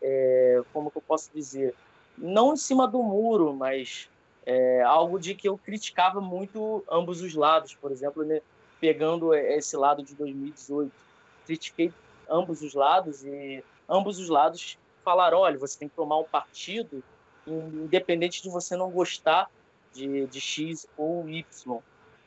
[0.00, 1.74] é, como que eu posso dizer,
[2.16, 4.08] não em cima do muro, mas
[4.46, 8.40] é, algo de que eu criticava muito ambos os lados, por exemplo, né,
[8.80, 10.90] pegando esse lado de 2018,
[11.44, 11.92] critiquei
[12.26, 17.04] ambos os lados e ambos os lados falaram, olha, você tem que tomar um partido
[17.46, 19.50] independente de você não gostar
[19.92, 21.78] de, de X ou Y.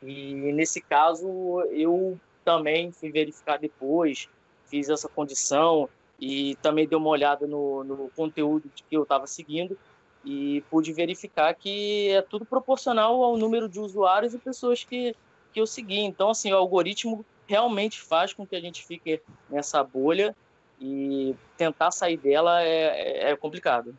[0.03, 1.27] E nesse caso,
[1.71, 2.19] eu
[2.49, 4.27] também fui verificar depois,
[4.65, 5.87] fiz essa condição
[6.19, 9.77] e também dei uma olhada no, no conteúdo que eu estava seguindo
[10.25, 15.15] e pude verificar que é tudo proporcional ao número de usuários e pessoas que,
[15.53, 15.99] que eu segui.
[15.99, 20.35] Então, assim, o algoritmo realmente faz com que a gente fique nessa bolha
[20.81, 23.95] e tentar sair dela é, é complicado.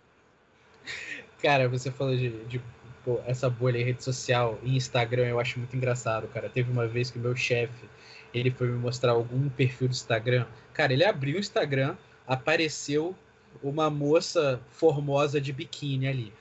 [1.40, 2.60] Cara, você falou de, de
[3.04, 6.50] pô, essa bolha em rede social e Instagram, eu acho muito engraçado, cara.
[6.50, 7.88] Teve uma vez que o meu chefe,
[8.32, 10.46] ele foi me mostrar algum perfil do Instagram.
[10.72, 13.14] Cara, ele abriu o Instagram, apareceu
[13.62, 16.32] uma moça formosa de biquíni ali.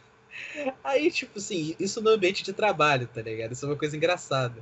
[0.83, 3.51] Aí, tipo assim, isso no ambiente de trabalho, tá ligado?
[3.51, 4.55] Isso é uma coisa engraçada.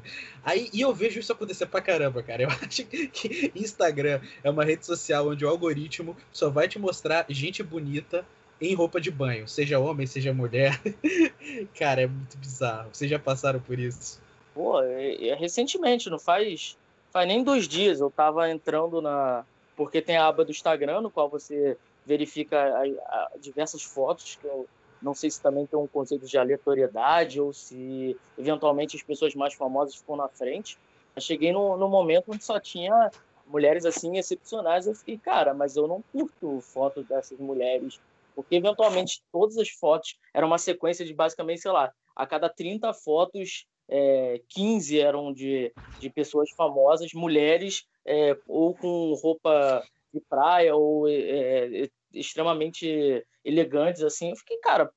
[0.43, 2.43] Aí, e eu vejo isso acontecer pra caramba, cara.
[2.43, 7.25] Eu acho que Instagram é uma rede social onde o algoritmo só vai te mostrar
[7.30, 8.25] gente bonita
[8.59, 10.82] em roupa de banho, seja homem, seja mulher.
[11.78, 12.89] cara, é muito bizarro.
[12.91, 14.19] Vocês já passaram por isso?
[14.53, 16.75] Pô, é, é, recentemente, não faz,
[17.18, 19.43] faz nem dois dias, eu tava entrando na.
[19.76, 24.45] Porque tem a aba do Instagram, no qual você verifica a, a, diversas fotos, que
[24.45, 24.68] eu
[25.01, 29.55] não sei se também tem um conceito de aleatoriedade ou se eventualmente as pessoas mais
[29.55, 30.78] famosas ficam na frente.
[31.15, 33.11] Eu cheguei no, no momento onde só tinha
[33.47, 34.86] mulheres assim excepcionais.
[34.86, 37.99] Eu fiquei, cara, mas eu não curto fotos dessas mulheres,
[38.36, 42.93] porque eventualmente todas as fotos eram uma sequência de basicamente, sei lá, a cada 30
[42.93, 49.84] fotos, é, 15 eram de, de pessoas famosas, mulheres, é, ou com roupa
[50.14, 54.30] de praia, ou é, extremamente elegantes, assim.
[54.30, 54.92] Eu fiquei, cara,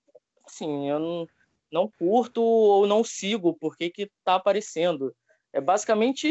[0.46, 1.28] assim, eu não,
[1.70, 5.14] não curto ou não sigo, por que tá aparecendo?
[5.52, 6.28] É basicamente,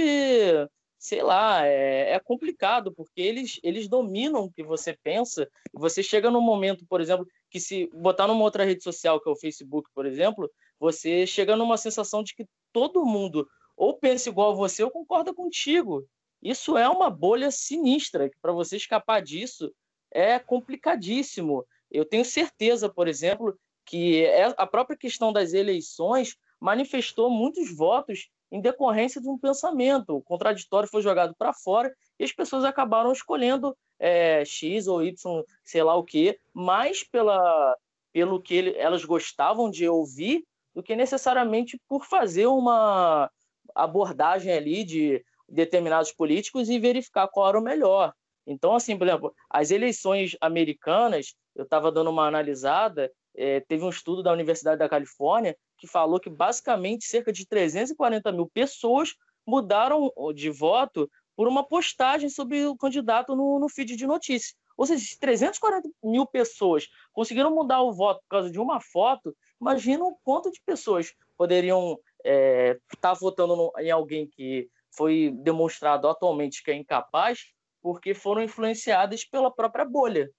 [0.98, 6.32] sei lá, é, é complicado, porque eles, eles dominam o que você pensa, você chega
[6.32, 9.90] num momento, por exemplo, que se botar numa outra rede social, que é o Facebook,
[9.94, 10.50] por exemplo,
[10.80, 15.34] você chega numa sensação de que todo mundo ou pensa igual a você ou concorda
[15.34, 16.06] contigo.
[16.42, 19.74] Isso é uma bolha sinistra, que para você escapar disso,
[20.12, 21.66] é complicadíssimo.
[21.92, 28.30] Eu tenho certeza, por exemplo, que é, a própria questão das eleições manifestou muitos votos
[28.52, 30.16] em decorrência de um pensamento.
[30.16, 35.44] O contraditório foi jogado para fora e as pessoas acabaram escolhendo é, X ou Y,
[35.64, 37.76] sei lá o quê, mais pela,
[38.12, 43.30] pelo que ele, elas gostavam de ouvir do que necessariamente por fazer uma
[43.76, 48.14] abordagem ali de determinados políticos e verificar qual era o melhor.
[48.46, 53.90] Então, assim, por exemplo, as eleições americanas, eu estava dando uma analisada, é, teve um
[53.90, 59.14] estudo da Universidade da Califórnia que falou que basicamente cerca de 340 mil pessoas
[59.46, 64.56] mudaram de voto por uma postagem sobre o candidato no, no feed de notícias.
[64.76, 69.36] Ou seja, se 340 mil pessoas conseguiram mudar o voto por causa de uma foto,
[69.60, 75.32] imagina o quanto de pessoas poderiam estar é, tá votando no, em alguém que foi
[75.44, 80.30] demonstrado atualmente que é incapaz porque foram influenciadas pela própria bolha.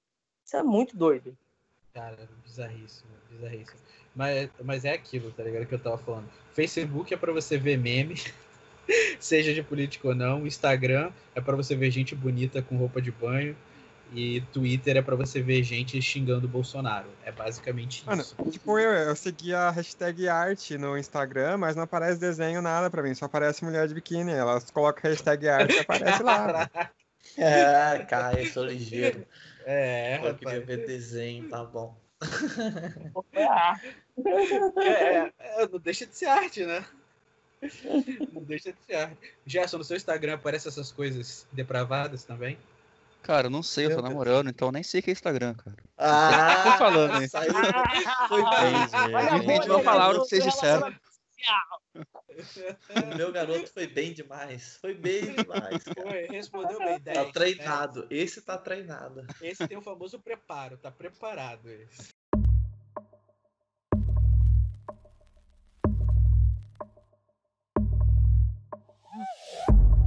[0.44, 1.36] Isso é muito doido.
[1.94, 3.80] Cara, bizarríssimo, bizarríssimo.
[4.14, 5.66] Mas, mas é aquilo, tá ligado?
[5.66, 6.28] Que eu tava falando.
[6.52, 8.16] Facebook é pra você ver meme,
[9.18, 10.46] seja de político ou não.
[10.46, 13.56] Instagram é pra você ver gente bonita com roupa de banho.
[14.12, 17.08] E Twitter é pra você ver gente xingando o Bolsonaro.
[17.24, 18.34] É basicamente Mano, isso.
[18.50, 23.02] tipo eu, eu segui a hashtag arte no Instagram, mas não aparece desenho nada pra
[23.02, 24.32] mim, só aparece mulher de biquíni.
[24.32, 26.70] Elas colocam hashtag arte e aparece lá.
[27.36, 29.24] É, cara, eu sou ligeiro.
[29.64, 30.66] É, Eu queria rapaz.
[30.66, 31.96] ver desenho, tá bom.
[34.76, 36.84] É, é, não deixa de ser arte, né?
[38.32, 39.16] Não deixa de ser arte.
[39.46, 42.58] Gerson, no seu Instagram aparecem essas coisas depravadas também?
[43.22, 45.76] Cara, eu não sei, eu tô namorando, então nem sei o que é Instagram, cara.
[45.98, 47.28] Ah, tô falando, hein?
[47.28, 47.52] saiu-
[48.28, 49.44] Foi bem, gente.
[49.44, 50.92] entendi uma palavra que vocês disseram.
[53.12, 54.78] O meu garoto foi bem demais.
[54.80, 56.02] Foi bem demais, cara.
[56.10, 57.00] Foi, respondeu bem.
[57.00, 58.06] Tá 10, treinado.
[58.10, 59.22] Esse tá treinado.
[59.22, 59.28] né?
[59.42, 62.08] Esse tem o famoso preparo, tá preparado esse.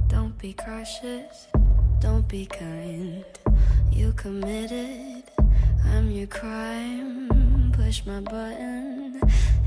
[0.08, 1.48] Don't be cautious,
[2.04, 3.24] don't be kind.
[3.90, 5.24] You committed,
[5.86, 7.72] I'm your crime.
[7.72, 9.18] Push my button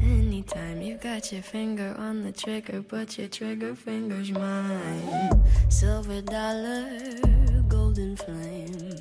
[0.03, 0.79] anytime.
[0.79, 5.43] You got your finger on the trigger, but your trigger finger's mine.
[5.69, 6.87] Silver dollar,
[7.67, 8.99] golden flame.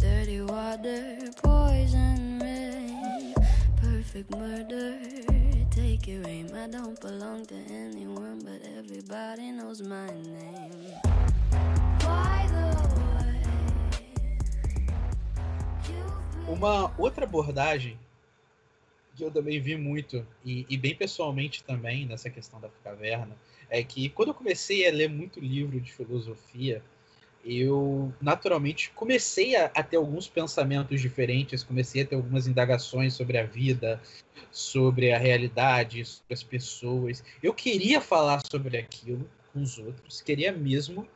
[0.00, 3.34] Dirty water, poison rain.
[3.80, 4.98] Perfect murder,
[5.70, 6.48] take your aim.
[6.56, 11.33] I don't belong to anyone, but everybody knows my name.
[16.46, 17.98] Uma outra abordagem
[19.14, 23.36] que eu também vi muito, e, e bem pessoalmente também, nessa questão da caverna,
[23.70, 26.82] é que quando eu comecei a ler muito livro de filosofia,
[27.44, 33.38] eu naturalmente comecei a, a ter alguns pensamentos diferentes, comecei a ter algumas indagações sobre
[33.38, 34.00] a vida,
[34.50, 37.24] sobre a realidade, sobre as pessoas.
[37.42, 41.06] Eu queria falar sobre aquilo com os outros, queria mesmo,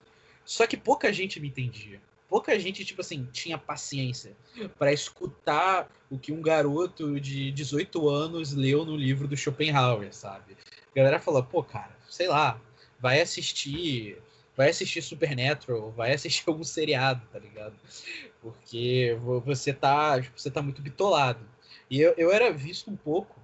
[0.49, 2.01] só que pouca gente me entendia.
[2.27, 4.35] Pouca gente, tipo assim, tinha paciência
[4.79, 10.57] para escutar o que um garoto de 18 anos leu no livro do Schopenhauer, sabe?
[10.91, 12.59] A galera falou, pô, cara, sei lá,
[12.99, 14.17] vai assistir,
[14.57, 17.75] vai assistir Supernatural, vai assistir algum seriado, tá ligado?
[18.41, 21.41] Porque vo- você tá, tipo, você tá muito bitolado.
[21.91, 23.39] E eu, eu era visto um pouco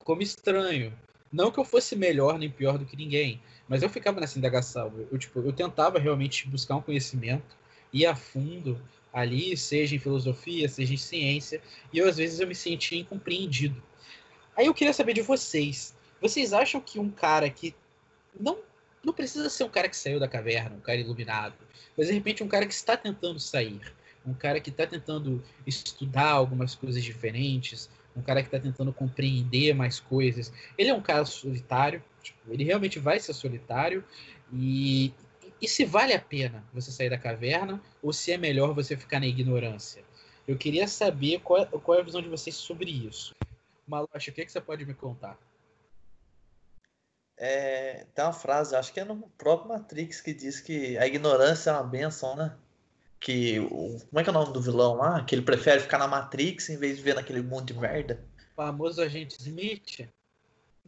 [0.00, 0.92] como estranho.
[1.32, 4.92] Não que eu fosse melhor nem pior do que ninguém, mas eu ficava nessa indagação.
[5.12, 7.56] Eu, tipo, eu tentava realmente buscar um conhecimento,
[7.92, 8.80] ir a fundo
[9.12, 11.60] ali, seja em filosofia, seja em ciência,
[11.92, 13.82] e eu às vezes eu me sentia incompreendido.
[14.56, 15.94] Aí eu queria saber de vocês.
[16.20, 17.74] Vocês acham que um cara que
[18.38, 18.58] não
[19.04, 21.54] não precisa ser um cara que saiu da caverna, um cara iluminado,
[21.96, 23.80] mas de repente um cara que está tentando sair,
[24.26, 29.72] um cara que está tentando estudar algumas coisas diferentes, um cara que está tentando compreender
[29.74, 30.52] mais coisas.
[30.76, 34.04] Ele é um cara solitário, tipo, ele realmente vai ser solitário
[34.52, 35.12] e
[35.60, 39.18] e se vale a pena você sair da caverna ou se é melhor você ficar
[39.20, 40.04] na ignorância?
[40.46, 43.34] Eu queria saber qual, qual é a visão de vocês sobre isso.
[43.86, 45.38] Malocha, o que, é que você pode me contar?
[47.36, 51.70] É, tem uma frase, acho que é no próprio Matrix, que diz que a ignorância
[51.70, 52.56] é uma benção, né?
[53.20, 55.24] Que o, como é que é o nome do vilão lá?
[55.24, 58.24] Que ele prefere ficar na Matrix em vez de viver naquele mundo de merda.
[58.52, 60.08] O famoso agente Smith?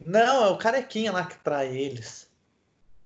[0.05, 2.29] Não, é o carequinha lá que trai eles.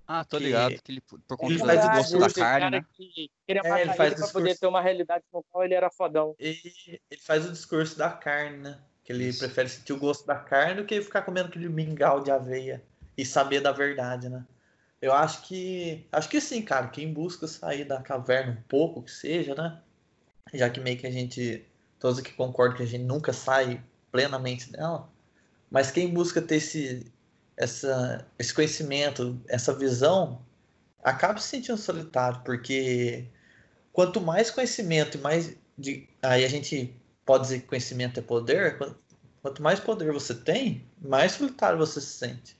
[0.08, 0.82] Ah, tô Que- ligado.
[0.82, 2.86] Que ele, por conta ele do faz o gosto da carne, né?
[2.94, 4.34] que queria É, ele ele, faz pra discurso.
[4.34, 6.36] poder ter uma realidade no qual ele era fodão.
[6.40, 8.78] E ele faz o discurso da carne, né?
[9.04, 9.40] Que ele Isso.
[9.40, 12.84] prefere sentir o gosto da carne do que ficar comendo aquele mingau de aveia
[13.18, 14.46] e saber da verdade, né?
[15.02, 16.08] Eu acho que.
[16.12, 16.88] Acho que sim, cara.
[16.88, 19.80] Quem busca sair da caverna um pouco, que seja, né?
[20.54, 21.66] Já que meio que a gente.
[22.00, 25.10] Todos aqui concordam que a gente nunca sai plenamente dela.
[25.76, 27.12] Mas quem busca ter esse,
[27.58, 30.42] essa, esse conhecimento, essa visão,
[31.04, 33.28] acaba se sentindo solitário, porque
[33.94, 35.58] quanto mais conhecimento e mais.
[35.78, 36.96] De, aí a gente
[37.26, 38.78] pode dizer que conhecimento é poder.
[38.78, 38.96] quan-
[39.42, 42.58] Quanto mais poder você tem, mais solitário você se sente.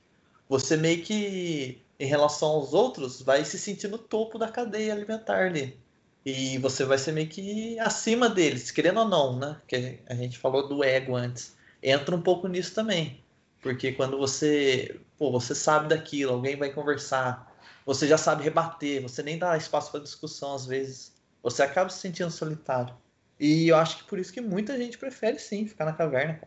[0.48, 5.46] Você meio que, em relação aos outros, vai se sentir no topo da cadeia alimentar
[5.46, 5.78] ali.
[6.26, 9.60] E você vai ser meio que acima deles, querendo ou não, né?
[9.66, 11.55] Que a gente falou do ego antes.
[11.86, 13.24] Entra um pouco nisso também.
[13.62, 17.56] Porque quando você, pô, você sabe daquilo, alguém vai conversar,
[17.86, 21.14] você já sabe rebater, você nem dá espaço para discussão às vezes.
[21.44, 22.92] Você acaba se sentindo solitário.
[23.38, 26.40] E eu acho que por isso que muita gente prefere sim ficar na caverna.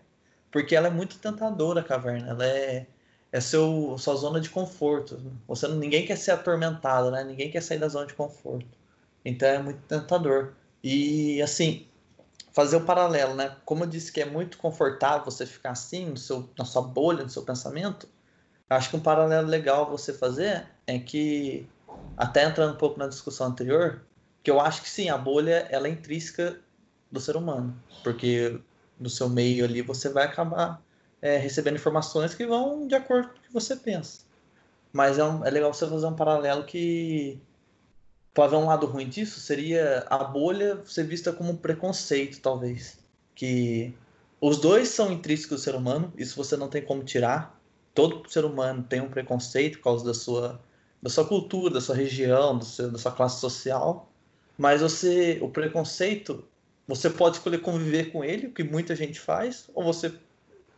[0.51, 2.31] Porque ela é muito tentadora a caverna.
[2.31, 2.85] Ela é,
[3.31, 5.21] é seu, sua zona de conforto.
[5.47, 7.23] Você ninguém quer ser atormentado, né?
[7.23, 8.77] Ninguém quer sair da zona de conforto.
[9.23, 10.53] Então é muito tentador.
[10.83, 11.87] E assim,
[12.59, 13.55] fazer o paralelo, né?
[13.63, 17.23] Como eu disse que é muito confortável você ficar assim, no seu, na sua bolha,
[17.23, 18.05] no seu pensamento,
[18.69, 21.65] acho que um paralelo legal você fazer é que,
[22.17, 24.01] até entrando um pouco na discussão anterior,
[24.43, 26.59] que eu acho que sim, a bolha ela é intrínseca
[27.09, 28.59] do ser humano, porque
[28.99, 30.83] no seu meio ali você vai acabar
[31.21, 34.23] é, recebendo informações que vão de acordo com o que você pensa.
[34.91, 37.39] Mas é, um, é legal você fazer um paralelo que
[38.39, 42.97] pode haver um lado ruim disso, seria a bolha ser vista como um preconceito, talvez.
[43.35, 43.93] Que
[44.39, 47.59] os dois são intrínsecos do ser humano, isso você não tem como tirar.
[47.93, 50.57] Todo ser humano tem um preconceito por causa da sua,
[51.03, 54.09] da sua cultura, da sua região, seu, da sua classe social.
[54.57, 56.47] Mas você, o preconceito,
[56.87, 60.13] você pode escolher conviver com ele, o que muita gente faz, ou você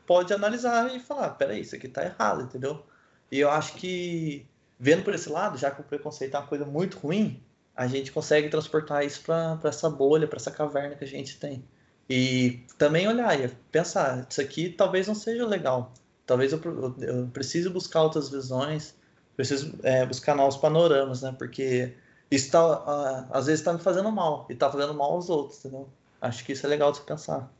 [0.07, 2.83] pode analisar e falar, peraí, isso aqui tá errado, entendeu?
[3.31, 4.47] E eu acho que,
[4.79, 7.39] vendo por esse lado, já que o preconceito é uma coisa muito ruim,
[7.75, 11.63] a gente consegue transportar isso para essa bolha, para essa caverna que a gente tem.
[12.09, 15.93] E também olhar e pensar, isso aqui talvez não seja legal.
[16.25, 18.95] Talvez eu, eu, eu precise buscar outras visões,
[19.35, 21.33] preciso é, buscar novos panoramas, né?
[21.37, 21.93] Porque
[22.29, 25.59] isso tá, uh, às vezes está me fazendo mal e está fazendo mal aos outros,
[25.59, 25.87] entendeu?
[26.19, 27.51] Acho que isso é legal de se pensar.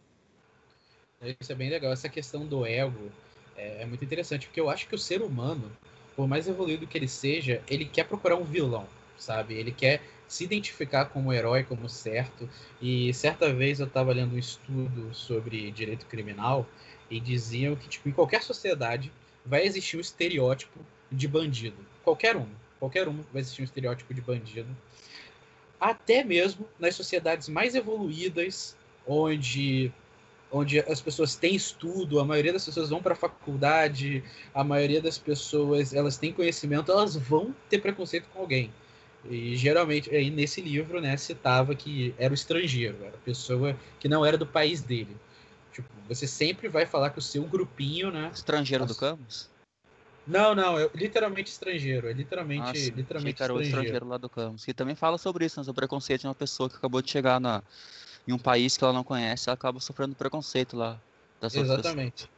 [1.40, 1.92] Isso é bem legal.
[1.92, 3.12] Essa questão do ego
[3.56, 5.72] é, é muito interessante, porque eu acho que o ser humano,
[6.16, 8.86] por mais evoluído que ele seja, ele quer procurar um vilão
[9.22, 9.54] sabe?
[9.54, 12.50] Ele quer se identificar como herói, como certo.
[12.82, 16.66] E certa vez eu estava lendo um estudo sobre direito criminal
[17.10, 19.12] e diziam que tipo, em qualquer sociedade
[19.46, 20.80] vai existir um estereótipo
[21.12, 21.78] de bandido.
[22.04, 22.48] Qualquer um.
[22.80, 24.70] Qualquer um vai existir um estereótipo de bandido.
[25.80, 29.92] Até mesmo nas sociedades mais evoluídas, onde
[30.54, 34.22] onde as pessoas têm estudo, a maioria das pessoas vão para a faculdade,
[34.54, 38.70] a maioria das pessoas elas têm conhecimento, elas vão ter preconceito com alguém.
[39.30, 44.08] E geralmente, aí nesse livro, né, citava que era o estrangeiro, era a pessoa que
[44.08, 45.16] não era do país dele.
[45.72, 48.32] Tipo, você sempre vai falar que o seu grupinho, né?
[48.34, 49.50] Estrangeiro do Camus?
[50.26, 52.08] Não, não, é literalmente estrangeiro.
[52.08, 54.66] É literalmente, Nossa, literalmente que era o estrangeiro lá do Camus.
[54.66, 57.10] Que também fala sobre isso, né, sobre o preconceito de uma pessoa que acabou de
[57.10, 57.64] chegar na,
[58.28, 61.00] em um país que ela não conhece, ela acaba sofrendo preconceito lá.
[61.54, 62.30] Exatamente.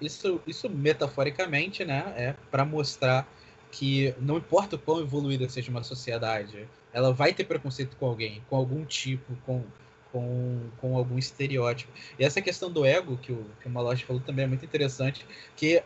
[0.00, 3.26] Isso, isso metaforicamente, né, é para mostrar
[3.72, 8.44] que não importa o quão evoluída seja uma sociedade, ela vai ter preconceito com alguém,
[8.48, 9.64] com algum tipo, com,
[10.12, 11.90] com, com algum estereótipo.
[12.18, 15.26] E essa questão do ego, que o, que o Maloche falou também é muito interessante,
[15.56, 15.82] que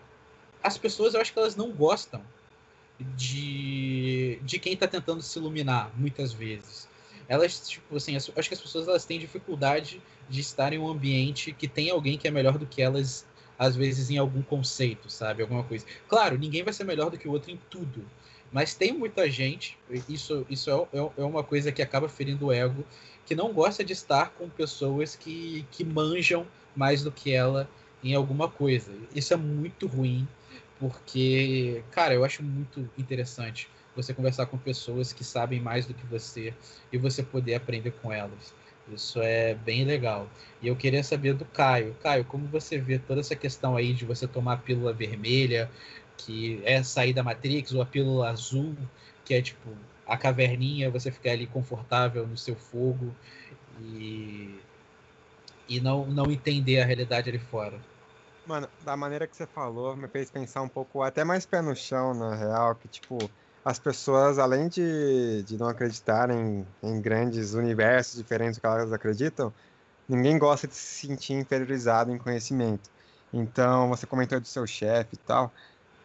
[0.63, 2.21] as pessoas, eu acho que elas não gostam
[2.99, 6.89] de, de quem está tentando se iluminar, muitas vezes.
[7.29, 11.53] Elas, tipo assim, acho que as pessoas elas têm dificuldade de estar em um ambiente
[11.53, 13.25] que tem alguém que é melhor do que elas
[13.59, 15.43] às vezes em algum conceito, sabe?
[15.43, 15.85] Alguma coisa.
[16.09, 18.05] Claro, ninguém vai ser melhor do que o outro em tudo.
[18.53, 19.77] Mas tem muita gente,
[20.09, 22.85] isso, isso é, é, é uma coisa que acaba ferindo o ego,
[23.25, 27.69] que não gosta de estar com pessoas que, que manjam mais do que ela
[28.03, 28.93] em alguma coisa.
[29.15, 30.29] Isso é muito ruim,
[30.79, 36.07] porque, cara, eu acho muito interessante você conversar com pessoas que sabem mais do que
[36.07, 36.55] você
[36.93, 38.55] e você poder aprender com elas.
[38.89, 40.29] Isso é bem legal.
[40.63, 41.95] E eu queria saber do Caio.
[42.03, 45.69] Caio, como você vê toda essa questão aí de você tomar a pílula vermelha,
[46.17, 48.75] que é sair da Matrix, ou a pílula azul,
[49.25, 49.77] que é tipo
[50.07, 53.13] a caverninha, você ficar ali confortável no seu fogo
[53.83, 54.61] e,
[55.69, 57.81] e não, não entender a realidade ali fora.
[58.47, 61.75] Mano, da maneira que você falou, me fez pensar um pouco, até mais pé no
[61.75, 63.19] chão, na real, que tipo,
[63.67, 69.53] as pessoas, além de, de não acreditarem em grandes universos diferentes do que elas acreditam,
[70.09, 72.89] ninguém gosta de se sentir inferiorizado em conhecimento.
[73.33, 75.53] Então, você comentou do seu chefe e tal,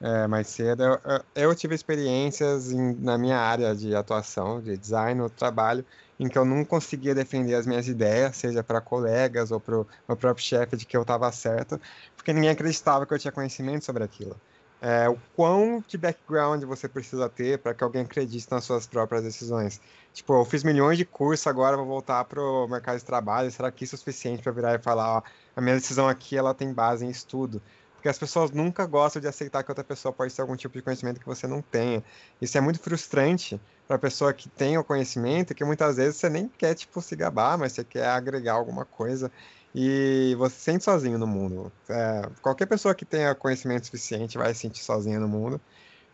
[0.01, 0.81] é, mais cedo.
[0.81, 0.99] Eu,
[1.35, 5.85] eu tive experiências em, na minha área de atuação, de design, no trabalho,
[6.19, 10.15] em que eu não conseguia defender as minhas ideias, seja para colegas ou para o
[10.17, 11.79] próprio chefe, de que eu estava certo,
[12.15, 14.35] porque ninguém acreditava que eu tinha conhecimento sobre aquilo
[14.81, 19.23] é, o quão de background você precisa ter para que alguém acredite nas suas próprias
[19.23, 19.79] decisões.
[20.11, 23.51] Tipo, eu fiz milhões de cursos, agora vou voltar para o mercado de trabalho.
[23.51, 25.21] Será que isso é suficiente para virar e falar, ó,
[25.55, 27.61] a minha decisão aqui ela tem base em estudo?
[27.93, 30.81] Porque as pessoas nunca gostam de aceitar que outra pessoa pode ter algum tipo de
[30.81, 32.03] conhecimento que você não tenha.
[32.41, 36.27] Isso é muito frustrante para a pessoa que tem o conhecimento, que muitas vezes você
[36.27, 39.31] nem quer tipo se gabar, mas você quer agregar alguma coisa
[39.73, 41.72] e você se sente sozinho no mundo.
[41.89, 45.60] É, qualquer pessoa que tenha conhecimento suficiente vai se sentir sozinha no mundo,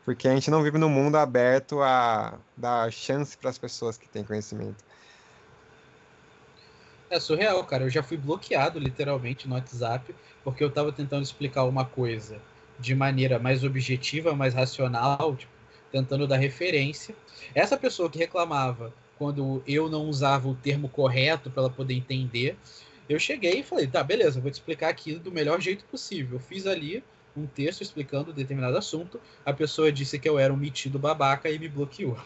[0.05, 4.07] porque a gente não vive num mundo aberto a dar chance para as pessoas que
[4.07, 4.83] têm conhecimento.
[7.09, 7.85] É surreal, cara.
[7.85, 10.13] Eu já fui bloqueado literalmente no WhatsApp
[10.43, 12.37] porque eu estava tentando explicar uma coisa
[12.79, 15.51] de maneira mais objetiva, mais racional, tipo,
[15.91, 17.15] tentando dar referência.
[17.55, 22.55] Essa pessoa que reclamava quando eu não usava o termo correto para ela poder entender,
[23.09, 26.35] Eu cheguei e falei, tá, beleza, vou te explicar aqui do melhor jeito possível.
[26.35, 27.03] Eu fiz ali
[27.35, 31.59] um texto explicando determinado assunto, a pessoa disse que eu era um metido babaca e
[31.59, 32.17] me bloqueou.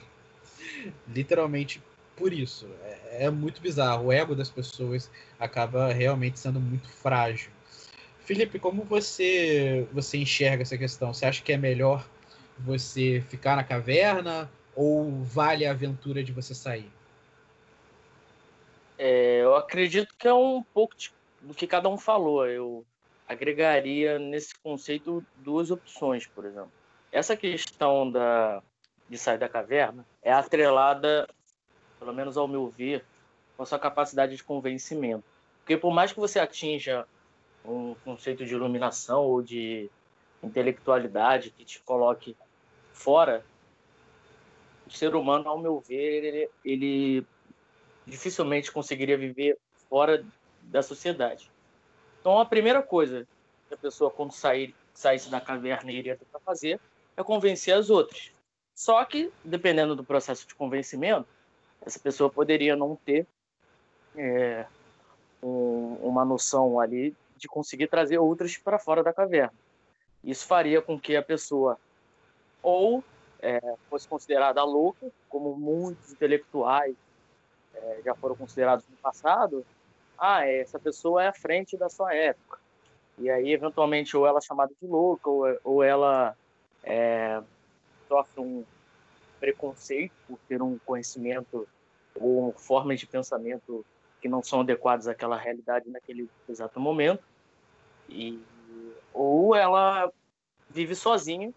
[1.08, 1.82] Literalmente
[2.16, 2.68] por isso.
[2.84, 4.06] É, é muito bizarro.
[4.06, 5.10] O ego das pessoas
[5.40, 7.52] acaba realmente sendo muito frágil.
[8.20, 11.14] Felipe, como você você enxerga essa questão?
[11.14, 12.08] Você acha que é melhor
[12.60, 16.90] você ficar na caverna ou vale a aventura de você sair?
[19.04, 21.12] É, eu acredito que é um pouco de,
[21.42, 22.46] do que cada um falou.
[22.46, 22.86] Eu
[23.28, 26.72] agregaria nesse conceito duas opções, por exemplo.
[27.12, 28.62] Essa questão da,
[29.10, 31.28] de sair da caverna é atrelada,
[31.98, 33.04] pelo menos ao meu ver,
[33.58, 35.24] com a sua capacidade de convencimento.
[35.62, 37.08] Porque por mais que você atinja
[37.66, 39.90] um conceito de iluminação ou de
[40.44, 42.38] intelectualidade que te coloque
[42.94, 43.44] fora,
[44.86, 47.26] o ser humano, ao meu ver, ele, ele
[48.06, 49.58] dificilmente conseguiria viver
[49.90, 50.26] fora
[50.64, 51.52] da sociedade.
[52.20, 53.28] Então, a primeira coisa
[53.68, 56.80] que a pessoa, quando sair, saísse da caverna, iria tentar fazer
[57.18, 58.32] é convencer as outras.
[58.76, 61.28] Só que, dependendo do processo de convencimento,
[61.86, 63.28] essa pessoa poderia não ter
[64.16, 64.66] é,
[65.42, 69.54] um, uma noção ali de conseguir trazer outras para fora da caverna.
[70.24, 71.78] Isso faria com que a pessoa
[72.62, 73.04] ou
[73.42, 73.60] é,
[73.90, 76.96] fosse considerada louca, como muitos intelectuais
[77.82, 79.66] é, já foram considerados no passado,
[80.18, 82.60] ah, essa pessoa é à frente da sua época.
[83.18, 86.36] E aí, eventualmente, ou ela é chamada de louca, ou, ou ela
[86.84, 87.42] é,
[88.08, 88.64] sofre um
[89.40, 91.68] preconceito por ter um conhecimento
[92.16, 93.86] ou formas de pensamento
[94.22, 97.24] que não são adequadas àquela realidade naquele exato momento.
[98.08, 98.40] E,
[99.14, 100.12] ou ela
[100.70, 101.52] vive sozinha,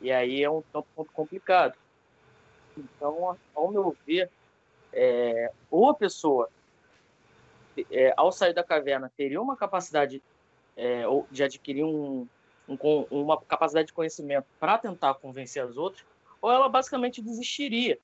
[0.00, 1.74] e aí é um tanto complicado.
[2.76, 4.30] Então, ao meu ver,
[4.92, 6.48] é, ou a pessoa
[7.90, 10.22] é, ao sair da caverna, teria uma capacidade
[10.76, 12.26] é, de adquirir um,
[12.68, 12.76] um,
[13.10, 16.04] uma capacidade de conhecimento para tentar convencer as outras,
[16.40, 17.98] ou ela basicamente desistiria.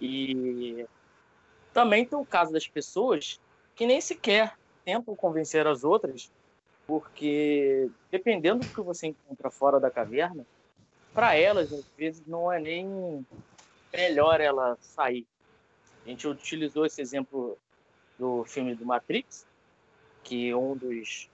[0.00, 0.86] E
[1.72, 3.40] também tem o caso das pessoas
[3.74, 6.30] que nem sequer tentam convencer as outras,
[6.86, 10.44] porque dependendo do que você encontra fora da caverna,
[11.12, 13.24] para elas, às vezes, não é nem
[13.92, 15.24] melhor ela sair.
[16.04, 17.56] A gente utilizou esse exemplo
[18.18, 19.46] do filme do Matrix,
[20.22, 21.28] que um dos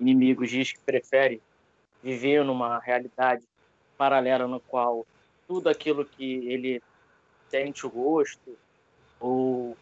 [0.00, 1.42] inimigos diz que prefere
[2.02, 3.44] viver numa realidade
[3.96, 5.06] paralela no qual
[5.46, 6.82] tudo aquilo que ele
[7.48, 8.58] sente o gosto
[9.20, 9.76] ou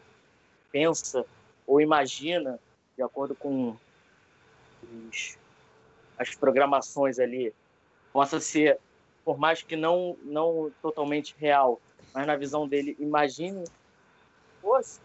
[0.71, 1.25] pensa
[1.67, 2.59] ou imagina
[2.97, 3.77] de acordo com
[5.09, 5.39] os,
[6.19, 7.55] as programações ali
[8.13, 8.79] possa ser
[9.25, 11.81] por mais que não não totalmente real
[12.13, 13.65] mas na visão dele imagine
[14.63, 15.01] fosse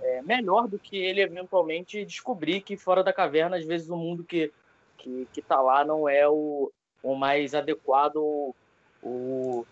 [0.00, 4.22] é, melhor do que ele eventualmente descobrir que fora da caverna, às vezes, o mundo
[4.22, 4.52] que,
[4.96, 6.70] que, que tá lá não é o,
[7.02, 8.54] o mais adequado,
[9.02, 9.66] o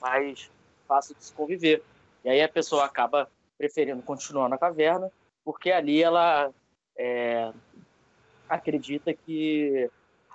[0.00, 0.50] mais
[0.86, 1.82] fácil de se conviver.
[2.24, 5.10] E aí a pessoa acaba preferindo continuar na caverna,
[5.44, 6.52] porque ali ela
[6.96, 7.52] é,
[8.48, 9.88] acredita que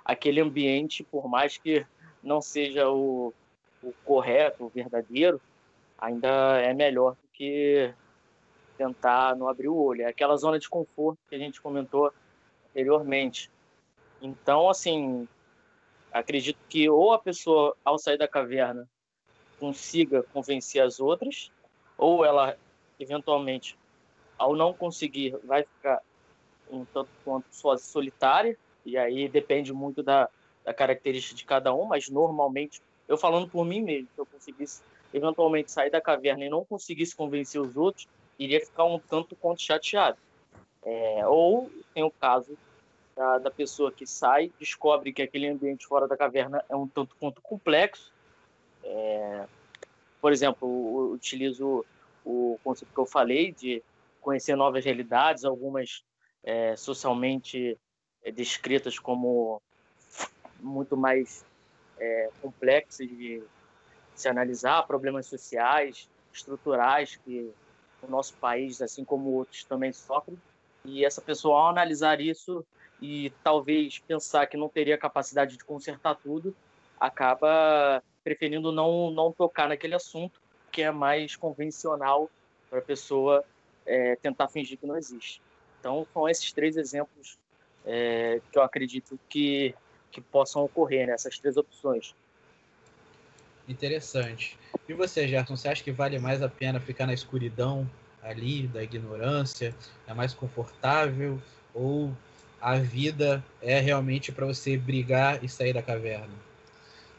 [0.04, 1.86] aquele ambiente, por mais que
[2.22, 3.32] não seja o,
[3.82, 5.40] o correto, o verdadeiro,
[5.98, 7.94] ainda é melhor do que
[8.76, 10.02] tentar não abrir o olho.
[10.02, 12.12] É aquela zona de conforto que a gente comentou
[12.68, 13.50] anteriormente.
[14.20, 15.26] Então, assim,
[16.12, 18.88] acredito que ou a pessoa, ao sair da caverna,
[19.58, 21.50] consiga convencer as outras,
[21.96, 22.56] ou ela,
[22.98, 23.78] eventualmente,
[24.36, 26.00] ao não conseguir, vai ficar
[26.70, 27.46] um tanto quanto
[27.78, 30.28] solitária, e aí depende muito da,
[30.64, 34.82] da característica de cada um, mas normalmente, eu falando por mim mesmo, se eu conseguisse
[35.12, 38.08] eventualmente sair da caverna e não conseguisse convencer os outros,
[38.38, 40.18] iria ficar um tanto quanto chateado.
[40.84, 42.56] É, ou tem o caso
[43.16, 47.16] da, da, pessoa que sai, descobre que aquele ambiente fora da caverna é um tanto
[47.16, 48.12] quanto complexo.
[48.84, 49.44] É,
[50.20, 51.84] por exemplo, utilizo
[52.24, 53.82] o conceito que eu falei de
[54.20, 56.04] conhecer novas realidades, algumas
[56.44, 57.76] é, socialmente
[58.22, 59.60] é, descritas como
[60.60, 61.44] muito mais
[61.98, 63.08] é, complexas
[64.20, 67.50] se analisar, problemas sociais, estruturais que
[68.02, 70.38] o nosso país, assim como outros, também sofrem.
[70.84, 72.64] E essa pessoa, ao analisar isso
[73.00, 76.54] e talvez pensar que não teria capacidade de consertar tudo,
[76.98, 80.40] acaba preferindo não, não tocar naquele assunto,
[80.70, 82.30] que é mais convencional
[82.68, 83.44] para a pessoa
[83.86, 85.40] é, tentar fingir que não existe.
[85.80, 87.38] Então, são esses três exemplos
[87.86, 89.74] é, que eu acredito que,
[90.10, 91.14] que possam ocorrer, né?
[91.14, 92.14] essas três opções.
[93.68, 94.58] Interessante.
[94.88, 97.88] E você, Gerson, você acha que vale mais a pena ficar na escuridão,
[98.22, 99.74] ali da ignorância,
[100.06, 101.40] é mais confortável
[101.74, 102.12] ou
[102.60, 106.32] a vida é realmente para você brigar e sair da caverna?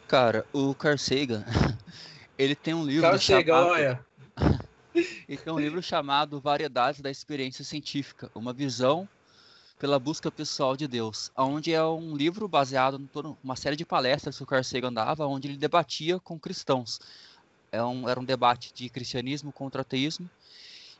[0.08, 1.46] Cara, o Carl Sagan,
[2.38, 3.68] ele tem um livro Carl Sagan, chamado...
[3.68, 4.06] olha.
[5.28, 9.08] ele tem um livro chamado Variedades da Experiência Científica, uma visão
[9.80, 14.36] pela busca pessoal de Deus, onde é um livro baseado em uma série de palestras
[14.36, 17.00] que o Carl Sagan dava, onde ele debatia com cristãos.
[17.72, 20.30] É um, era um debate de cristianismo contra ateísmo.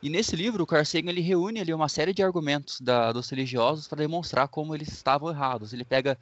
[0.02, 3.28] E nesse livro, o Carl Sagan ele reúne ali uma série de argumentos da, dos
[3.28, 5.74] religiosos para demonstrar como eles estavam errados.
[5.74, 6.18] Ele pega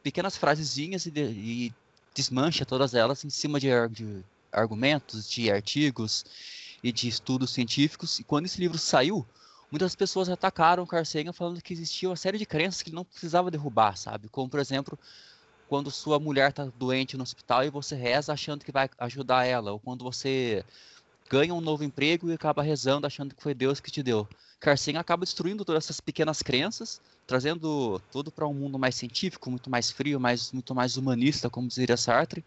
[0.00, 1.74] pequenas frasezinhas e, de, e
[2.14, 6.24] desmancha todas elas em cima de, de argumentos, de artigos
[6.84, 8.20] e de estudos científicos.
[8.20, 9.26] E quando esse livro saiu,
[9.76, 12.96] muitas pessoas atacaram o Carl Sagan falando que existia uma série de crenças que ele
[12.96, 14.26] não precisava derrubar, sabe?
[14.26, 14.98] Como, por exemplo,
[15.68, 19.72] quando sua mulher está doente no hospital e você reza achando que vai ajudar ela,
[19.72, 20.64] ou quando você
[21.28, 24.26] ganha um novo emprego e acaba rezando achando que foi Deus que te deu.
[24.58, 29.50] Carl Sagan acaba destruindo todas essas pequenas crenças, trazendo tudo para um mundo mais científico,
[29.50, 32.42] muito mais frio, mais, muito mais humanista, como diria Sartre.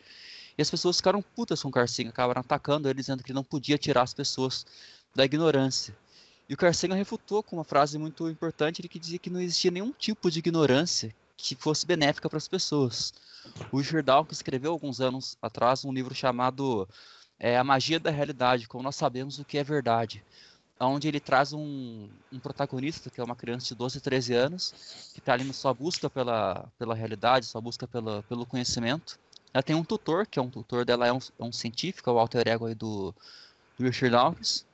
[0.57, 3.35] E as pessoas ficaram putas com o Carl Sagan, acabaram atacando ele, dizendo que ele
[3.35, 4.65] não podia tirar as pessoas
[5.13, 5.95] da ignorância.
[6.49, 9.39] E o Carl Sagan refutou com uma frase muito importante, ele que dizia que não
[9.39, 13.13] existia nenhum tipo de ignorância que fosse benéfica para as pessoas.
[13.71, 16.89] O Richard Dawkins escreveu alguns anos atrás um livro chamado
[17.39, 20.23] é, A Magia da Realidade, como nós sabemos o que é verdade,
[20.79, 25.19] onde ele traz um, um protagonista, que é uma criança de 12, 13 anos, que
[25.19, 29.19] está ali na sua busca pela, pela realidade, sua busca pela, pelo conhecimento.
[29.53, 32.13] Ela tem um tutor, que é um tutor dela, é um, é um científico, é
[32.13, 33.13] o alter ego aí do,
[33.77, 34.65] do Richard Dawkins,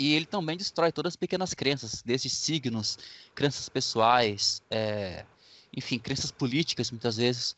[0.00, 2.98] e ele também destrói todas as pequenas crenças, desde signos,
[3.34, 5.26] crenças pessoais, é,
[5.76, 7.54] enfim, crenças políticas muitas vezes.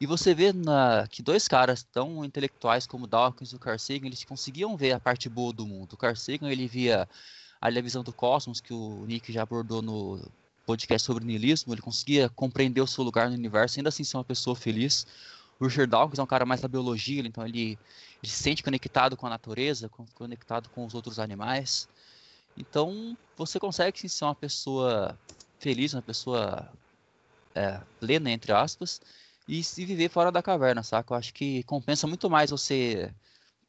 [0.00, 4.06] E você vê na, que dois caras tão intelectuais como Dawkins e o Carl Sagan,
[4.06, 5.92] eles conseguiam ver a parte boa do mundo.
[5.92, 7.06] O Carl Sagan, ele via
[7.60, 10.18] ali a visão do cosmos, que o Nick já abordou no
[10.64, 14.24] podcast sobre niilismo, ele conseguia compreender o seu lugar no universo, ainda assim ser uma
[14.24, 15.06] pessoa feliz.
[15.60, 17.78] O Richard Dawkins é um cara mais da biologia, então ele
[18.28, 21.88] se sente conectado com a natureza, conectado com os outros animais.
[22.56, 25.18] Então, você consegue sim, ser uma pessoa
[25.58, 26.70] feliz, uma pessoa
[27.54, 29.00] é, plena, entre aspas,
[29.46, 31.12] e se viver fora da caverna, saca?
[31.12, 33.12] Eu acho que compensa muito mais você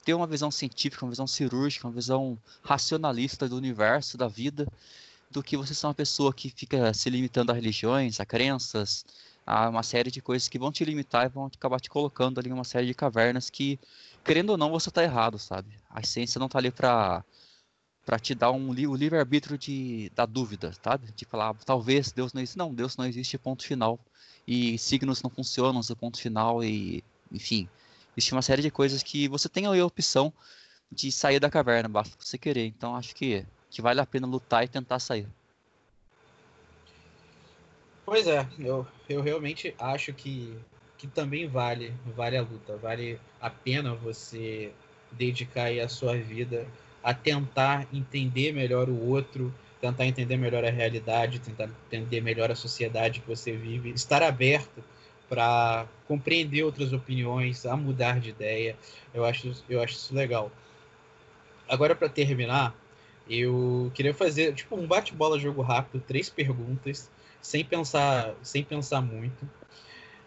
[0.06, 4.68] ter uma visão científica, uma visão cirúrgica, uma visão racionalista do universo, da vida,
[5.32, 9.06] do que você ser uma pessoa que fica se limitando a religiões, a crenças,
[9.46, 12.50] a uma série de coisas que vão te limitar e vão acabar te colocando ali
[12.50, 13.80] em uma série de cavernas que
[14.26, 15.78] querendo ou não, você tá errado, sabe?
[15.90, 17.24] A ciência não tá ali pra,
[18.04, 21.12] pra te dar um, o livre-arbítrio de, da dúvida, sabe?
[21.16, 22.58] De falar, talvez Deus não existe.
[22.58, 24.00] Não, Deus não existe, ponto final.
[24.48, 27.70] E signos não funcionam, ponto final, e enfim.
[28.18, 30.34] Existe uma série de coisas que você tem a opção
[30.92, 32.66] de sair da caverna, basta você querer.
[32.66, 35.28] Então acho que, que vale a pena lutar e tentar sair.
[38.06, 40.56] Pois é, eu, eu realmente acho que
[40.98, 44.72] que também vale, vale a luta, vale a pena você
[45.12, 46.66] dedicar a sua vida
[47.04, 52.56] a tentar entender melhor o outro, tentar entender melhor a realidade, tentar entender melhor a
[52.56, 54.84] sociedade que você vive, estar aberto
[55.30, 58.76] para compreender outras opiniões, a mudar de ideia.
[59.14, 60.52] Eu acho, eu acho isso legal.
[61.68, 62.76] Agora, para terminar,
[63.30, 67.10] eu queria fazer tipo um bate-bola jogo rápido, três perguntas,
[67.42, 69.48] sem pensar, sem pensar muito.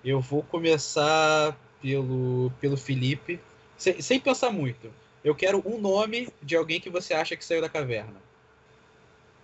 [0.05, 3.41] Eu vou começar pelo, pelo Felipe,
[3.77, 4.93] sem, sem pensar muito.
[5.25, 8.29] Eu quero um nome de alguém que você acha que saiu da caverna.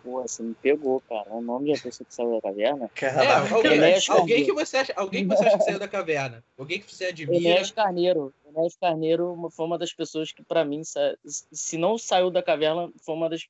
[0.02, 1.32] Pô, você me pegou, cara.
[1.32, 2.90] O nome de uma pessoa que saiu da caverna?
[3.01, 6.44] É, alguém, alguém, que você acha, alguém que você acha que saiu da caverna.
[6.59, 7.39] Alguém que você admira.
[7.39, 8.32] Enéas Carneiro.
[8.47, 10.82] Enéas Carneiro foi uma das pessoas que, para mim,
[11.24, 13.48] se não saiu da caverna, foi uma das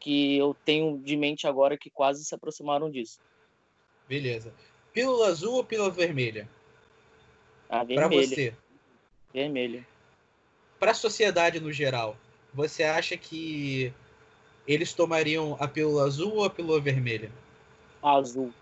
[0.00, 3.20] que eu tenho de mente agora que quase se aproximaram disso.
[4.08, 4.52] Beleza.
[4.92, 6.48] Pílula azul ou pílula vermelha?
[7.68, 8.08] A vermelha.
[8.08, 8.54] Para você.
[9.32, 9.86] Vermelha.
[10.78, 12.16] Para a sociedade no geral,
[12.52, 13.92] você acha que
[14.66, 17.32] eles tomariam a pílula azul ou a pílula vermelha?
[18.02, 18.52] Azul.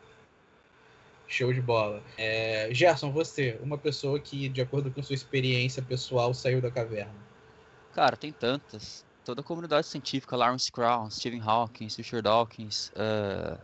[1.27, 2.03] Show de bola.
[2.19, 7.15] É, Gerson, você, uma pessoa que, de acordo com sua experiência pessoal, saiu da caverna.
[7.95, 9.05] Cara, tem tantas.
[9.25, 13.59] Toda a comunidade científica, Lawrence Krauss, Stephen Hawking, Richard Dawkins, uh,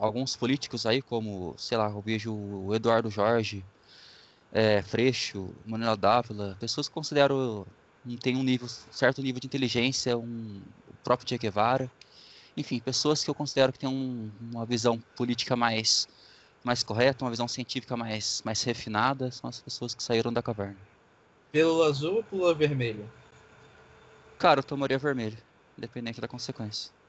[0.00, 3.66] alguns políticos aí, como, sei lá, eu vejo o Eduardo Jorge,
[4.50, 7.66] é, Freixo, Manuel Dávila, pessoas que considero
[8.22, 11.90] tem um nível, certo nível de inteligência, um, o próprio Che Guevara,
[12.56, 16.06] enfim, pessoas que eu considero que têm um, uma visão política mais,
[16.64, 20.78] mais correta, uma visão científica mais, mais refinada, são as pessoas que saíram da caverna.
[21.52, 23.06] Pílula azul ou pílula vermelha?
[24.38, 25.38] Cara, eu tomaria vermelho.
[25.76, 26.99] independente da consequência.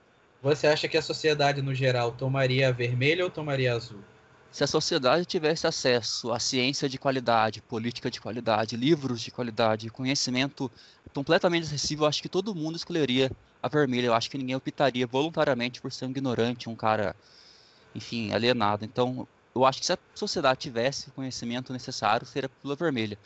[0.42, 4.00] Você acha que a sociedade, no geral, tomaria a vermelha ou tomaria azul?
[4.52, 9.90] Se a sociedade tivesse acesso à ciência de qualidade, política de qualidade, livros de qualidade,
[9.90, 10.70] conhecimento
[11.14, 13.30] completamente acessível, acho que todo mundo escolheria
[13.62, 14.08] a vermelha.
[14.08, 17.16] Eu acho que ninguém optaria voluntariamente por ser um ignorante, um cara,
[17.94, 18.84] enfim, alienado.
[18.84, 23.18] Então, eu acho que se a sociedade tivesse o conhecimento necessário, seria a pílula vermelha.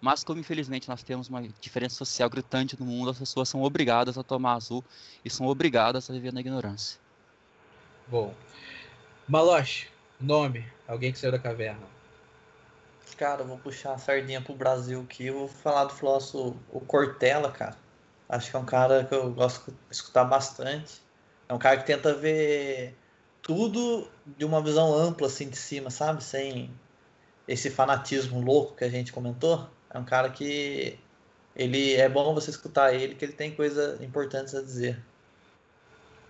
[0.00, 4.16] Mas como infelizmente nós temos uma diferença social gritante no mundo, as pessoas são obrigadas
[4.16, 4.82] a tomar azul
[5.24, 6.98] e são obrigadas a viver na ignorância.
[8.08, 8.34] Bom.
[9.28, 10.66] Maloche, nome.
[10.88, 11.86] Alguém que saiu da caverna.
[13.16, 15.26] Cara, eu vou puxar a sardinha pro Brasil aqui.
[15.26, 17.76] Eu vou falar do filósofo o Cortella, cara.
[18.28, 21.02] Acho que é um cara que eu gosto de escutar bastante.
[21.48, 22.96] É um cara que tenta ver
[23.42, 26.24] tudo de uma visão ampla, assim, de cima, sabe?
[26.24, 26.70] Sem
[27.46, 29.68] esse fanatismo louco que a gente comentou.
[29.92, 30.98] É um cara que
[31.54, 35.04] ele é bom você escutar ele, que ele tem coisas importantes a dizer.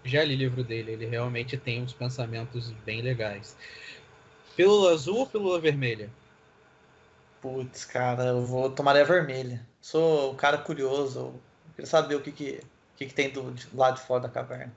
[0.05, 3.57] Já li livro dele, ele realmente tem uns pensamentos bem legais.
[4.57, 6.11] Pílula azul ou pílula vermelha?
[7.41, 9.67] Putz, cara, eu vou tomar a vermelha.
[9.81, 11.43] Sou um cara curioso, eu
[11.75, 12.61] queria saber o que, que,
[12.97, 14.75] que, que tem do, do lado de fora da caverna.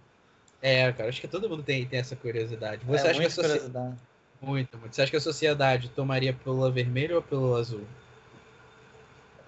[0.61, 2.85] É, cara, acho que todo mundo tem, tem essa curiosidade.
[2.85, 3.97] Você é, acha que a muita socie- curiosidade.
[4.41, 4.95] Muito, muito.
[4.95, 7.85] Você acha que a sociedade tomaria pílula vermelha ou pílula azul?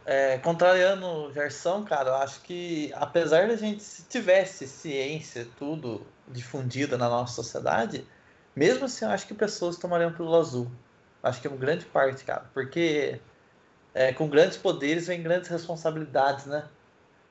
[0.06, 6.06] É, contrariando o Gerson, cara, eu acho que apesar da gente, se tivesse ciência, tudo
[6.28, 8.06] difundida na nossa sociedade,
[8.56, 10.70] mesmo assim eu acho que pessoas tomariam pílula azul.
[11.24, 13.20] Acho que é uma grande parte, cara, porque
[13.96, 16.68] é, com grandes poderes vem grandes responsabilidades, né?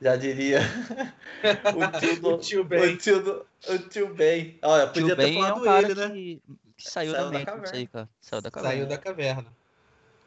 [0.01, 0.59] Já diria
[1.77, 2.95] o tio do, O tio Ben.
[2.95, 4.59] O tio, do, o tio Ben.
[4.63, 6.09] Olha, Tio podia ter Ben é falado um cara ele, né?
[6.11, 6.43] que,
[6.77, 7.77] que saiu, Saiu da da caverna.
[7.77, 8.09] aí, cara.
[8.21, 8.75] Saiu da caverna.
[8.77, 9.47] Saiu da caverna.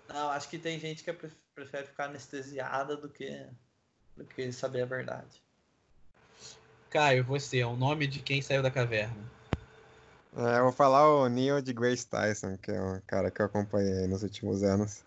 [0.07, 3.43] Não, acho que tem gente que pre- prefere ficar anestesiada do que,
[4.15, 5.41] do que saber a verdade.
[6.91, 9.17] Caio, você, é o nome de quem saiu da caverna.
[10.38, 13.47] É, eu vou falar o Neil de Grace Tyson, que é um cara que eu
[13.47, 15.01] acompanhei nos últimos anos.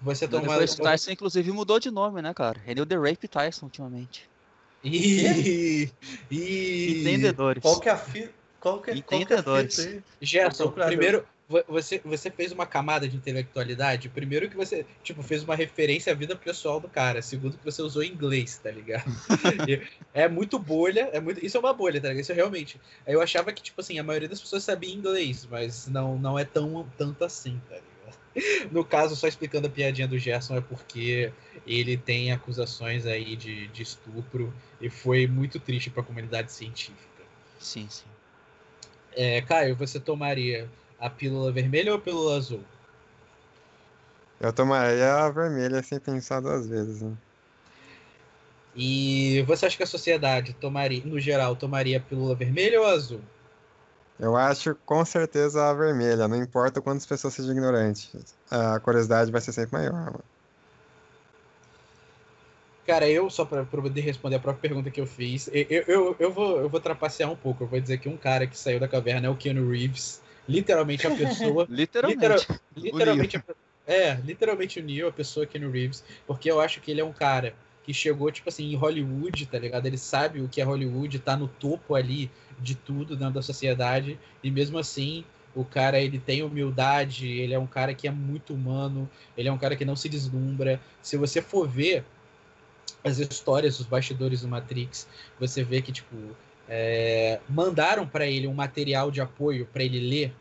[0.00, 0.48] Você O tomou.
[0.48, 2.58] Depois Tyson, inclusive, mudou de nome, né, cara?
[2.66, 4.26] Ele é o The Rape Tyson ultimamente.
[4.82, 5.92] Ih.
[6.30, 7.62] Entendedores.
[7.62, 8.32] Qual que é a fita?
[8.58, 9.76] Qual que, qual que é a Entendedores.
[9.76, 10.02] fita aí?
[10.22, 11.26] Gerson, primeiro,
[11.66, 14.08] você, você fez uma camada de intelectualidade.
[14.08, 17.20] Primeiro que você, tipo, fez uma referência à vida pessoal do cara.
[17.20, 19.10] Segundo que você usou inglês, tá ligado?
[20.12, 22.22] É muito bolha, é muito, isso é uma bolha, tá ligado?
[22.22, 22.80] Isso é realmente.
[23.06, 26.44] Eu achava que, tipo assim, a maioria das pessoas sabia inglês, mas não, não é
[26.44, 28.70] tão tanto assim, tá ligado?
[28.72, 31.32] No caso, só explicando a piadinha do Gerson, é porque
[31.66, 37.22] ele tem acusações aí de, de estupro e foi muito triste pra comunidade científica.
[37.58, 38.04] Sim, sim.
[39.12, 40.68] É, Caio, você tomaria
[41.00, 42.60] a pílula vermelha ou a pílula azul?
[44.40, 47.12] Eu tomaria a vermelha sem pensar duas vezes, né?
[48.74, 53.20] E você acha que a sociedade tomaria, no geral, tomaria a pílula vermelha ou azul?
[54.18, 58.10] Eu acho com certeza a vermelha, não importa quantas pessoas sejam ignorantes.
[58.50, 59.92] A curiosidade vai ser sempre maior.
[59.92, 60.24] mano.
[62.86, 65.84] Cara, eu, só pra, pra poder responder a própria pergunta que eu fiz, eu, eu,
[65.86, 67.64] eu, eu vou, eu vou trapacear um pouco.
[67.64, 70.20] Eu vou dizer que um cara que saiu da caverna é o Keanu Reeves.
[70.48, 71.66] Literalmente a pessoa.
[71.70, 72.20] Literalmente.
[72.20, 73.44] Literal- literalmente, a-
[73.86, 77.12] é, literalmente o Neo, a pessoa Keanu Reeves, porque eu acho que ele é um
[77.12, 79.86] cara que chegou, tipo assim, em Hollywood, tá ligado?
[79.86, 84.18] Ele sabe o que é Hollywood, tá no topo ali de tudo dentro da sociedade,
[84.42, 88.54] e mesmo assim, o cara, ele tem humildade, ele é um cara que é muito
[88.54, 90.80] humano, ele é um cara que não se deslumbra.
[91.02, 92.04] Se você for ver
[93.02, 95.08] as histórias, os bastidores do Matrix,
[95.38, 96.14] você vê que, tipo,
[96.70, 100.32] é, mandaram pra ele um material de apoio pra ele ler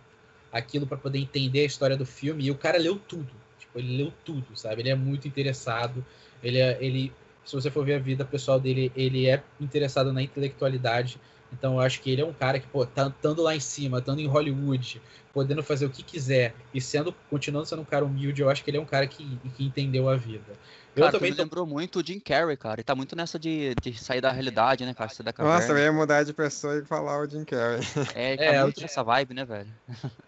[0.51, 3.31] aquilo pra poder entender a história do filme e o cara leu tudo.
[3.57, 4.83] Tipo, ele leu tudo, sabe?
[4.83, 6.05] Ele é muito interessado.
[6.43, 7.11] Ele, é, ele
[7.43, 11.19] se você for ver a vida pessoal dele, ele é interessado na intelectualidade.
[11.51, 13.99] Então eu acho que ele é um cara que, pô, tá estando lá em cima,
[13.99, 15.01] estando em Hollywood,
[15.33, 18.69] podendo fazer o que quiser e sendo, continuando sendo um cara humilde, eu acho que
[18.69, 20.59] ele é um cara que, que entendeu a vida.
[20.95, 21.43] Eu Cara, também tu me tô...
[21.43, 22.75] lembrou muito o Jim Carrey, cara.
[22.75, 25.09] Ele tá muito nessa de, de sair da realidade, né, cara?
[25.09, 25.55] Sair da caverna.
[25.55, 27.79] Nossa, eu ia mudar de pessoa e falar o Jim Carrey.
[28.13, 29.73] É, tá É, o muito Jim- nessa vibe, né, velho?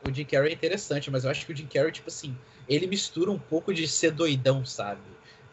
[0.03, 2.35] o Jim Carrey é interessante, mas eu acho que o Jim Carrey, tipo assim,
[2.67, 5.01] ele mistura um pouco de ser doidão, sabe?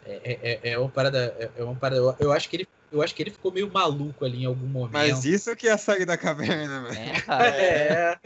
[0.05, 1.19] É, é, é- é uma parada.
[1.39, 2.01] É é uma parada.
[2.01, 4.67] Eu, eu acho que ele, eu acho que ele ficou meio maluco ali em algum
[4.67, 4.93] momento.
[4.93, 6.99] Mas isso que é sair da caverna, velho.
[6.99, 7.57] É, cara.
[7.57, 8.19] É.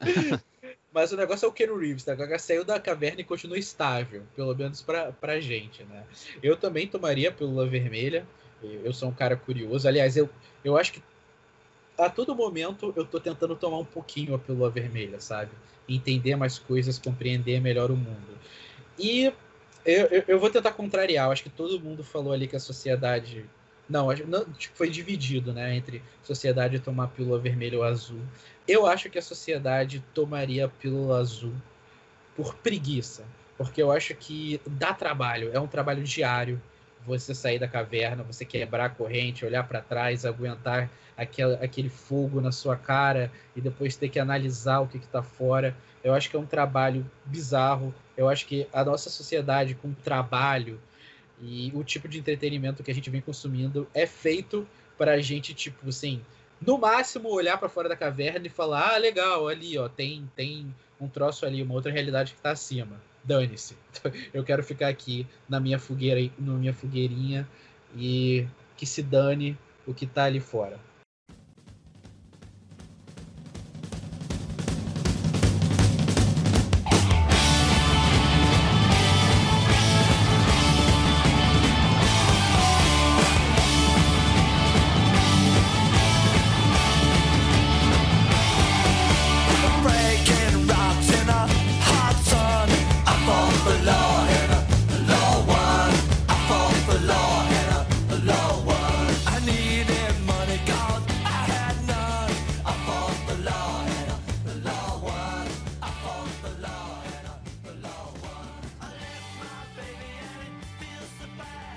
[0.94, 2.12] Mas o negócio é o Keanu Reeves, tá?
[2.12, 6.04] O cara saiu da caverna e continua estável, pelo menos pra, pra gente, né?
[6.42, 8.26] Eu também tomaria a pílula vermelha.
[8.62, 9.88] Eu sou um cara curioso.
[9.88, 10.28] Aliás, eu,
[10.62, 11.02] eu acho que
[11.98, 15.50] a todo momento eu tô tentando tomar um pouquinho a pílula vermelha, sabe?
[15.88, 18.38] Entender mais coisas, compreender melhor o mundo.
[18.98, 19.32] E
[19.84, 21.26] eu, eu, eu vou tentar contrariar.
[21.26, 23.46] Eu acho que todo mundo falou ali que a sociedade
[23.88, 28.20] Não, não, tipo, foi dividido, né, entre sociedade tomar pílula vermelha ou azul.
[28.66, 31.52] Eu acho que a sociedade tomaria a pílula azul
[32.36, 33.24] por preguiça,
[33.58, 36.60] porque eu acho que dá trabalho, é um trabalho diário.
[37.04, 42.40] Você sair da caverna, você quebrar a corrente, olhar para trás, aguentar aquele, aquele fogo
[42.40, 45.76] na sua cara e depois ter que analisar o que está fora.
[46.02, 47.92] Eu acho que é um trabalho bizarro.
[48.16, 50.78] Eu acho que a nossa sociedade com trabalho
[51.42, 54.66] e o tipo de entretenimento que a gente vem consumindo é feito
[54.96, 56.22] para a gente, tipo assim,
[56.64, 60.72] no máximo olhar para fora da caverna e falar: ah, legal, ali, ó, tem, tem
[61.00, 63.00] um troço ali, uma outra realidade que está acima.
[63.24, 63.76] Dane-se.
[64.32, 67.48] Eu quero ficar aqui na minha fogueira, na minha fogueirinha
[67.96, 68.46] e
[68.76, 70.78] que se dane o que tá ali fora.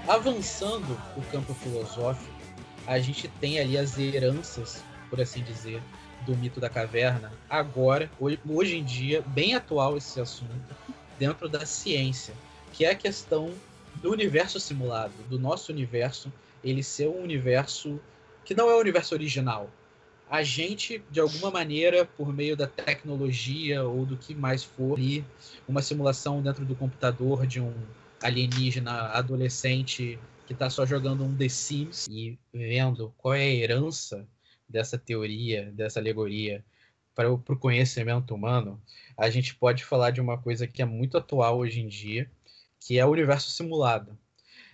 [0.08, 2.32] Avançando o campo filosófico,
[2.86, 5.82] a gente tem ali as heranças, por assim dizer,
[6.28, 10.76] do mito da caverna, agora, hoje, em dia, bem atual esse assunto,
[11.18, 12.36] dentro da ciência,
[12.72, 13.52] que é a questão
[13.96, 16.32] do universo simulado, do nosso universo,
[16.64, 18.00] ele ser um universo
[18.44, 19.72] que não é o universo original.
[20.30, 25.26] A gente, de alguma maneira, por meio da tecnologia ou do que mais for, ali,
[25.68, 27.74] uma simulação dentro do computador de um
[28.26, 34.28] alienígena adolescente que está só jogando um The Sims e vendo qual é a herança
[34.68, 36.64] dessa teoria, dessa alegoria
[37.16, 38.82] para o conhecimento humano,
[39.18, 42.30] a gente pode falar de uma coisa que é muito atual hoje em dia,
[42.80, 44.18] que é o universo simulado.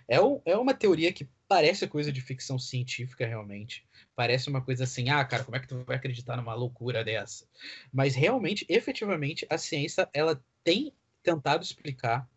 [0.08, 3.86] É, o- é uma teoria que parece coisa de ficção científica, realmente.
[4.16, 7.46] Parece uma coisa assim, ah, cara, como é que tu vai acreditar numa loucura dessa?
[7.92, 10.92] Mas realmente, efetivamente, a ciência ela tem
[11.22, 12.28] tentado explicar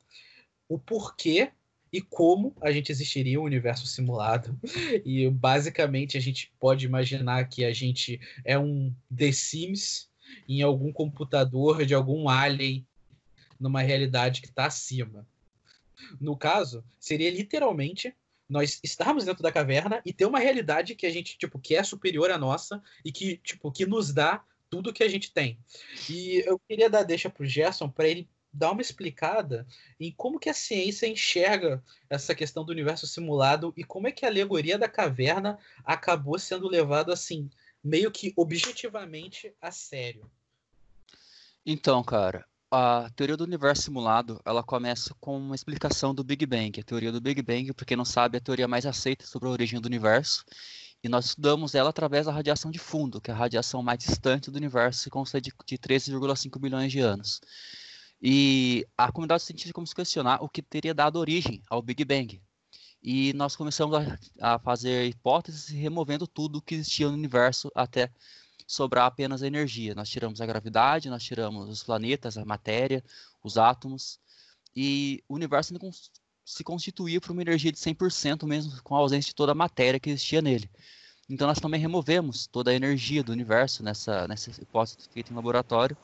[0.67, 1.51] o porquê
[1.91, 4.59] e como a gente existiria um universo simulado.
[5.05, 10.09] E basicamente a gente pode imaginar que a gente é um The Sims
[10.47, 12.85] em algum computador de algum alien
[13.59, 15.25] numa realidade que está acima.
[16.19, 18.13] No caso, seria literalmente
[18.47, 21.83] nós estarmos dentro da caverna e ter uma realidade que a gente, tipo, que é
[21.83, 25.57] superior à nossa e que, tipo, que nos dá tudo que a gente tem.
[26.09, 29.67] E eu queria dar deixa pro Gerson para ele dar uma explicada
[29.99, 34.25] em como que a ciência enxerga essa questão do universo simulado e como é que
[34.25, 37.49] a alegoria da caverna acabou sendo levada assim,
[37.83, 40.29] meio que objetivamente a sério.
[41.65, 46.79] Então, cara, a teoria do universo simulado, ela começa com uma explicação do Big Bang.
[46.79, 49.49] A teoria do Big Bang, para quem não sabe, é a teoria mais aceita sobre
[49.49, 50.45] a origem do universo.
[51.03, 54.49] E nós estudamos ela através da radiação de fundo, que é a radiação mais distante
[54.49, 57.41] do universo, que consta de, de 13,5 bilhões de anos.
[58.21, 62.41] E a comunidade científica começou a questionar o que teria dado origem ao Big Bang.
[63.03, 68.09] E nós começamos a, a fazer hipóteses removendo tudo que existia no universo até
[68.65, 69.93] sobrar apenas a energia.
[69.93, 73.03] Nós tiramos a gravidade, nós tiramos os planetas, a matéria,
[73.43, 74.19] os átomos,
[74.75, 75.95] e o universo ainda
[76.43, 79.99] se constituía por uma energia de 100%, mesmo com a ausência de toda a matéria
[79.99, 80.69] que existia nele.
[81.29, 85.97] Então nós também removemos toda a energia do universo nessa, nessa hipótese feita em laboratório,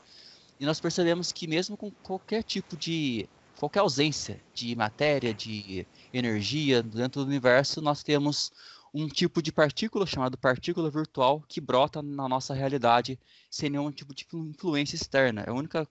[0.62, 3.28] e nós percebemos que mesmo com qualquer tipo de
[3.58, 8.52] qualquer ausência de matéria, de energia dentro do universo, nós temos
[8.94, 13.18] um tipo de partícula chamado partícula virtual que brota na nossa realidade
[13.50, 15.42] sem nenhum tipo de influ- influência externa.
[15.42, 15.84] É a única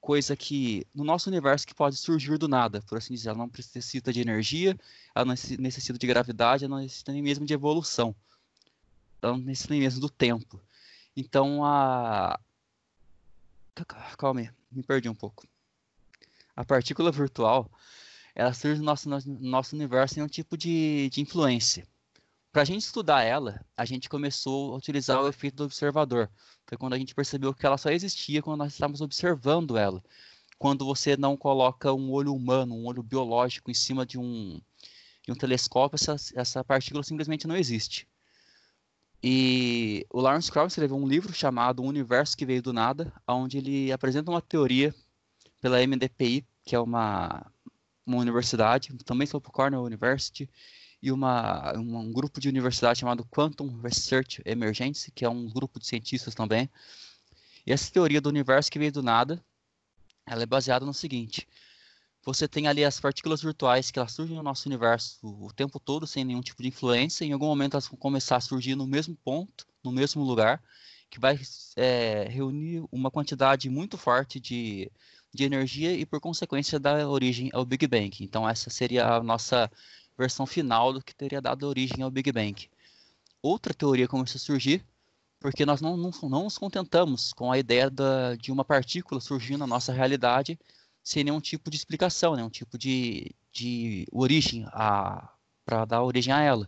[0.00, 3.30] coisa que no nosso universo que pode surgir do nada, por assim dizer.
[3.30, 4.78] Ela não necessita de energia,
[5.12, 8.14] ela não necessi- necessita de gravidade, ela não necessita nem mesmo de evolução.
[9.20, 10.62] Ela não necessita nem mesmo do tempo.
[11.16, 12.38] Então a
[14.16, 15.46] Calma aí, me perdi um pouco.
[16.54, 17.70] A partícula virtual,
[18.34, 21.86] ela surge no nosso, no nosso universo sem um tipo de, de influência.
[22.52, 26.30] Para a gente estudar ela, a gente começou a utilizar o efeito do observador.
[26.64, 30.00] Foi quando a gente percebeu que ela só existia quando nós estávamos observando ela.
[30.56, 34.60] Quando você não coloca um olho humano, um olho biológico em cima de um,
[35.22, 38.06] de um telescópio, essa, essa partícula simplesmente não existe.
[39.26, 43.56] E o Lawrence Krauss escreveu um livro chamado O Universo que Veio do Nada, onde
[43.56, 44.94] ele apresenta uma teoria
[45.62, 47.50] pela MDPI, que é uma,
[48.04, 50.46] uma universidade, também por Cornell University,
[51.00, 55.86] e uma- um grupo de universidade chamado Quantum Research Emergency, que é um grupo de
[55.86, 56.68] cientistas também.
[57.66, 59.42] E essa teoria do universo que veio do nada,
[60.26, 61.48] ela é baseada no seguinte:
[62.24, 66.06] você tem ali as partículas virtuais que elas surgem no nosso universo o tempo todo
[66.06, 67.24] sem nenhum tipo de influência.
[67.24, 70.62] Em algum momento elas vão começar a surgir no mesmo ponto, no mesmo lugar,
[71.10, 71.38] que vai
[71.76, 74.90] é, reunir uma quantidade muito forte de,
[75.32, 78.16] de energia e, por consequência, dar origem ao Big Bang.
[78.20, 79.70] Então, essa seria a nossa
[80.16, 82.70] versão final do que teria dado origem ao Big Bang.
[83.42, 84.82] Outra teoria começou a surgir
[85.44, 89.58] porque nós não, não, não nos contentamos com a ideia da, de uma partícula surgindo
[89.58, 90.58] na nossa realidade
[91.04, 94.64] sem nenhum tipo de explicação, nenhum tipo de, de origem
[95.64, 96.66] para dar origem a ela.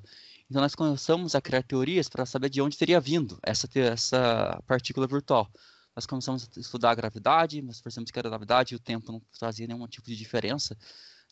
[0.48, 5.06] Então nós começamos a criar teorias para saber de onde teria vindo essa, essa partícula
[5.06, 5.50] virtual.
[5.96, 9.22] Nós começamos a estudar a gravidade, nós percebemos que a gravidade e o tempo não
[9.40, 10.76] fazia nenhum tipo de diferença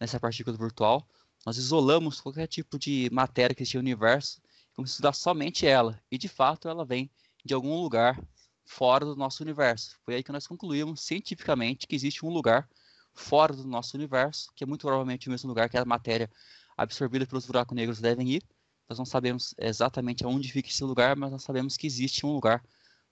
[0.00, 1.06] nessa partícula virtual.
[1.44, 4.40] Nós isolamos qualquer tipo de matéria que existia no universo
[4.72, 6.02] e começamos a estudar somente ela.
[6.10, 7.10] E de fato ela vem
[7.44, 8.18] de algum lugar
[8.64, 9.96] fora do nosso universo.
[10.04, 12.66] Foi aí que nós concluímos cientificamente que existe um lugar
[13.14, 16.30] fora do nosso universo, que é muito provavelmente o mesmo lugar que a matéria
[16.76, 18.42] absorvida pelos buracos negros devem ir.
[18.88, 22.62] Nós não sabemos exatamente aonde fica esse lugar, mas nós sabemos que existe um lugar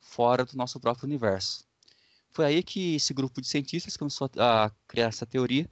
[0.01, 1.65] fora do nosso próprio universo.
[2.31, 5.69] Foi aí que esse grupo de cientistas começou a criar essa teoria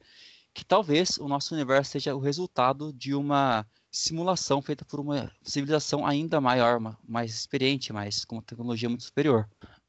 [0.52, 6.06] que talvez o nosso universo seja o resultado de uma simulação feita por uma civilização
[6.06, 9.48] ainda maior, ma- mais experiente, mais com uma tecnologia muito superior.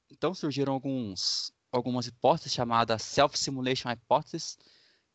[0.09, 4.57] Então surgiram alguns algumas hipóteses chamadas self-simulation hypothesis,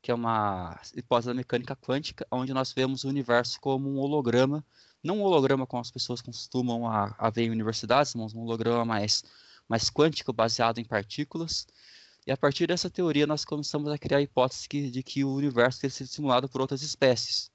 [0.03, 4.65] que é uma hipótese da mecânica quântica, onde nós vemos o universo como um holograma,
[5.03, 8.85] não um holograma como as pessoas costumam a, a ver em universidades, mas um holograma
[8.85, 9.25] mais,
[9.69, 11.67] mais quântico, baseado em partículas.
[12.27, 15.33] E a partir dessa teoria, nós começamos a criar a hipótese que- de que o
[15.35, 17.51] universo teria sido simulado por outras espécies.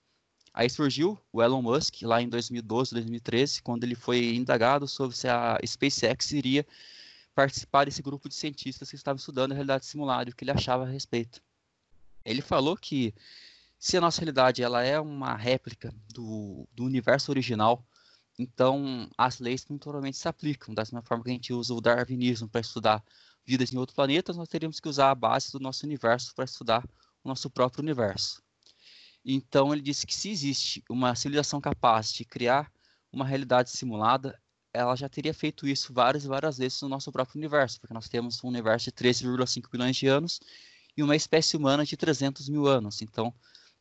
[0.54, 5.28] Aí surgiu o Elon Musk, lá em 2012, 2013, quando ele foi indagado sobre se
[5.28, 6.66] a SpaceX iria
[7.34, 10.52] participar desse grupo de cientistas que estavam estudando a realidade simulada e o que ele
[10.52, 11.42] achava a respeito.
[12.24, 13.14] Ele falou que
[13.80, 17.84] se a nossa realidade ela é uma réplica do, do universo original,
[18.38, 20.74] então as leis muito provavelmente se aplicam.
[20.74, 23.04] Da mesma forma que a gente usa o darwinismo para estudar
[23.46, 26.88] vidas em outros planetas, nós teríamos que usar a base do nosso universo para estudar
[27.24, 28.42] o nosso próprio universo.
[29.24, 32.72] Então ele disse que se existe uma civilização capaz de criar
[33.12, 34.40] uma realidade simulada,
[34.74, 38.08] ela já teria feito isso várias e várias vezes no nosso próprio universo, porque nós
[38.08, 40.40] temos um universo de 13,5 bilhões de anos
[40.96, 43.02] e uma espécie humana de 300 mil anos.
[43.02, 43.34] Então,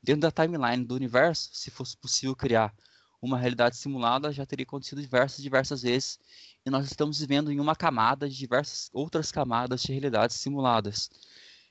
[0.02, 2.74] dentro da timeline do universo, se fosse possível criar
[3.20, 6.18] uma realidade simulada, já teria acontecido diversas, diversas vezes,
[6.64, 11.10] e nós estamos vivendo em uma camada de diversas outras camadas de realidades simuladas.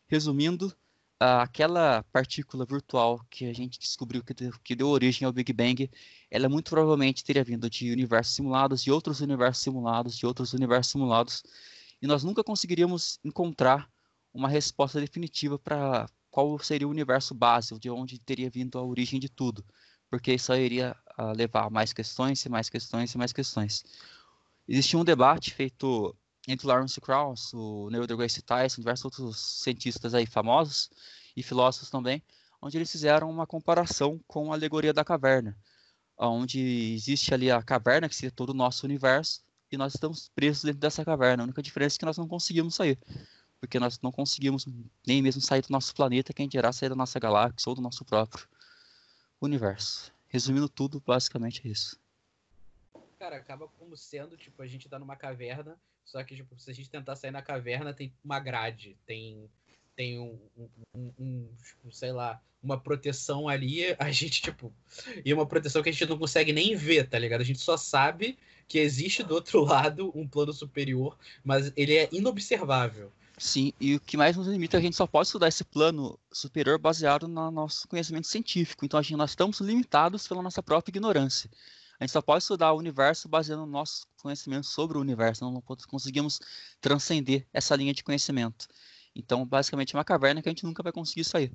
[0.08, 0.74] Resumindo,
[1.20, 5.90] aquela partícula virtual que a gente descobriu que deu, que deu origem ao Big Bang,
[6.32, 10.92] ela muito provavelmente teria vindo de universos simulados, de outros universos simulados, de outros universos
[10.92, 11.44] simulados,
[12.02, 13.90] e nós nunca conseguiríamos encontrar
[14.34, 19.20] uma resposta definitiva para qual seria o universo base, de onde teria vindo a origem
[19.20, 19.66] de tudo,
[20.10, 23.84] porque isso iria ah, levar a mais questões, e mais questões, e mais questões.
[24.68, 26.16] Existia um debate feito
[26.48, 30.90] entre Lawrence Krauss, o Neil deGrasse Tyson, diversos outros cientistas aí famosos
[31.36, 32.24] e filósofos também,
[32.62, 35.56] onde eles fizeram uma comparação com a alegoria da caverna,
[36.18, 39.42] onde existe ali a caverna, que seria todo o nosso universo,
[39.72, 41.44] e nós estamos presos dentro dessa caverna.
[41.44, 42.98] A única diferença é que nós não conseguimos sair,
[43.60, 44.66] porque nós não conseguimos
[45.06, 48.04] nem mesmo sair do nosso planeta, quem dirá sair da nossa galáxia ou do nosso
[48.04, 48.48] próprio
[49.40, 50.12] universo.
[50.28, 52.00] Resumindo tudo, basicamente é isso.
[53.18, 55.78] Cara, acaba como sendo, tipo, a gente tá numa caverna,
[56.10, 59.48] só que, tipo, se a gente tentar sair na caverna, tem uma grade, tem,
[59.96, 60.40] tem um,
[60.96, 64.74] um- um- tipo, sei lá, uma proteção ali, a gente, tipo,
[65.24, 67.42] e uma proteção que a gente não consegue nem ver, tá ligado?
[67.42, 72.10] A gente só sabe que existe do outro lado um plano superior, mas ele é
[72.12, 73.12] inobservável.
[73.38, 76.80] Sim, e o que mais nos limita, a gente só pode estudar esse plano superior
[76.80, 78.84] baseado no nosso conhecimento científico.
[78.84, 81.50] Então, a gente, nós estamos limitados pela nossa própria ignorância.
[82.00, 85.44] A gente só pode estudar o universo baseado no nosso conhecimento sobre o universo.
[85.44, 86.40] Não conseguimos
[86.80, 88.68] transcender essa linha de conhecimento.
[89.14, 91.52] Então, basicamente, é uma caverna que a gente nunca vai conseguir sair.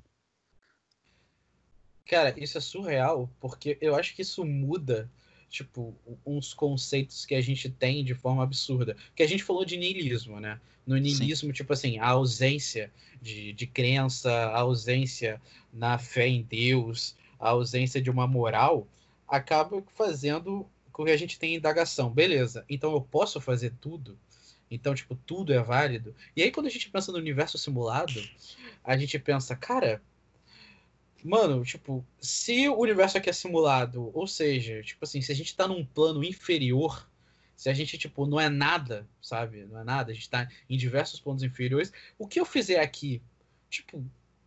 [2.05, 5.09] Cara, isso é surreal, porque eu acho que isso muda,
[5.49, 8.95] tipo, uns conceitos que a gente tem de forma absurda.
[9.07, 10.61] Porque a gente falou de niilismo, né?
[10.85, 15.41] No niilismo, tipo assim, a ausência de, de crença, a ausência
[15.73, 18.87] na fé em Deus, a ausência de uma moral,
[19.27, 22.09] acaba fazendo com que a gente tenha indagação.
[22.09, 24.17] Beleza, então eu posso fazer tudo?
[24.69, 26.15] Então, tipo, tudo é válido?
[26.35, 28.19] E aí, quando a gente pensa no universo simulado,
[28.83, 30.01] a gente pensa, cara,
[31.25, 35.55] Mano, tipo, se o universo aqui é simulado, ou seja, tipo assim, se a gente
[35.55, 37.09] tá num plano inferior,
[37.55, 39.65] se a gente, tipo, não é nada, sabe?
[39.65, 43.23] Não é nada, a gente tá em diversos pontos inferiores, o que eu fizer aqui,
[43.71, 44.05] tipo,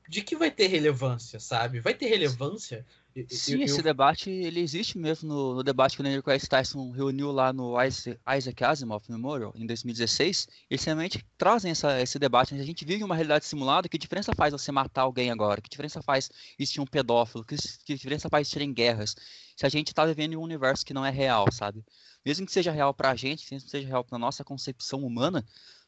[0.09, 1.81] de que vai ter relevância, sabe?
[1.81, 2.87] Vai ter relevância?
[3.29, 6.49] Sim, eu- esse eu- debate, ele existe mesmo no, no debate que o Neil deGrasse
[6.49, 10.47] Tyson reuniu lá no Isaac Asimov Memorial, em 2016.
[10.71, 12.55] Eles realmente trazem essa, esse debate.
[12.55, 12.61] né?
[12.61, 15.61] A gente vive uma realidade simulada, que diferença faz você matar alguém agora?
[15.61, 17.45] Que diferença faz existir um pedófilo?
[17.45, 19.17] Que, que diferença faz existir em guerras?
[19.57, 21.85] Se a gente está vivendo em um universo que não é real, sabe?
[22.25, 25.45] Mesmo que seja real pra gente, mesmo que seja real pra nossa concepção humana,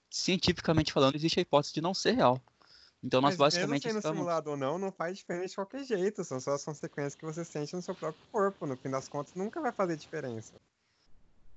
[0.09, 2.41] cientificamente falando, existe a hipótese de não ser real.
[3.03, 4.19] Então nós Mas basicamente mesmo estamos...
[4.19, 6.23] simulado ou não, não faz diferença de qualquer jeito.
[6.23, 8.67] São só as consequências que você sente no seu próprio corpo.
[8.67, 10.55] No fim das contas, nunca vai fazer diferença.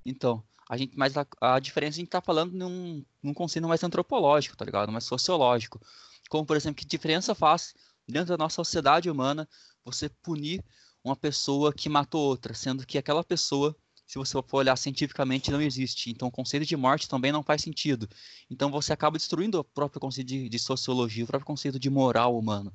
[0.05, 3.83] Então, a gente, mas a, a diferença a gente tá falando num, num conceito mais
[3.83, 4.91] antropológico, tá ligado?
[4.91, 5.81] Mais sociológico.
[6.29, 7.75] Como, por exemplo, que diferença faz
[8.07, 9.47] dentro da nossa sociedade humana
[9.83, 10.63] você punir
[11.03, 13.75] uma pessoa que matou outra, sendo que aquela pessoa,
[14.05, 16.11] se você for olhar cientificamente, não existe.
[16.11, 18.07] Então, o conceito de morte também não faz sentido.
[18.49, 22.37] Então, você acaba destruindo o próprio conceito de, de sociologia, o próprio conceito de moral
[22.37, 22.73] humano.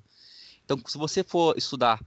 [0.64, 2.04] Então, se você for estudar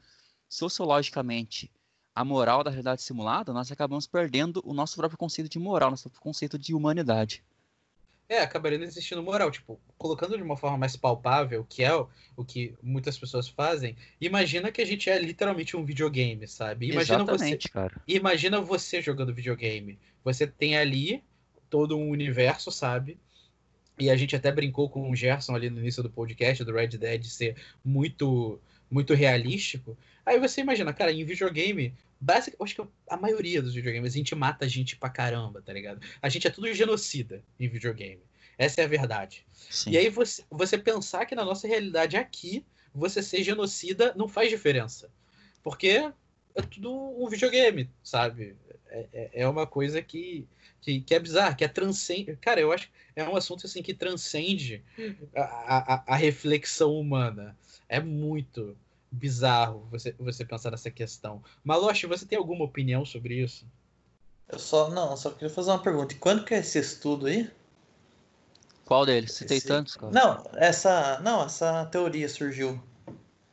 [0.50, 1.72] sociologicamente
[2.14, 6.04] a moral da realidade simulada, nós acabamos perdendo o nosso próprio conceito de moral, nosso
[6.04, 7.44] próprio conceito de humanidade.
[8.32, 9.52] É, acabaria não existindo moral.
[9.52, 13.98] Tipo, colocando de uma forma mais palpável, que é o, o que muitas pessoas fazem,
[14.22, 16.92] imagina que a gente é literalmente um videogame, sabe?
[16.92, 18.02] Imagina você, Exatamente, cara.
[18.08, 20.00] imagina você jogando videogame.
[20.24, 21.22] Você tem ali
[21.70, 23.20] todo um universo, sabe?
[24.00, 26.88] E a gente até brincou com o Gerson ali no início do podcast, do Red
[26.88, 28.62] Dead, ser muito,
[28.92, 29.98] muito realístico.
[30.26, 34.18] Aí você imagina, cara, em videogame, basic, eu acho que a maioria dos videogames a
[34.18, 36.02] gente mata gente pra caramba, tá ligado?
[36.22, 38.22] A gente é tudo genocida em videogame.
[38.58, 39.46] Essa é a verdade.
[39.70, 39.92] Sim.
[39.92, 42.64] E aí você, você pensar que na nossa realidade aqui,
[42.94, 45.10] você ser genocida não faz diferença.
[45.64, 46.12] Porque
[46.54, 48.56] é tudo um videogame, sabe?
[48.90, 50.46] É, é- é uma coisa que,
[50.82, 52.36] que, que é bizarra, que é transcende.
[52.42, 54.84] Cara, eu acho que é um assunto assim que transcende
[55.36, 57.58] a, a, a reflexão humana.
[57.92, 58.78] É muito
[59.12, 61.44] bizarro você, você pensar nessa questão.
[61.62, 63.66] Maloche, você tem alguma opinião sobre isso?
[64.48, 66.14] Eu só, não, eu só queria fazer uma pergunta.
[66.14, 67.52] E quando que é esse estudo aí?
[68.86, 69.34] Qual deles?
[69.34, 70.14] Citei Esse- tantos, cara.
[70.14, 72.82] Não, essa, não, essa teoria surgiu.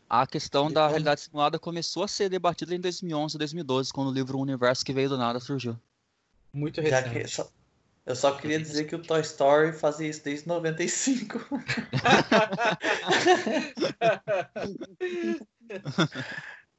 [0.08, 4.38] A questão da realidade simulada começou a ser debatida em 2011, 2012, quando o livro
[4.38, 5.76] O Universo que veio do nada surgiu.
[6.52, 7.22] Muito Já recente.
[7.22, 7.50] que, só-
[8.08, 11.46] eu só queria dizer que o Toy Story fazia isso desde 95.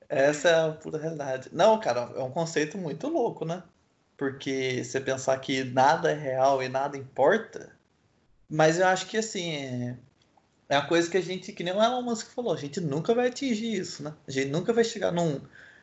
[0.10, 1.50] Essa é a pura realidade.
[1.52, 3.62] Não, cara, é um conceito muito louco, né?
[4.18, 7.78] Porque você pensar que nada é real e nada importa.
[8.50, 9.96] Mas eu acho que, assim, é,
[10.68, 13.14] é uma coisa que a gente, que nem o Elon Musk falou, a gente nunca
[13.14, 14.16] vai atingir isso, né?
[14.28, 15.40] A gente nunca vai chegar num,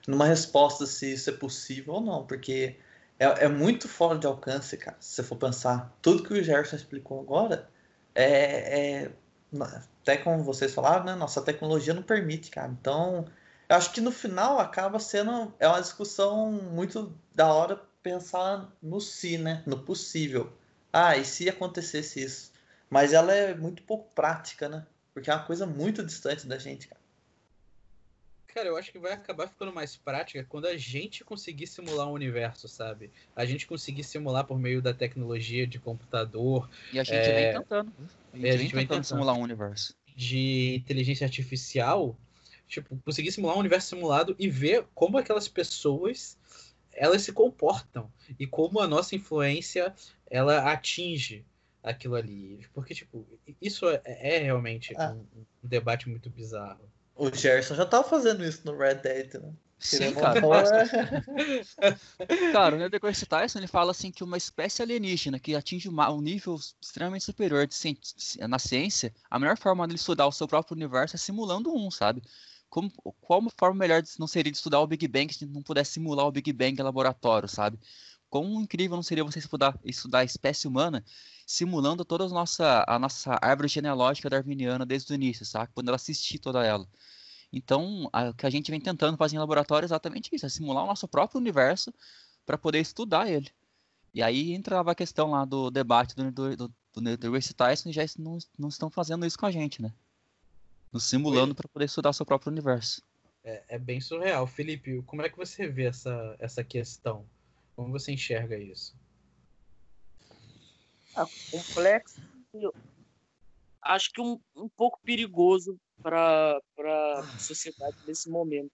[0.09, 2.75] numa resposta se isso é possível ou não, porque
[3.19, 5.93] é, é muito fora de alcance, cara, se você for pensar.
[6.03, 7.69] Tudo que o Gerson explicou agora
[8.15, 9.13] é, é
[10.03, 11.15] até como vocês falaram, né?
[11.15, 12.69] Nossa tecnologia não permite, cara.
[12.69, 13.27] Então,
[13.69, 19.01] eu acho que no final acaba sendo é uma discussão muito da hora pensar no
[19.01, 19.63] si, né?
[19.67, 20.53] No possível.
[20.93, 22.53] Ah, e se acontecesse isso?
[22.89, 24.87] Mas ela é muito pouco prática, né?
[25.13, 26.96] Porque é uma coisa muito distante da gente, cara.
[28.57, 32.13] Cara, eu acho que vai acabar ficando mais prática quando a gente conseguir simular um
[32.13, 33.13] universo, sabe?
[33.35, 37.51] A gente conseguir simular por meio da tecnologia de computador, E a gente É, vem
[37.51, 37.93] tentando.
[38.33, 39.09] A gente, é, a vem gente vem tentando tentando.
[39.09, 39.95] simular um universo.
[40.17, 42.19] de inteligência artificial,
[42.67, 46.39] tipo, conseguir simular um universo simulado e ver como aquelas pessoas
[46.93, 49.95] elas se comportam e como a nossa influência
[50.31, 51.45] ela atinge
[51.83, 52.67] aquilo ali.
[52.73, 53.27] Porque, tipo,
[53.61, 55.13] isso é, é realmente Ah.
[55.13, 55.27] um,
[55.63, 56.91] um debate muito bizarro.
[57.17, 59.53] O Gerson já tava fazendo isso no Red Dead, né?
[59.79, 60.41] Sim, Querendo cara.
[60.41, 60.43] é-
[62.53, 66.21] Cara, o Neil deGrasse Tyson ele fala assim que uma espécie alienígena que atinge um
[66.21, 67.99] nível extremamente superior de cien-
[68.49, 72.23] na ciência, a melhor forma de estudar o seu próprio universo é simulando um, sabe?
[72.69, 72.91] Como,
[73.21, 75.63] qual uma forma melhor não seria de estudar o Big Bang se a gente não
[75.63, 77.79] pudesse simular o Big Bang em laboratório, sabe?
[78.29, 81.05] Quão incrível não seria você estudar, estudar a espécie humana
[81.47, 85.71] simulando toda a nossa, a nossa árvore genealógica darwiniana desde o início, sabe?
[85.73, 86.87] Quando ela assistir toda ela.
[87.53, 90.49] Então, a- o que a gente vem tentando fazer em laboratório é exatamente isso, é
[90.49, 91.95] simular o nosso próprio universo
[92.45, 93.49] para poder estudar ele.
[94.13, 97.93] E aí entrava a questão lá do debate do, do, do, do deGrasse Tyson e
[97.93, 99.93] já não, não estão fazendo isso com a gente, né?
[100.93, 103.03] Nos simulando para poder estudar o seu próprio universo.
[103.45, 104.47] É, é bem surreal.
[104.47, 107.25] Felipe, como é que você vê essa, essa questão?
[107.77, 108.95] Como você enxerga isso?
[111.17, 112.21] Ah, complexo.
[113.81, 118.71] acho que um, um pouco perigoso para a sociedade nesse momento.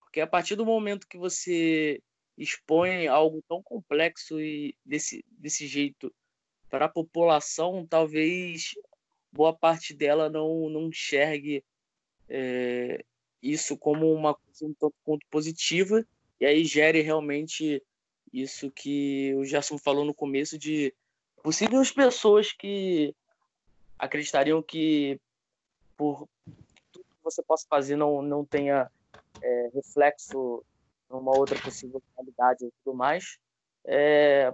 [0.00, 2.02] Porque a partir do momento que você
[2.36, 6.12] expõe algo tão complexo e desse, desse jeito
[6.70, 8.74] para a população, talvez
[9.30, 11.62] boa parte dela não, não enxergue
[12.28, 13.04] é,
[13.42, 16.04] isso como uma coisa um tanto quanto positiva
[16.40, 17.82] e aí gere realmente
[18.32, 20.94] isso que o Gerson falou no começo de
[21.42, 23.14] possíveis pessoas que
[23.98, 25.20] acreditariam que
[25.96, 26.26] por
[26.92, 28.90] tudo que você possa fazer não, não tenha
[29.42, 30.64] é, reflexo
[31.10, 33.38] numa outra possível realidade e tudo mais,
[33.84, 34.52] é,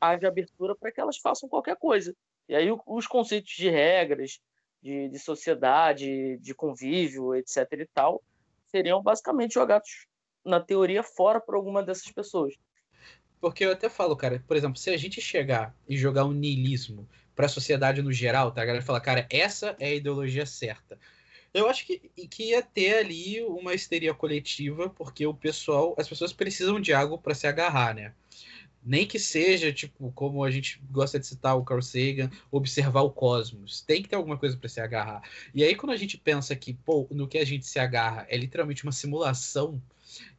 [0.00, 2.14] haja abertura para que elas façam qualquer coisa.
[2.48, 4.40] E aí os conceitos de regras,
[4.82, 7.66] de, de sociedade, de convívio, etc.
[7.72, 8.22] e tal,
[8.68, 10.06] seriam basicamente jogados
[10.44, 12.54] na teoria fora por alguma dessas pessoas.
[13.40, 17.08] Porque eu até falo, cara, por exemplo, se a gente chegar e jogar um niilismo
[17.36, 18.62] para a sociedade no geral, tá?
[18.62, 20.98] A galera fala, cara, essa é a ideologia certa.
[21.54, 21.98] Eu acho que,
[22.28, 27.16] que ia ter ali uma histeria coletiva, porque o pessoal, as pessoas precisam de algo
[27.16, 28.12] para se agarrar, né?
[28.84, 33.10] Nem que seja, tipo, como a gente gosta de citar o Carl Sagan, observar o
[33.10, 33.82] cosmos.
[33.82, 35.22] Tem que ter alguma coisa para se agarrar.
[35.54, 38.36] E aí, quando a gente pensa que, pô, no que a gente se agarra é
[38.36, 39.82] literalmente uma simulação,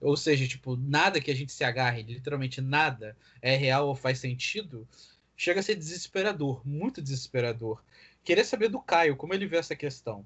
[0.02, 4.20] ou seja, tipo, nada que a gente se agarre, literalmente nada, é real ou faz
[4.20, 4.88] sentido,
[5.36, 7.82] chega a ser desesperador, muito desesperador.
[8.24, 10.26] Queria saber do Caio, como ele vê essa questão.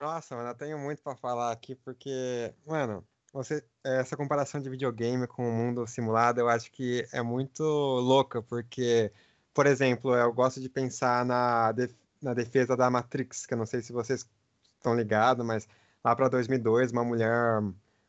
[0.00, 5.26] Nossa, mano, eu tenho muito pra falar aqui, porque, mano, você, essa comparação de videogame
[5.26, 9.12] com o mundo simulado, eu acho que é muito louca, porque,
[9.52, 13.66] por exemplo, eu gosto de pensar na, def na defesa da Matrix, que eu não
[13.66, 14.28] sei se vocês
[14.76, 15.68] estão ligados, mas
[16.04, 17.60] lá para 2002, uma mulher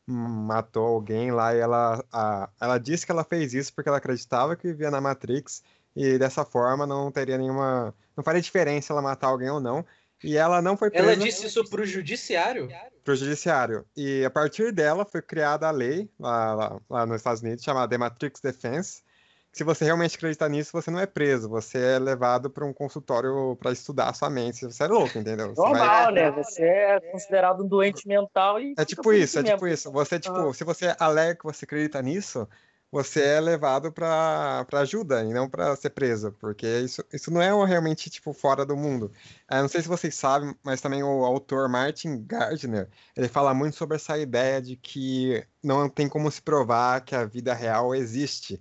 [0.05, 4.55] matou alguém lá e ela, a, ela disse que ela fez isso porque ela acreditava
[4.55, 5.61] que vivia na Matrix
[5.95, 7.93] e dessa forma não teria nenhuma.
[8.15, 9.85] Não faria diferença ela matar alguém ou não.
[10.23, 11.13] E ela não foi presa.
[11.13, 12.69] Ela disse isso pro judiciário?
[13.03, 13.85] Pro judiciário.
[13.95, 17.89] E a partir dela foi criada a lei lá, lá, lá nos Estados Unidos chamada
[17.89, 19.01] The Matrix Defense.
[19.51, 23.55] Se você realmente acredita nisso, você não é preso, você é levado para um consultório
[23.59, 24.65] para estudar a sua mente.
[24.65, 25.55] Você é louco, entendeu?
[25.55, 26.13] Você Normal, vai...
[26.13, 26.31] né?
[26.31, 28.73] Você é considerado um doente mental e.
[28.77, 29.91] É tipo isso, é tipo isso.
[29.91, 30.53] Você, tipo, uhum.
[30.53, 32.47] se você alega que você acredita nisso,
[32.91, 37.51] você é levado para ajuda e não para ser preso, porque isso, isso não é
[37.65, 39.11] realmente tipo fora do mundo.
[39.49, 43.75] Eu não sei se vocês sabem, mas também o autor Martin Gardner, ele fala muito
[43.75, 48.59] sobre essa ideia de que não tem como se provar que a vida real existe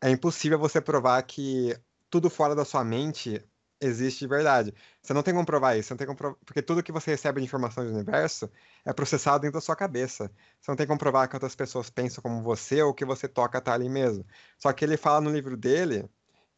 [0.00, 1.76] é impossível você provar que
[2.10, 3.42] tudo fora da sua mente
[3.80, 4.74] existe de verdade.
[5.02, 7.46] Você não tem como provar isso, não tem como porque tudo que você recebe de
[7.46, 8.50] informação do universo
[8.84, 10.30] é processado dentro da sua cabeça.
[10.60, 13.60] Você não tem como provar que outras pessoas pensam como você ou que você toca
[13.60, 14.26] tá ali mesmo.
[14.58, 16.08] Só que ele fala no livro dele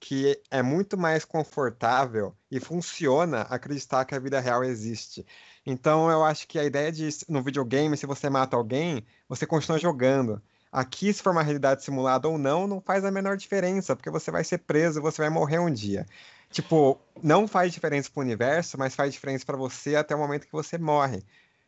[0.00, 5.26] que é muito mais confortável e funciona acreditar que a vida real existe.
[5.64, 9.78] Então eu acho que a ideia de no videogame, se você mata alguém, você continua
[9.78, 10.42] jogando.
[10.72, 14.30] Aqui, se for uma realidade simulada ou não, não faz a menor diferença, porque você
[14.30, 16.06] vai ser preso, você vai morrer um dia.
[16.51, 20.52] Tipo, não faz diferença pro universo, mas faz diferença para você até o momento que
[20.52, 21.24] você morre.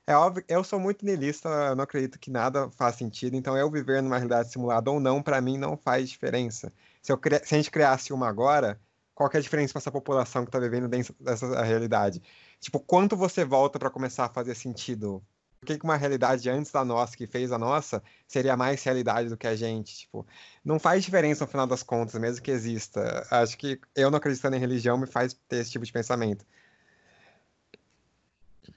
[0.07, 3.71] É óbvio, eu sou muito niilista, eu não acredito que nada faz sentido, então eu
[3.71, 6.73] viver numa realidade simulada ou não, para mim não faz diferença.
[7.01, 8.81] Se, eu, se a gente criasse uma agora,
[9.15, 12.23] qual é a diferença para essa população que está vivendo dentro dessa realidade?
[12.61, 15.23] Tipo, quanto você volta para começar a fazer sentido
[15.65, 19.47] que uma realidade antes da nossa, que fez a nossa, seria mais realidade do que
[19.47, 19.99] a gente?
[19.99, 20.27] Tipo,
[20.65, 23.27] não faz diferença no final das contas, mesmo que exista.
[23.31, 26.45] Acho que eu não acreditando em religião me faz ter esse tipo de pensamento.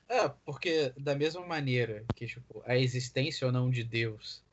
[0.07, 4.43] É, porque da mesma maneira que tipo, a existência ou não de Deus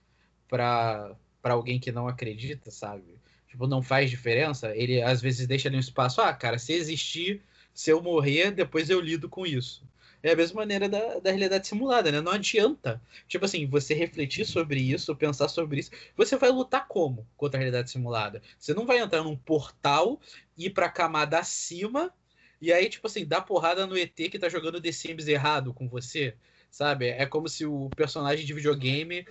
[0.49, 3.19] para alguém que não acredita, sabe?
[3.47, 7.43] Tipo, não faz diferença, ele às vezes deixa ali um espaço, ah, cara, se existir,
[7.75, 9.85] se eu morrer, depois eu lido com isso.
[10.23, 12.20] É a mesma maneira da, da realidade simulada, né?
[12.20, 13.03] Não adianta.
[13.27, 15.90] Tipo assim, você refletir sobre isso, pensar sobre isso.
[16.16, 18.40] Você vai lutar como contra a realidade simulada?
[18.59, 20.20] Você não vai entrar num portal,
[20.57, 22.12] ir pra camada acima,
[22.61, 25.89] e aí, tipo assim, dar porrada no ET que tá jogando The Sims errado com
[25.89, 26.36] você.
[26.70, 27.09] Sabe?
[27.09, 29.27] É como se o personagem de videogame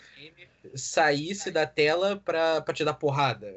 [0.75, 3.51] saísse da tela pra, pra te dar porrada.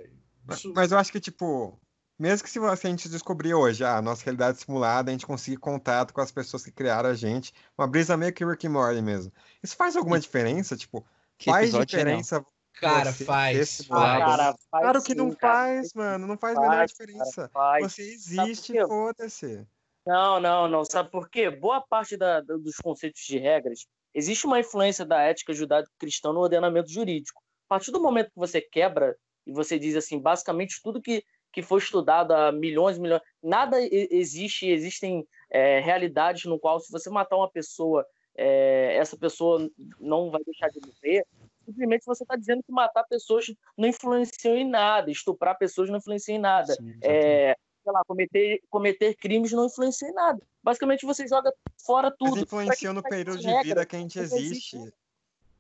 [0.48, 0.73] Isso...
[0.74, 1.78] Mas eu acho que, tipo,
[2.19, 6.15] mesmo que se a gente descobrir hoje a nossa realidade simulada, a gente conseguir contato
[6.15, 9.32] com as pessoas que criaram a gente, uma brisa meio que Rick and Morty mesmo.
[9.62, 10.77] Isso faz alguma diferença?
[10.77, 11.05] Tipo,
[11.36, 12.47] que faz diferença não.
[12.74, 13.86] Cara, faz.
[13.86, 16.05] Cara, faz claro que sim, não faz, cara.
[16.05, 16.27] mano.
[16.27, 17.49] Não faz a menor diferença.
[17.55, 19.66] Cara, você existe, foda-se.
[20.07, 20.85] Não, não, não.
[20.85, 21.49] Sabe por quê?
[21.51, 26.91] Boa parte da, dos conceitos de regras, existe uma influência da ética judaico-cristã no ordenamento
[26.91, 27.41] jurídico.
[27.69, 29.16] A partir do momento que você quebra
[29.47, 31.24] e você diz assim, basicamente tudo que
[31.55, 33.22] que foi estudado há milhões e milhões.
[33.40, 38.05] Nada existe, existem é, realidades no qual, se você matar uma pessoa,
[38.36, 39.70] é, essa pessoa
[40.01, 41.24] não vai deixar de morrer.
[41.64, 43.47] Simplesmente você está dizendo que matar pessoas
[43.78, 46.74] não influenciou em nada, estuprar pessoas não influencia em nada.
[46.74, 46.98] Sim.
[47.01, 50.43] É, sei lá, cometer, cometer crimes não influencia em nada.
[50.60, 51.55] Basicamente, você joga
[51.86, 52.43] fora Mas tudo.
[52.43, 53.64] Influencia no período de regras?
[53.64, 54.76] vida que a gente existe.
[54.76, 54.94] existe.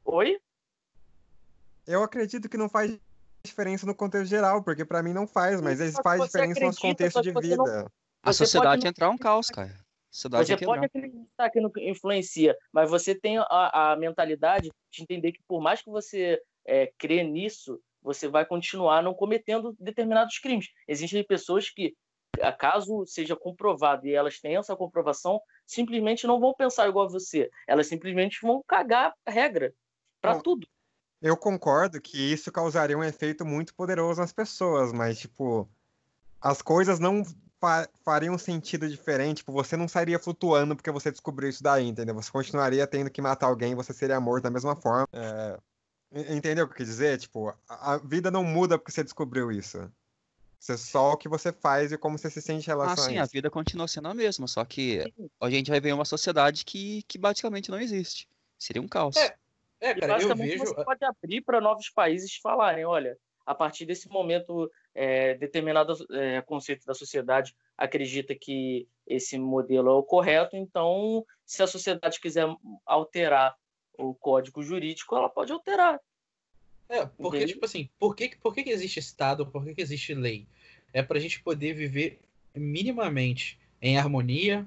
[0.04, 0.38] Oi?
[1.86, 2.98] Eu acredito que não faz
[3.44, 6.26] diferença no contexto geral, porque pra mim não faz, mas Só isso que faz você
[6.28, 7.92] diferença no nosso acredita, contexto de você não- vida.
[8.22, 9.68] A sociedade pode- entrar um caos, cara.
[9.70, 15.02] A sociedade Você pode acreditar que não influencia, mas você tem a, a mentalidade de
[15.02, 20.38] entender que por mais que você é, crê nisso, você vai continuar não cometendo determinados
[20.38, 20.68] crimes.
[20.88, 21.94] Existem pessoas que,
[22.58, 27.50] caso seja comprovado e elas tenham essa comprovação, simplesmente não vão pensar igual a você.
[27.68, 29.74] Elas simplesmente vão cagar a regra
[30.22, 30.66] para tudo.
[31.24, 35.66] Eu concordo que isso causaria um efeito muito poderoso nas pessoas, mas, tipo,
[36.40, 37.24] as coisas não
[37.60, 39.38] fa- fariam sentido diferente.
[39.38, 42.14] Tipo, você não sairia flutuando porque você descobriu isso daí, entendeu?
[42.16, 45.08] Você continuaria tendo que matar alguém e você seria morto da mesma forma.
[45.14, 45.58] É,
[46.12, 47.18] en- Entendeu o que eu quis dizer?
[47.18, 49.90] Tipo, a vida não muda porque você descobriu isso.
[50.60, 53.04] Isso é só o que você faz e como você se sente em Ah, relação
[53.04, 56.04] sim, a a vida continua sendo a mesma, só que a gente vai ver uma
[56.04, 58.28] sociedade que, que basicamente não existe.
[58.58, 59.16] Seria um caos.
[59.16, 59.36] É,
[59.84, 60.64] É, E cara, eu basicamente vejo.
[60.64, 66.40] você pode abrir para novos países falarem, olha, a partir desse momento, é, determinado é,
[66.40, 72.46] conceito da sociedade acredita que esse modelo é o correto, então, se a sociedade quiser
[72.86, 73.54] alterar
[73.98, 76.00] o código jurídico, ela pode alterar.
[76.88, 77.54] É, porque, Entendeu?
[77.54, 80.46] tipo assim, por que, por que, existe Estado, por que, que existe lei?
[80.94, 82.20] É pra gente poder viver
[82.54, 84.66] minimamente em harmonia,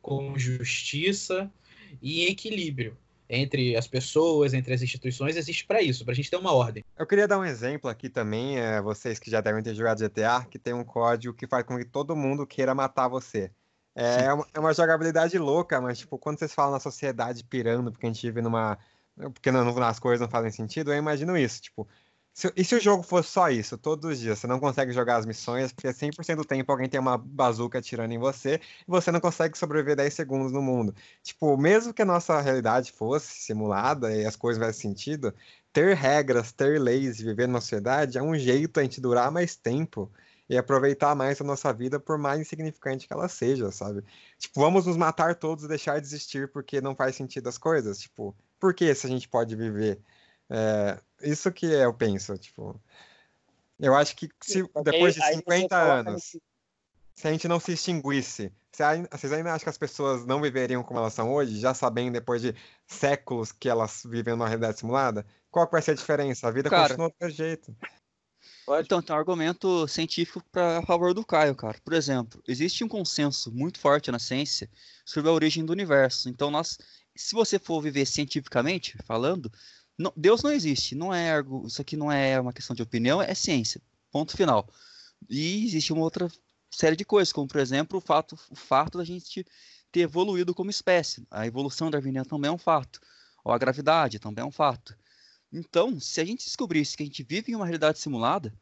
[0.00, 1.52] com justiça
[2.00, 2.96] e equilíbrio
[3.36, 6.84] entre as pessoas, entre as instituições, existe pra isso, pra gente ter uma ordem.
[6.98, 10.44] Eu queria dar um exemplo aqui também, é, vocês que já devem ter jogado GTA,
[10.44, 13.50] que tem um código que faz com que todo mundo queira matar você.
[13.96, 18.06] É uma, é uma jogabilidade louca, mas tipo, quando vocês falam na sociedade pirando, porque
[18.06, 18.76] a gente vive numa.
[19.16, 21.86] Porque não- as coisas não fazem sentido, eu imagino isso, tipo.
[22.34, 24.38] Se- e se o jogo fosse só isso, todos os dias?
[24.38, 28.12] Você não consegue jogar as missões, porque 100% do tempo alguém tem uma bazuca atirando
[28.12, 28.56] em você,
[28.86, 30.94] e você não consegue sobreviver 10 segundos no mundo.
[31.22, 35.34] Tipo, mesmo que a nossa realidade fosse simulada e as coisas fizessem sentido,
[35.72, 39.56] ter regras, ter leis e viver numa sociedade é um jeito a gente durar mais
[39.56, 40.10] tempo
[40.48, 44.04] e aproveitar mais a nossa vida, por mais insignificante que ela seja, sabe?
[44.38, 47.98] Tipo, vamos nos matar todos e deixar de existir porque não faz sentido as coisas?
[48.00, 50.00] Tipo, por que se a gente pode viver?
[50.48, 52.80] É, isso que eu penso, tipo.
[53.78, 56.42] Eu acho que se que depois aí- de aí você 50 coloca anos, nesse-
[57.14, 58.52] se a gente não se extinguisse,
[59.10, 62.42] vocês ainda acham que as pessoas não viveriam como elas são hoje, já sabendo depois
[62.42, 62.54] de
[62.86, 65.24] séculos que elas vivem numa realidade simulada?
[65.50, 66.48] Qual que vai ser a diferença?
[66.48, 67.76] A vida Cara, continua do mesmo jeito.
[68.80, 71.78] Então, tem um argumento científico pra, a favor do Caio, cara.
[71.84, 74.70] Por exemplo, existe um consenso muito forte na ciência
[75.04, 76.28] sobre a origem do universo.
[76.28, 76.78] Então, nós,
[77.14, 79.52] se você for viver cientificamente falando,
[79.98, 80.94] não- Deus não existe.
[80.94, 83.80] Não é argu- isso aqui não é uma questão de opinião, é ciência.
[84.10, 84.68] Ponto final.
[85.28, 86.30] E existe uma outra
[86.70, 89.46] série de coisas, como por exemplo o fato, o fato da gente
[89.92, 91.26] ter evoluído como espécie.
[91.30, 93.00] A evolução darwiniana também é um fato.
[93.44, 94.96] Ou a gravidade também é um fato.
[95.52, 98.52] Então, se a gente descobrisse que a gente vive em uma realidade simulada,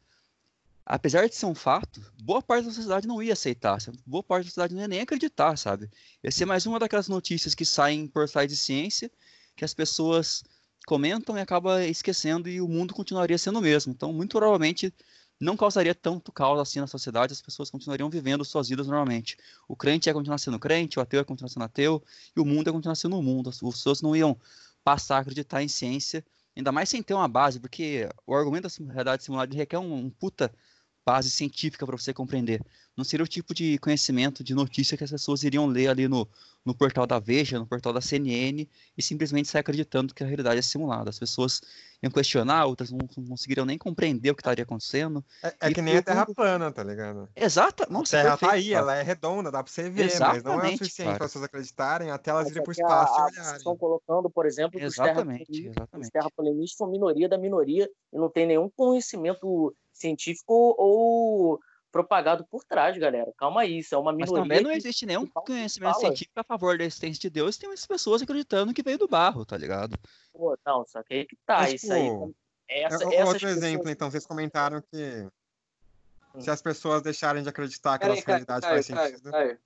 [0.85, 4.49] apesar de ser um fato, boa parte da sociedade não ia aceitar, boa parte da
[4.49, 5.89] sociedade não ia nem acreditar, sabe?
[6.23, 9.09] Ia ser mais uma daquelas notícias que saem em portais de ciência,
[9.55, 10.43] que as pessoas
[10.85, 13.91] comentam e acabam esquecendo e o mundo continuaria sendo o mesmo.
[13.91, 14.93] Então, muito provavelmente,
[15.39, 19.37] não causaria tanto caos assim na sociedade, as pessoas continuariam vivendo suas vidas normalmente.
[19.67, 22.03] O crente ia continuar sendo crente, o ateu ia continuar sendo ateu,
[22.35, 23.49] e o mundo ia continuar sendo o mundo.
[23.49, 24.37] As pessoas não iam
[24.83, 28.93] passar a acreditar em ciência, ainda mais sem ter uma base, porque o argumento da
[28.93, 30.53] realidade simulada requer um, um puta
[31.05, 32.61] base científica para você compreender.
[32.95, 36.27] Não seria o tipo de conhecimento, de notícia que as pessoas iriam ler ali no,
[36.63, 38.67] no portal da Veja, no portal da CNN,
[38.97, 41.09] e simplesmente sair acreditando que a realidade é simulada.
[41.09, 41.59] As pessoas
[42.03, 45.25] iam questionar, outras não, não conseguiriam nem compreender o que estaria acontecendo.
[45.41, 47.27] É, é que nem a tudo- Terra plana, tá ligado?
[47.35, 48.79] Exata, A nossa, Terra tá perfeito, aí, cara.
[48.83, 51.43] ela é redonda, dá pra você ver, mas não é o Exatamente, suficiente para vocês
[51.43, 53.57] acreditarem até elas irem é pro que a- espaço e a- olharem.
[53.57, 56.11] Estão colocando, por exemplo, que os Exatamente, os exatamente.
[56.11, 59.75] terraplanistas são minoria da minoria e não tem nenhum conhecimento
[60.07, 61.59] científico ou
[61.91, 63.31] propagado por trás, galera.
[63.37, 64.41] Calma aí, isso é uma Mas minoria.
[64.43, 66.05] também não existe nenhum que fala- conhecimento fala.
[66.07, 69.45] científico a favor da existência de Deus, tem muitas pessoas acreditando que veio do barro,
[69.45, 69.95] tá ligado?
[70.33, 72.09] Pô, não, só que aí que tá, Mas, isso aí.
[72.09, 72.35] tipo,
[72.67, 75.27] Essa, É, o- essas Outro exemplo, pessoas- então, vocês comentaram que
[76.33, 76.41] Hum.
[76.41, 79.29] se as pessoas deixarem de acreditar que a nossa realidade faz sentido.
[79.31, 79.59] Caio.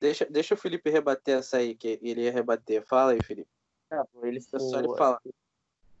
[0.00, 2.84] Deixa, deixa o Felipe rebater essa aí, que ele ia rebater.
[2.86, 3.48] Fala aí, Felipe.
[3.90, 5.20] É, pô, ele, É só ele o, falar.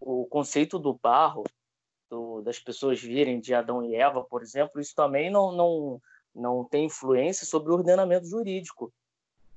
[0.00, 1.44] o conceito do barro,
[2.10, 6.02] do, das pessoas virem de Adão e Eva, por exemplo, isso também não, não,
[6.34, 8.92] não tem influência sobre o ordenamento jurídico.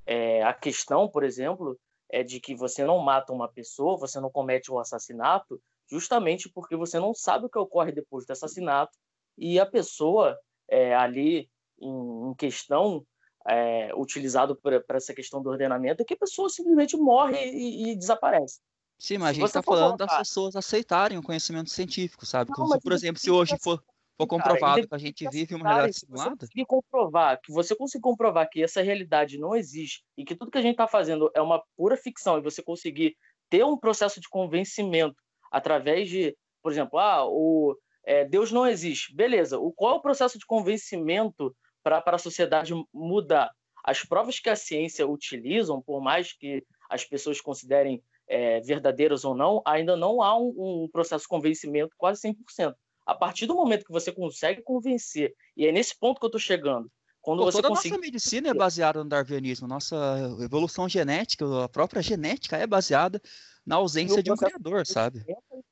[0.05, 1.77] É, a questão, por exemplo,
[2.09, 5.59] é de que você não mata uma pessoa, você não comete um assassinato,
[5.89, 8.97] justamente porque você não sabe o que ocorre depois do assassinato
[9.37, 10.37] e a pessoa
[10.69, 11.49] é, ali
[11.79, 13.05] em, em questão
[13.47, 17.95] é, utilizado para essa questão do ordenamento é que a pessoa simplesmente morre e, e
[17.95, 18.59] desaparece.
[18.99, 22.49] Sim, mas a Se gente você está falando das pessoas aceitarem o conhecimento científico, sabe?
[22.49, 23.83] Não, Como se, por exemplo, se hoje for,
[24.17, 27.75] for Cara, comprovado que a gente vive uma realidade se você simulada, comprovar, que você
[27.75, 31.31] conseguir comprovar que essa realidade não existe e que tudo que a gente está fazendo
[31.35, 33.15] é uma pura ficção e você conseguir
[33.49, 35.15] ter um processo de convencimento
[35.51, 37.75] através de, por exemplo, ah, o
[38.05, 39.59] é, Deus não existe, beleza?
[39.59, 43.49] O qual é o processo de convencimento para a sociedade mudar?
[43.83, 48.01] As provas que a ciência utilizam, por mais que as pessoas considerem
[48.33, 52.73] é, verdadeiras ou não, ainda não há um, um processo de convencimento quase 100%.
[53.05, 56.39] A partir do momento que você consegue convencer, e é nesse ponto que eu estou
[56.39, 56.89] chegando,
[57.21, 59.95] quando Pô, você toda a consegue nossa medicina é baseada no darwinismo, nossa
[60.41, 63.21] evolução genética, a própria genética é baseada
[63.65, 65.23] na ausência de um criador, sabe?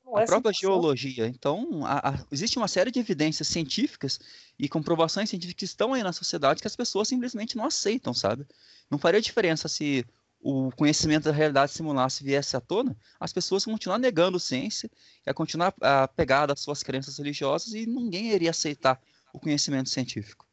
[0.05, 0.59] não A própria 100%.
[0.61, 1.27] geologia.
[1.27, 4.19] Então, a- a- existe uma série de evidências científicas
[4.59, 8.45] e comprovações científicas que estão aí na sociedade que as pessoas simplesmente não aceitam, sabe?
[8.89, 10.05] Não faria diferença se
[10.41, 14.89] o conhecimento da realidade simulasse viesse à tona, as pessoas iam continuar negando ciência,
[15.25, 18.99] ia continuar apegada às suas crenças religiosas e ninguém iria aceitar
[19.33, 20.45] o conhecimento científico.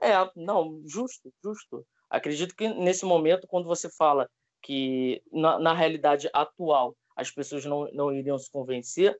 [0.00, 1.86] É, não, justo, justo.
[2.08, 4.28] Acredito que nesse momento, quando você fala
[4.62, 9.18] que na, na realidade atual as pessoas não, não iriam se convencer,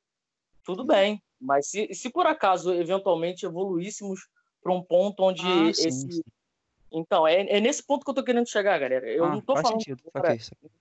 [0.64, 1.22] tudo bem.
[1.40, 4.28] Mas se, se por acaso eventualmente evoluíssemos
[4.62, 6.12] para um ponto onde Ah, sim, esse.
[6.12, 6.22] sim.
[6.92, 9.08] Então, é, é nesse ponto que eu tô querendo chegar, galera.
[9.08, 10.22] Eu Ah, não tô falando sentido, na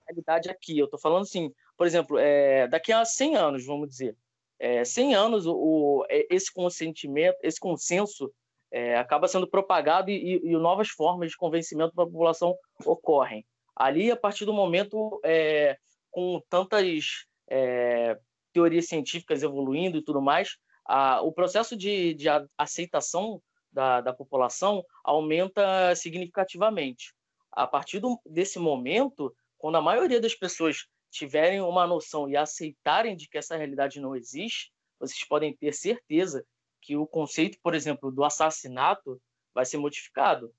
[0.08, 0.78] realidade aqui.
[0.78, 4.16] Eu tô falando assim, por exemplo, é, daqui a 100 anos, vamos dizer,
[4.58, 8.32] é, 100 anos, o, o- é, esse consentimento, esse consenso
[8.72, 12.54] é, acaba sendo propagado e, e- e novas formas de convencimento para a população
[12.84, 13.44] ocorrem.
[13.74, 15.76] Ali, a partir do momento, é,
[16.10, 18.16] com tantas é,
[18.52, 22.26] teorias científicas evoluindo e tudo mais, a- o processo de, de
[22.58, 23.40] aceitação
[23.72, 27.14] da, da população aumenta significativamente.
[27.52, 33.16] A partir do- desse momento, quando a maioria das pessoas tiverem uma noção e aceitarem
[33.16, 36.44] de que essa realidade não existe, vocês podem ter certeza
[36.80, 39.20] que o conceito, por exemplo, do assassinato
[39.54, 40.52] vai ser modificado.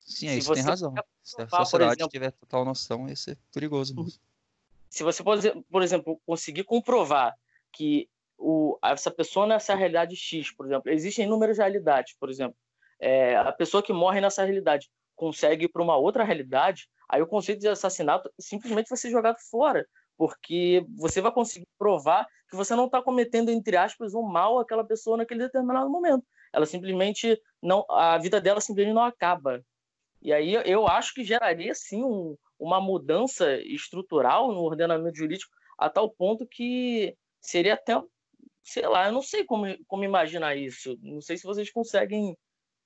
[0.00, 0.94] Sim, é Se isso tem você razão.
[0.94, 4.20] quer Se a sociedade exemplo- tiver total noção, ia ser perigoso mesmo.
[4.88, 5.22] se você,
[5.70, 7.34] por exemplo, conseguir comprovar
[7.72, 12.56] que o, essa pessoa nessa realidade X, por exemplo, existem inúmeras realidades, por exemplo,
[13.00, 17.26] é, a pessoa que morre nessa realidade consegue ir para uma outra realidade, aí o
[17.26, 19.86] conceito de assassinato simplesmente vai ser jogado fora,
[20.16, 24.84] porque você vai conseguir provar que você não está cometendo, entre aspas, um mal àquela
[24.84, 26.24] pessoa naquele determinado momento.
[26.52, 29.62] Ela simplesmente não, a vida dela simplesmente não acaba.
[30.22, 35.90] E aí eu acho que geraria sim um, uma mudança estrutural no ordenamento jurídico a
[35.90, 38.00] tal ponto que seria até,
[38.66, 40.98] sei lá, eu não sei como, como imaginar isso.
[41.00, 42.36] Não sei se vocês conseguem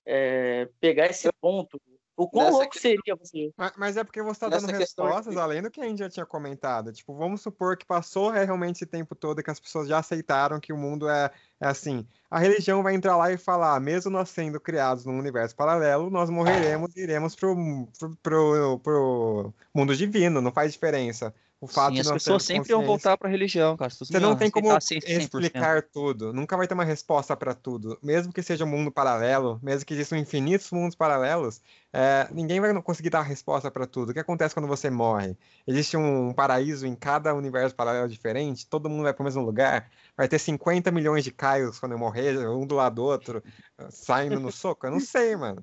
[0.07, 1.81] é, pegar esse ponto.
[2.16, 3.51] O quão Nessa louco seria você.
[3.57, 6.11] Mas, mas é porque você está dando questão respostas além do que a gente já
[6.11, 6.93] tinha comentado.
[6.93, 10.70] Tipo, vamos supor que passou realmente esse tempo todo que as pessoas já aceitaram que
[10.70, 12.07] o mundo é, é assim.
[12.31, 16.28] A religião vai entrar lá e falar, mesmo nós sendo criados num universo paralelo, nós
[16.28, 17.57] morreremos e iremos pro,
[17.98, 21.35] pro, pro, pro mundo divino, não faz diferença.
[21.61, 23.91] O fato Sim, as pessoas sempre consciência- voltar para a religião, cara.
[23.91, 25.20] Você não tem como aceitar 100%.
[25.20, 26.32] explicar tudo.
[26.32, 27.99] Nunca vai ter uma resposta para tudo.
[28.03, 31.61] Mesmo que seja um mundo paralelo, mesmo que existam infinitos mundos paralelos,
[31.93, 34.09] é, ninguém vai conseguir dar a resposta para tudo.
[34.09, 35.37] O que acontece quando você morre?
[35.66, 38.66] Existe um paraíso em cada universo paralelo diferente?
[38.66, 39.91] Todo mundo vai para o mesmo lugar?
[40.16, 43.43] Vai ter 50 milhões de Caios quando eu morrer, um do lado do outro,
[43.91, 44.87] saindo no soco?
[44.87, 45.62] Eu não sei, mano.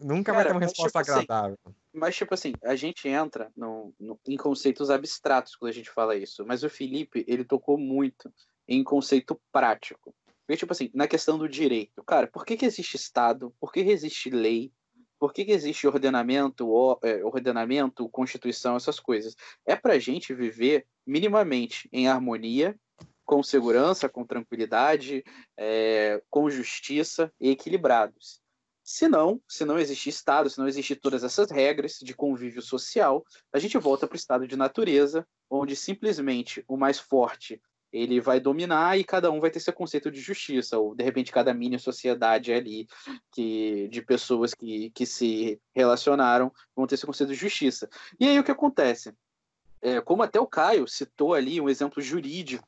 [0.00, 1.58] Nunca vai Cara, ter uma mas, resposta tipo assim, agradável.
[1.92, 6.16] Mas, tipo assim, a gente entra no, no- em conceitos abstratos quando a gente fala
[6.16, 6.44] isso.
[6.46, 8.32] Mas o Felipe, ele tocou muito
[8.66, 10.14] em conceito prático.
[10.46, 12.02] Porque, tipo assim, na questão do direito.
[12.04, 13.54] Cara, por que, que existe Estado?
[13.60, 14.72] Por que, que existe lei?
[15.18, 19.36] Por que, que existe ordenamento, é, ordenamento, constituição, essas coisas?
[19.64, 22.76] É pra gente viver minimamente em harmonia,
[23.24, 25.22] com segurança, com tranquilidade,
[25.56, 28.41] é, com justiça e equilibrados.
[28.84, 33.24] Se não, se não existe Estado, se não existir todas essas regras de convívio social,
[33.52, 37.60] a gente volta para o estado de natureza, onde simplesmente o mais forte
[37.92, 41.30] ele vai dominar e cada um vai ter seu conceito de justiça, ou de repente
[41.30, 42.88] cada mini sociedade ali
[43.30, 47.88] que, de pessoas que, que se relacionaram vão ter seu conceito de justiça.
[48.18, 49.14] E aí o que acontece?
[49.82, 52.66] É, como até o Caio citou ali um exemplo jurídico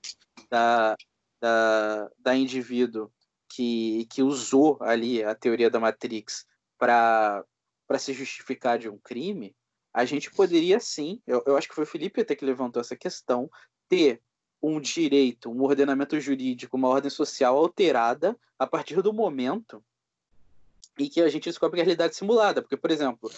[0.51, 0.95] da,
[1.41, 3.11] da, da indivíduo
[3.55, 6.45] que, que usou ali a teoria da Matrix
[6.77, 7.45] para
[7.99, 9.55] se justificar de um crime,
[9.93, 12.97] a gente poderia sim, eu, eu acho que foi o Felipe até que levantou essa
[12.97, 13.49] questão,
[13.89, 14.21] ter
[14.61, 19.85] um direito, um ordenamento jurídico, uma ordem social alterada a partir do momento
[20.99, 22.61] em que a gente descobre a realidade simulada.
[22.61, 23.31] Porque, por exemplo,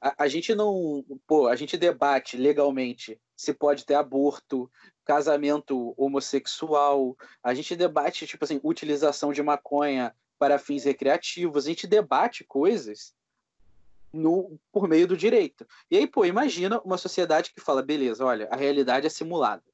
[0.00, 1.04] a, a gente não.
[1.26, 4.70] Pô, a gente debate legalmente se pode ter aborto,
[5.02, 11.86] casamento homossexual, a gente debate, tipo assim, utilização de maconha para fins recreativos, a gente
[11.86, 13.14] debate coisas
[14.12, 15.66] no, por meio do direito.
[15.90, 19.64] E aí, pô, imagina uma sociedade que fala, beleza, olha, a realidade é simulada.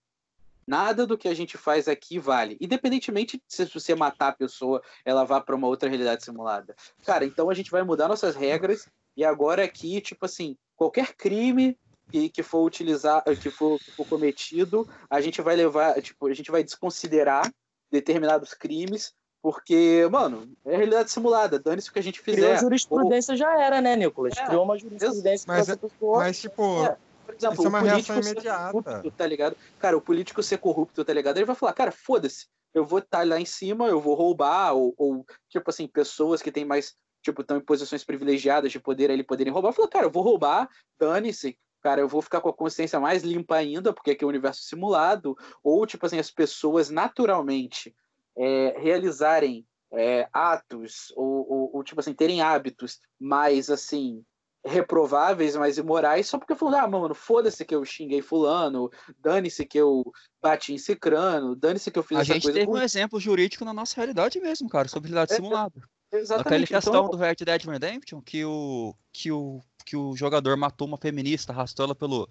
[0.65, 2.57] Nada do que a gente faz aqui vale.
[2.61, 6.77] Independentemente de se você matar a pessoa, ela vá para uma outra realidade simulada.
[7.05, 11.77] Cara, então a gente vai mudar nossas regras e agora aqui, tipo assim, qualquer crime
[12.11, 16.35] que, que for utilizar, que for, que for cometido, a gente vai levar, tipo, a
[16.35, 17.53] gente vai desconsiderar
[17.91, 22.37] determinados crimes porque, mano, é realidade simulada, dane-se o que a gente fizer.
[22.37, 24.37] Criou a jurisprudência já era, né, Nicolas?
[24.37, 26.19] É, Criou uma jurisprudência Mas, pra essa pessoa.
[26.19, 28.73] mas tipo, É, por exemplo, Isso é uma o político ser imediata.
[28.73, 29.57] corrupto, tá ligado?
[29.79, 31.37] Cara, o político ser corrupto, tá ligado?
[31.37, 34.93] Ele vai falar, cara, foda-se, eu vou estar lá em cima, eu vou roubar, ou,
[34.99, 39.23] ou, tipo assim, pessoas que têm mais, tipo, estão em posições privilegiadas de poder, aí
[39.23, 39.73] poderem roubar.
[39.73, 40.69] Falou, cara, eu vou roubar,
[40.99, 41.57] dane-se,
[41.87, 44.63] cara, eu vou ficar com a consciência mais limpa ainda, porque aqui é um universo
[44.65, 47.95] simulado, ou, tipo assim, as pessoas naturalmente
[48.37, 54.25] é, realizarem é, atos, ou, ou, ou, tipo assim, terem hábitos mais, assim,
[54.65, 58.91] reprováveis, mais imorais, só porque falou, ah, mano, foda-se que eu xinguei fulano,
[59.21, 60.03] dane-se que eu
[60.43, 62.59] bati em cicrano, dane-se que eu fiz A essa gente coisa.
[62.59, 65.81] teve um exemplo jurídico na nossa realidade mesmo, cara, sobre realidade É, simulada.
[66.11, 66.67] Aquela Exatamente.
[66.67, 70.99] questão Então, do Red Dead Redemption, que o, que o, que o jogador matou uma
[70.99, 72.29] feminista, arrastou ela pelo,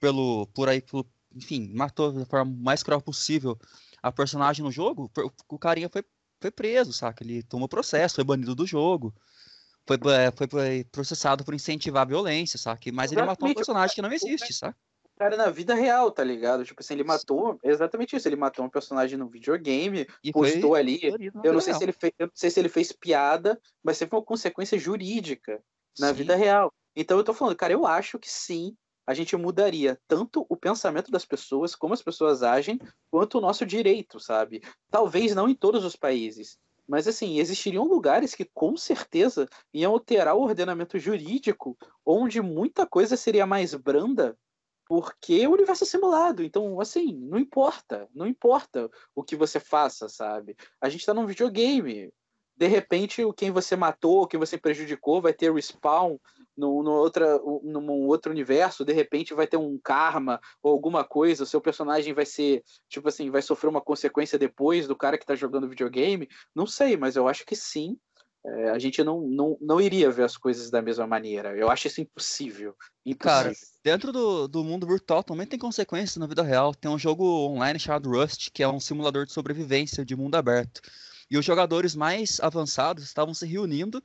[0.00, 3.56] pelo, por aí, pelo, enfim, matou da forma mais cruel possível
[4.02, 5.10] a personagem no jogo,
[5.48, 6.04] o, carinha foi,
[6.40, 7.22] foi preso, saca?
[7.22, 9.14] Ele tomou processo, foi banido do jogo,
[9.86, 12.90] foi, é, foi, processado por incentivar a violência, saca?
[12.92, 14.76] Mas ele matou um personagem que não existe, saca?
[15.20, 16.64] cara, na vida real, tá ligado?
[16.64, 20.98] Tipo assim, ele matou, exatamente isso, ele matou um personagem no videogame, E postou ali,
[21.44, 21.78] eu não sei real.
[21.78, 25.62] se ele fez, eu não sei se ele fez piada, mas teve uma consequência jurídica
[25.98, 26.14] na Sim.
[26.14, 26.72] vida real.
[26.94, 28.76] Então eu tô falando, cara, eu acho que sim,
[29.06, 32.78] a gente mudaria tanto o pensamento das pessoas, como as pessoas agem,
[33.10, 34.62] quanto o nosso direito, sabe?
[34.90, 36.58] Talvez não em todos os países,
[36.90, 43.16] mas assim, existiriam lugares que com certeza iam alterar o ordenamento jurídico, onde muita coisa
[43.16, 44.36] seria mais branda,
[44.86, 46.42] porque o universo é simulado.
[46.42, 50.56] Então, assim, não importa, não importa o que você faça, sabe?
[50.80, 52.12] A gente tá num videogame.
[52.56, 56.18] De repente, quem você matou, quem você prejudicou, vai ter respawn
[56.60, 58.84] no, no outra, num outro universo.
[58.84, 61.42] De repente, vai ter um karma ou alguma coisa.
[61.42, 65.26] O seu personagem vai ser, tipo assim, vai sofrer uma consequência depois do cara que
[65.26, 66.28] tá jogando videogame.
[66.54, 67.96] Não sei, mas eu acho que sim.
[68.44, 71.56] É, a gente não, não, não iria ver as coisas da mesma maneira.
[71.56, 72.74] Eu acho isso impossível.
[73.18, 73.74] Cara, Impossível.
[73.82, 76.74] dentro do, do mundo virtual também tem consequências na vida real.
[76.74, 80.80] Tem um jogo online chamado Rust, que é um simulador de sobrevivência de mundo aberto.
[81.30, 84.02] E os jogadores mais avançados estavam se reunindo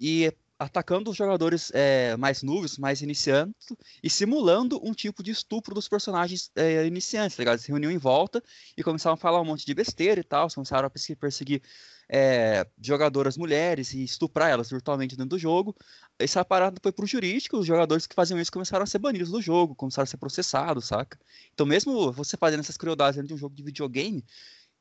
[0.00, 0.32] e
[0.64, 3.68] atacando os jogadores é, mais novos, mais iniciantes,
[4.02, 7.54] e simulando um tipo de estupro dos personagens é, iniciantes, tá ligado?
[7.54, 8.42] Eles se reuniam em volta
[8.76, 11.62] e começavam a falar um monte de besteira e tal, começaram a perseguir, perseguir
[12.08, 15.74] é, jogadoras mulheres e estuprar elas virtualmente dentro do jogo.
[16.18, 19.40] Essa parada foi pro jurídico, os jogadores que faziam isso começaram a ser banidos do
[19.40, 21.18] jogo, começaram a ser processados, saca?
[21.52, 24.24] Então, mesmo você fazendo essas crueldades dentro de um jogo de videogame,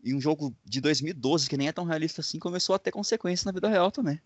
[0.03, 3.45] e um jogo de 2012, que nem é tão realista assim, começou a ter consequências
[3.45, 4.19] na vida real também.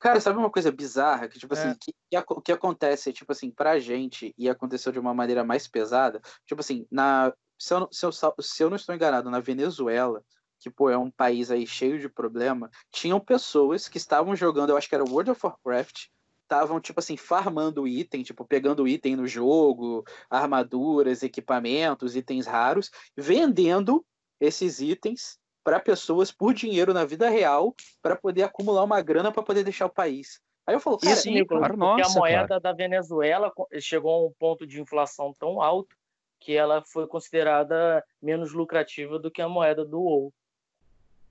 [0.00, 1.58] Cara, sabe uma coisa bizarra que, tipo É.
[1.58, 5.68] assim, que, que, que acontece, tipo assim, pra gente e aconteceu de uma maneira mais
[5.68, 9.40] pesada, tipo assim, na, se, eu, não- se, eu, se eu não estou enganado, na
[9.40, 10.24] Venezuela,
[10.58, 14.76] que, pô, é um país aí cheio de problema, tinham pessoas que estavam jogando, eu
[14.76, 16.06] acho que era World of Warcraft,
[16.42, 24.04] estavam, tipo assim, farmando item, tipo, pegando item no jogo, armaduras, equipamentos, itens raros, vendendo
[24.40, 29.42] esses itens para pessoas por dinheiro na vida real para poder acumular uma grana para
[29.42, 30.40] poder deixar o país.
[30.66, 34.26] Aí eu falo, cara, Isso, Nicolas, claro, porque nossa, a moeda da Venezuela chegou a
[34.28, 35.96] um ponto de inflação tão alto
[36.38, 40.32] que ela foi considerada menos lucrativa do que a moeda do WoW.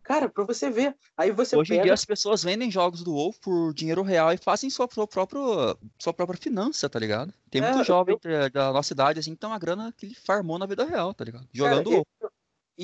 [0.03, 0.95] cara, para você ver.
[1.15, 4.34] Aí você Hoje em pega dia as pessoas vendem jogos do WoW por dinheiro real
[4.34, 5.39] e fazem sua, sua, própria,
[5.97, 7.34] sua própria finança, tá ligado?
[7.49, 10.15] Tem É, muito eu- jovem eh, da nossa idade, assim, então a grana que ele
[10.15, 11.47] farmou na vida real, tá ligado?
[11.53, 12.07] Jogando Cara, WoW.
[12.22, 12.26] E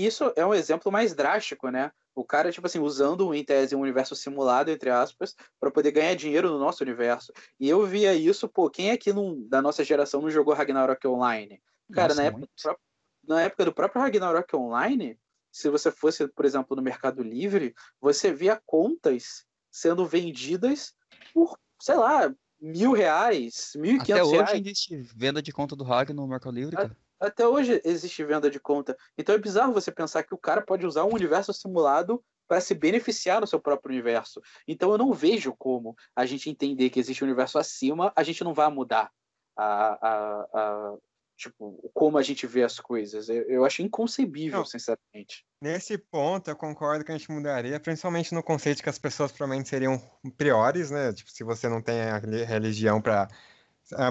[0.03, 1.91] isso é um exemplo mais drástico, né?
[2.13, 6.15] O cara, tipo assim, usando em tese um universo simulado, entre aspas, para poder ganhar
[6.15, 7.31] dinheiro no nosso universo.
[7.59, 11.61] E eu via isso, pô, quem aqui não, da nossa geração não jogou Ragnarok Online?
[11.93, 12.85] Cara, Nossa, na, época próprio,
[13.27, 15.19] na época do próprio Ragnarok Online,
[15.51, 20.93] se você fosse, por exemplo, no Mercado Livre, você via contas sendo vendidas
[21.33, 24.61] por, sei lá, mil reais, mil e Até quinhentos hoje reais.
[24.61, 26.97] existe venda de conta do Hag no Mercado Livre, cara.
[27.19, 28.97] Até hoje existe venda de conta.
[29.17, 32.75] Então é bizarro você pensar que o cara pode usar um universo simulado para se
[32.75, 34.41] beneficiar no seu próprio universo.
[34.67, 38.43] Então eu não vejo como a gente entender que existe um universo acima, a gente
[38.43, 39.09] não vai mudar
[39.57, 40.97] a, a, a-
[41.37, 43.27] tipo, como a gente vê as coisas.
[43.29, 44.65] Eu, eu acho inconcebível, Não.
[44.65, 45.45] sinceramente.
[45.61, 49.67] Nesse ponto, eu concordo que a gente mudaria, principalmente no conceito que as pessoas provavelmente
[49.69, 49.99] seriam
[50.37, 51.11] priores, né?
[51.13, 53.27] Tipo, se você não tem a reli- religião para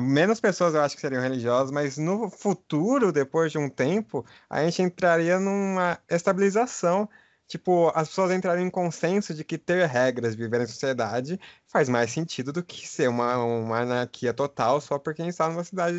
[0.00, 4.62] menos pessoas eu acho que seriam religiosas, mas no futuro, depois de um tempo, a
[4.64, 7.08] gente entraria numa estabilização.
[7.46, 12.10] Tipo, as pessoas entrariam em consenso de que ter regras, viver em sociedade, faz mais
[12.10, 15.98] sentido do que ser uma, uma anarquia total só por quem está numa cidade,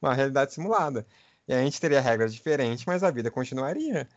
[0.00, 1.06] uma realidade simulada.
[1.48, 4.08] E a gente teria regras diferentes, mas a vida continuaria.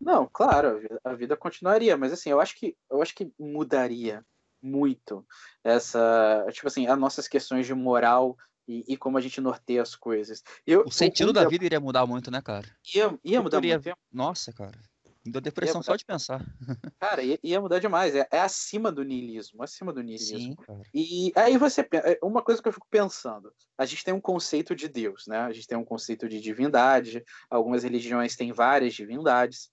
[0.00, 4.24] Não, claro, a a vida continuaria, mas assim, eu acho que eu acho que mudaria
[4.64, 5.26] muito
[5.62, 8.36] essa, tipo assim, as nossas questões de moral
[8.66, 10.42] e, e como a gente norteia as coisas.
[10.66, 12.66] Eu, O sentido da vida iria mudar muito, né, cara?
[12.94, 13.92] ia, ia mudar muito.
[14.12, 14.78] Nossa, cara.
[15.24, 16.44] Me deu depressão só de pensar.
[17.00, 18.14] Cara, ia, ia mudar demais.
[18.14, 20.38] É, é acima do niilismo, acima do niilismo.
[20.38, 20.82] Sim, cara.
[20.92, 24.76] E aí você é, uma coisa que eu fico pensando, a gente tem um conceito
[24.76, 25.38] de Deus, né?
[25.38, 29.70] A gente tem um conceito de divindade, algumas religiões têm várias divindades.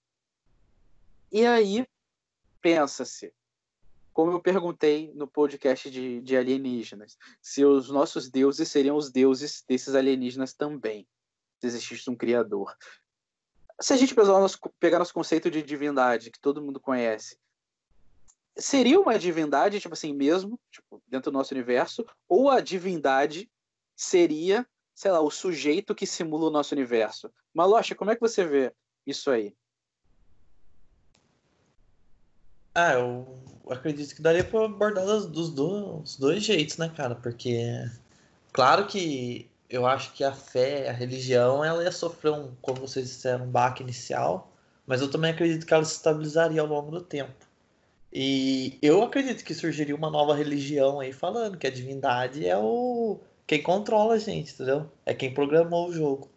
[1.30, 1.86] E aí
[2.62, 3.30] pensa-se,
[4.12, 9.64] como eu perguntei no podcast de, de alienígenas, se os nossos deuses seriam os deuses
[9.66, 11.06] desses alienígenas também,
[11.58, 12.76] se existisse um criador.
[13.80, 17.38] Se a gente pegar nosso, pegar nosso conceito de divindade, que todo mundo conhece,
[18.56, 23.50] seria uma divindade, tipo assim, mesmo, tipo, dentro do nosso universo, ou a divindade
[23.96, 27.32] seria, sei lá, o sujeito que simula o nosso universo?
[27.54, 28.74] Malocha, como é que você vê
[29.06, 29.54] isso aí?
[32.74, 37.14] Ah, eu acredito que daria pra abordar dos, dos dois, dois jeitos, né, cara?
[37.14, 37.88] Porque,
[38.52, 43.06] claro que eu acho que a fé, a religião, ela ia sofrer um, como vocês
[43.06, 44.52] disseram, um baque inicial,
[44.86, 47.46] mas eu também acredito que ela se estabilizaria ao longo do tempo.
[48.12, 53.18] E eu acredito que surgiria uma nova religião aí falando que a divindade é o
[53.46, 54.90] quem controla a gente, entendeu?
[55.04, 56.30] É quem programou o jogo.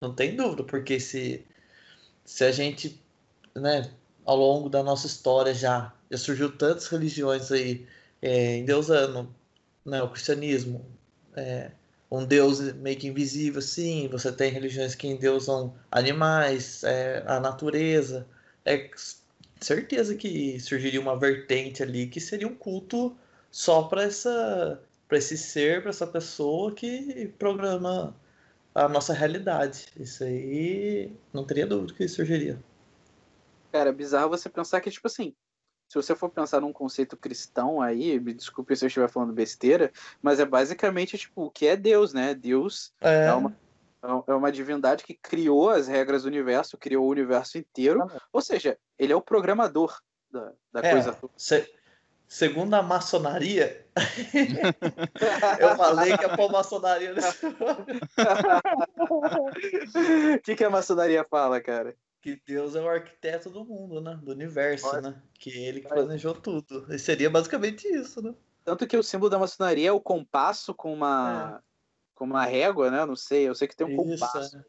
[0.00, 1.44] Não tem dúvida, porque se,
[2.24, 3.00] se a gente,
[3.54, 3.90] né,
[4.24, 7.86] ao longo da nossa história já, já surgiu tantas religiões aí,
[8.20, 9.34] é, endeusando
[9.84, 10.84] né, o cristianismo,
[11.36, 11.70] é,
[12.10, 18.26] um deus meio que invisível, sim, você tem religiões que endeusam animais, é, a natureza,
[18.64, 18.90] é
[19.60, 23.16] certeza que surgiria uma vertente ali que seria um culto
[23.50, 28.16] só para essa para esse ser, para essa pessoa que programa
[28.74, 29.86] a nossa realidade.
[29.96, 32.58] Isso aí não teria dúvida que surgiria.
[33.72, 35.34] Cara, é bizarro você pensar que, tipo assim,
[35.88, 39.90] se você for pensar num conceito cristão aí, me desculpe se eu estiver falando besteira,
[40.20, 42.34] mas é basicamente, tipo, o que é Deus, né?
[42.34, 43.56] Deus É, é uma,
[44.26, 48.78] é uma divindade que criou as regras do universo, criou o universo inteiro, ou seja,
[48.98, 49.98] ele é o programador
[50.30, 50.90] da, da É.
[50.90, 51.32] coisa toda.
[51.36, 51.72] se-
[52.28, 53.86] segundo a maçonaria,
[55.60, 57.14] eu falei que é pra maçonaria
[60.36, 61.94] O que, que a maçonaria fala, cara?
[62.22, 64.18] Que Deus é o arquiteto do mundo, né?
[64.22, 65.00] Do universo, Olha.
[65.00, 65.22] né?
[65.34, 66.86] Que ele que planejou tudo.
[66.94, 68.32] E seria basicamente isso, né?
[68.64, 71.60] Tanto que o símbolo da maçonaria é o compasso com uma,
[72.14, 73.04] com uma régua, né?
[73.04, 74.56] Não sei, eu sei que tem um Isso, compasso.
[74.56, 74.64] é.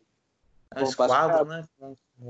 [0.76, 1.68] É um Compasso esquadro, né?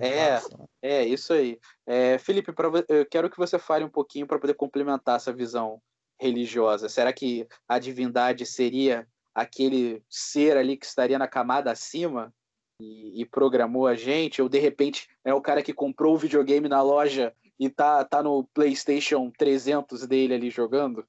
[0.02, 0.34] É.
[0.34, 0.42] né?
[0.82, 1.58] É, isso aí.
[1.86, 5.82] É, Felipe, pra eu quero que você fale um pouquinho para poder complementar essa visão
[6.20, 6.90] religiosa.
[6.90, 12.34] Será que a divindade seria aquele ser ali que estaria na camada acima
[12.80, 14.42] e, e programou a gente?
[14.42, 18.22] Ou de repente é o cara que comprou o videogame na loja e tá, tá
[18.22, 21.06] no PlayStation 300 dele ali jogando?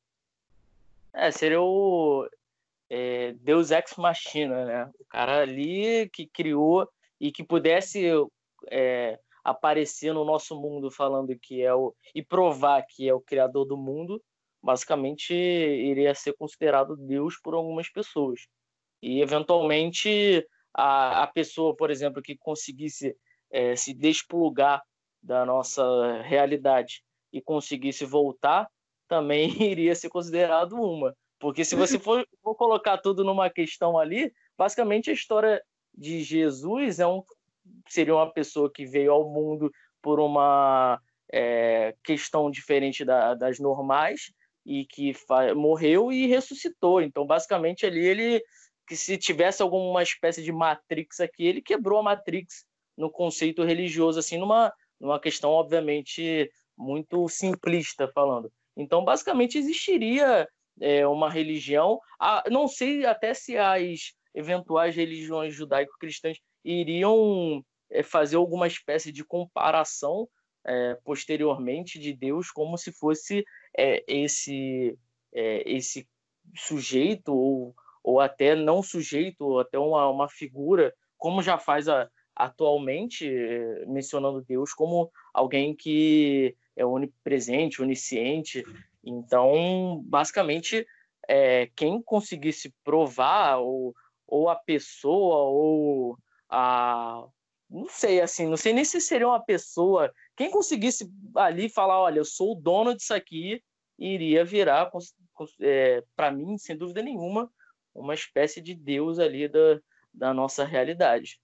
[1.12, 2.28] É, seria o
[2.90, 4.90] é, Deus Ex Machina, né?
[4.98, 6.88] O cara ali que criou
[7.20, 8.06] e que pudesse
[8.70, 11.94] é, aparecer no nosso mundo falando que é o.
[12.14, 14.22] e provar que é o criador do mundo,
[14.62, 18.46] basicamente iria ser considerado Deus por algumas pessoas.
[19.02, 23.16] E eventualmente a, a pessoa, por exemplo, que conseguisse
[23.50, 24.82] é, se desplugar
[25.22, 27.02] da nossa realidade
[27.32, 28.68] e conseguisse voltar,
[29.08, 31.14] também iria ser considerado uma.
[31.38, 35.62] Porque se você for, for colocar tudo numa questão ali, basicamente a história
[35.96, 37.22] de Jesus é um,
[37.88, 39.70] seria uma pessoa que veio ao mundo
[40.02, 41.00] por uma
[41.32, 44.32] é, questão diferente da- das normais
[44.66, 45.12] e que
[45.54, 47.00] morreu e ressuscitou.
[47.02, 48.42] Então, basicamente, ali ele
[48.86, 52.64] que se tivesse alguma espécie de Matrix aqui, ele quebrou a Matrix
[52.96, 58.52] no conceito religioso, assim, numa, numa questão, obviamente, muito simplista falando.
[58.76, 60.48] Então, basicamente, existiria
[60.80, 68.36] é, uma religião, a, não sei até se as eventuais religiões judaico-cristãs iriam é, fazer
[68.36, 70.28] alguma espécie de comparação
[70.66, 73.44] é, posteriormente de Deus como se fosse
[73.76, 74.98] é, esse
[75.32, 76.08] é, esse
[76.56, 77.74] sujeito ou,
[78.04, 83.86] ou até não sujeito ou até uma, uma figura como já faz a, atualmente é,
[83.86, 88.62] mencionando Deus como alguém que é onipresente, onisciente.
[89.02, 90.86] Então, basicamente,
[91.26, 93.94] é, quem conseguisse provar ou,
[94.26, 96.18] ou a pessoa ou
[96.48, 97.26] a
[97.70, 102.18] não sei assim, não sei nem se seria uma pessoa quem conseguisse ali falar, olha,
[102.18, 103.62] eu sou o dono disso aqui,
[103.98, 104.90] iria virar,
[105.60, 107.50] é, para mim, sem dúvida nenhuma,
[107.94, 109.80] uma espécie de Deus ali da,
[110.12, 111.40] da nossa realidade.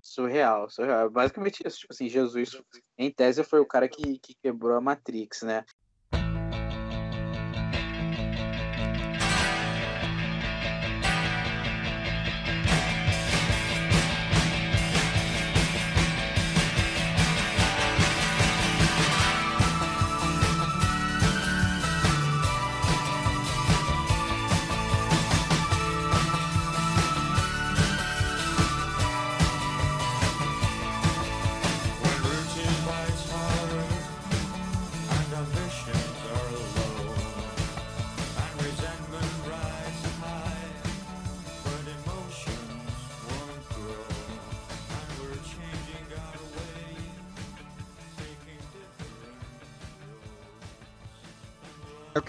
[0.00, 1.10] Surreal, surreal.
[1.10, 1.80] Basicamente isso.
[1.80, 2.60] Tipo assim, Jesus,
[2.96, 5.64] em tese, foi o cara que, que quebrou a Matrix, né?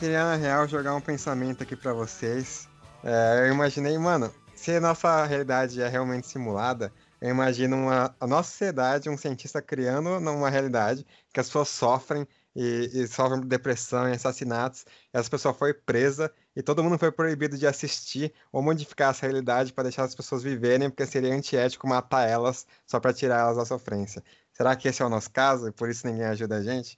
[0.01, 2.67] Queria, na real, jogar um pensamento aqui pra vocês.
[3.03, 6.91] É, eu imaginei, mano, se a nossa realidade é realmente simulada,
[7.21, 12.27] eu imagino uma, a nossa sociedade, um cientista criando uma realidade que as pessoas sofrem
[12.55, 17.11] e, e sofrem depressão e assassinatos, e essa pessoa foi presa e todo mundo foi
[17.11, 21.87] proibido de assistir ou modificar essa realidade para deixar as pessoas viverem, porque seria antiético
[21.87, 24.23] matar elas só para tirar elas da sofrência.
[24.51, 26.97] Será que esse é o nosso caso e por isso ninguém ajuda a gente?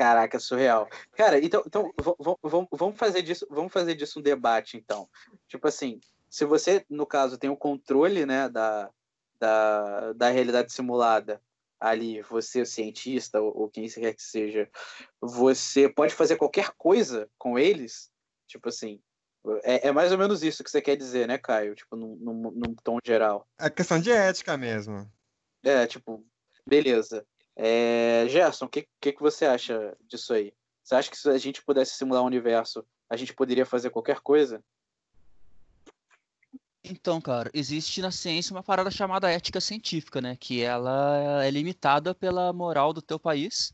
[0.00, 0.88] Caraca, surreal.
[1.12, 1.92] Cara, então, então
[2.72, 5.06] vamos fazer disso, vamos fazer disso um debate, então.
[5.46, 8.90] Tipo assim, se você, no caso, tem o controle, né, da,
[9.38, 11.38] da, da realidade simulada
[11.78, 14.70] ali, você, o cientista, ou, ou quem quer que seja,
[15.20, 18.10] você pode fazer qualquer coisa com eles,
[18.46, 19.02] tipo assim,
[19.62, 21.74] é, é mais ou menos isso que você quer dizer, né, Caio?
[21.74, 23.46] Tipo, num, num, num tom geral.
[23.58, 25.06] É questão de ética mesmo.
[25.62, 26.24] É, tipo,
[26.66, 27.22] beleza.
[27.62, 30.50] É, Gerson, o que, que, que você acha disso aí?
[30.82, 34.20] Você acha que se a gente pudesse simular o universo, a gente poderia fazer qualquer
[34.20, 34.64] coisa?
[36.82, 40.36] Então, cara, existe na ciência uma parada chamada ética científica, né?
[40.40, 43.70] Que ela é limitada pela moral do teu país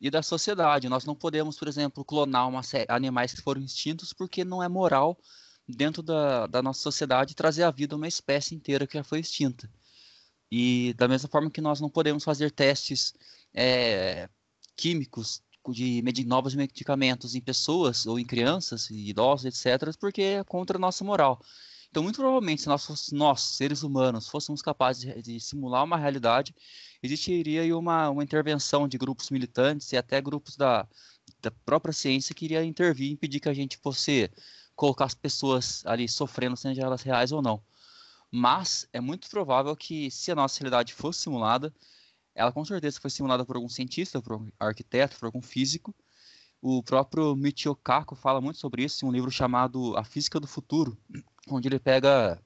[0.00, 0.88] e da sociedade.
[0.88, 4.68] Nós não podemos, por exemplo, clonar uma sé- animais que foram extintos porque não é
[4.68, 5.16] moral
[5.68, 9.70] dentro da, da nossa sociedade trazer à vida uma espécie inteira que já foi extinta.
[10.50, 13.14] E da mesma forma que nós não podemos fazer testes
[13.52, 14.28] é,
[14.76, 20.80] químicos de novos medicamentos em pessoas ou em crianças idosos, etc., porque é contra a
[20.80, 21.40] nossa moral.
[21.94, 26.52] Então, muito provavelmente, se nós, nós, seres humanos, fôssemos capazes de, de simular uma realidade,
[27.00, 30.88] existiria uma, uma intervenção de grupos militantes e até grupos da,
[31.40, 34.30] da própria ciência que iria intervir e impedir que a gente fosse
[34.74, 37.62] colocar as pessoas ali sofrendo, seja elas reais ou não.
[38.30, 41.72] Mas é muito provável que, se a nossa realidade fosse simulada,
[42.34, 45.94] ela com certeza foi simulada por algum cientista, por algum arquiteto, por algum físico.
[46.60, 50.46] O próprio Michio Kaku fala muito sobre isso em um livro chamado A Física do
[50.46, 50.96] Futuro,
[51.48, 52.42] onde ele pega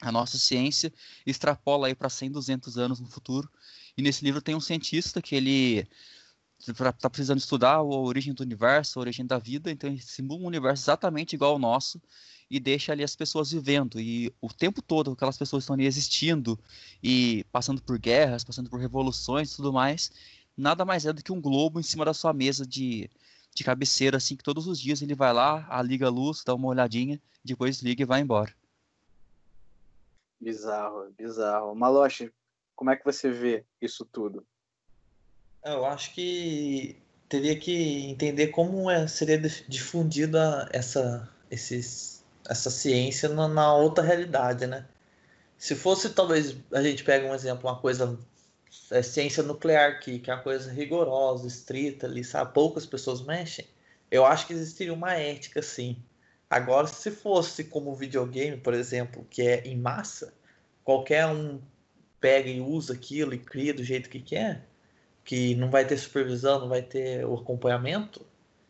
[0.00, 0.92] a nossa ciência
[1.24, 3.50] extrapola aí para 100, 200 anos no futuro.
[3.96, 5.88] E nesse livro tem um cientista que ele
[6.58, 10.46] está precisando estudar a origem do universo, a origem da vida, então ele simula um
[10.46, 12.00] universo exatamente igual ao nosso
[12.50, 14.00] e deixa ali as pessoas vivendo.
[14.00, 16.58] E o tempo todo aquelas pessoas estão ali existindo
[17.02, 20.10] e passando por guerras, passando por revoluções e tudo mais,
[20.56, 23.10] nada mais é do que um globo em cima da sua mesa de,
[23.54, 26.68] de cabeceira, assim, que todos os dias ele vai lá, liga a luz, dá uma
[26.68, 28.54] olhadinha, depois liga e vai embora.
[30.40, 31.74] Bizarro, bizarro.
[31.74, 32.32] Maloche,
[32.74, 34.46] como é que você vê isso tudo?
[35.66, 36.96] Eu acho que
[37.28, 44.04] teria que entender como é, seria dif- difundida essa, esses, essa ciência na, na outra
[44.04, 44.86] realidade, né?
[45.58, 48.18] Se fosse, talvez, a gente pega um exemplo, uma coisa,
[48.92, 52.54] é, ciência nuclear, que, que é uma coisa rigorosa, estrita ali, sabe?
[52.54, 53.66] Poucas pessoas mexem.
[54.10, 55.96] Eu acho que existiria uma ética, sim.
[56.48, 60.32] Agora, se fosse como videogame, por exemplo, que é em massa,
[60.84, 61.60] qualquer um
[62.20, 64.64] pega e usa aquilo e cria do jeito que quer,
[65.26, 68.26] que não vai ter supervisão, não vai ter o acompanhamento,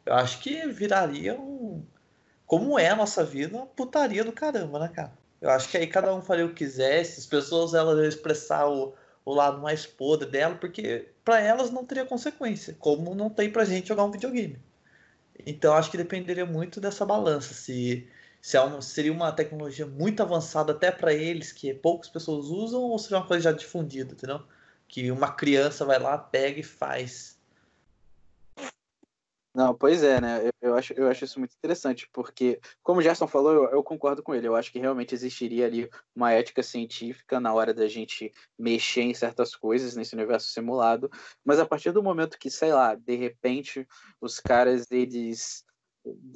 [0.07, 1.85] eu acho que viraria um.
[2.47, 5.13] Como é a nossa vida, uma putaria do caramba, né, cara?
[5.41, 8.95] Eu acho que aí cada um faria o que quisesse, as pessoas elas expressar o,
[9.25, 13.65] o lado mais podre dela, porque para elas não teria consequência, como não tem pra
[13.65, 14.61] gente jogar um videogame.
[15.47, 18.09] Então acho que dependeria muito dessa balança, se,
[18.41, 22.83] se é uma- seria uma tecnologia muito avançada até para eles, que poucas pessoas usam,
[22.83, 24.43] ou seria uma coisa já difundida, entendeu?
[24.89, 27.37] Que uma criança vai lá, pega e faz.
[29.57, 30.47] Não, pois é, né?
[30.47, 33.83] Eu, eu acho, eu acho isso muito interessante, porque, como o Gerson falou, eu, eu
[33.83, 34.47] concordo com ele.
[34.47, 39.15] Eu acho que realmente existiria ali uma ética científica na hora da gente mexer em
[39.15, 41.11] certas coisas nesse universo simulado,
[41.43, 43.89] mas a partir do momento que, sei lá, de repente
[44.21, 45.65] os caras eles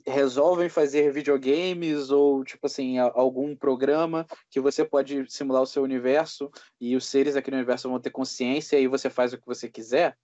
[0.06, 6.50] resolvem fazer videogames ou tipo assim algum programa que você pode simular o seu universo
[6.80, 10.16] e os seres no universo vão ter consciência e você faz o que você quiser,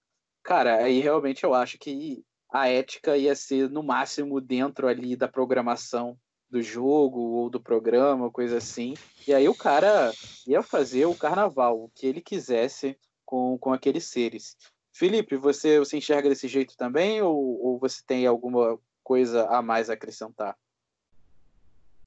[0.42, 5.28] cara, aí realmente eu acho que a ética ia ser no máximo dentro ali da
[5.28, 6.16] programação
[6.48, 8.94] do jogo ou do programa, coisa assim.
[9.26, 10.12] E aí o cara
[10.46, 14.56] ia fazer o carnaval, o que ele quisesse com, com aqueles seres.
[14.92, 19.88] Felipe, você, você enxerga desse jeito também ou, ou você tem alguma coisa a mais
[19.88, 20.58] a acrescentar?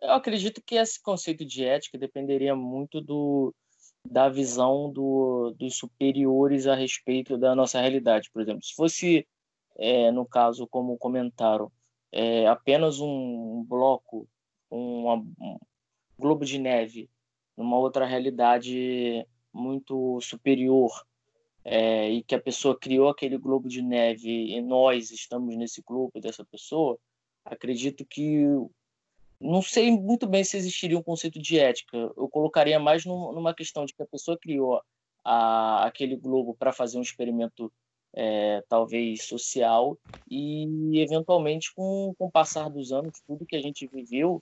[0.01, 3.55] Eu acredito que esse conceito de ética dependeria muito do,
[4.03, 8.30] da visão do, dos superiores a respeito da nossa realidade.
[8.30, 9.26] Por exemplo, se fosse,
[9.77, 11.71] é, no caso, como comentaram,
[12.11, 14.27] é, apenas um bloco,
[14.69, 15.57] um
[16.17, 17.09] globo de neve,
[17.55, 20.91] numa outra realidade muito superior,
[21.71, 26.19] é, e que a pessoa criou aquele globo de neve e nós estamos nesse globo
[26.19, 26.97] dessa pessoa,
[27.45, 28.43] acredito que
[29.39, 31.95] não sei muito bem se existiria um conceito de ética.
[31.95, 34.81] Eu colocaria mais num- numa questão de que a pessoa criou
[35.23, 37.71] a- aquele globo para fazer um experimento,
[38.15, 39.95] é, talvez social,
[40.27, 44.41] e eventualmente, com, com o passar dos anos, tudo que a gente viveu,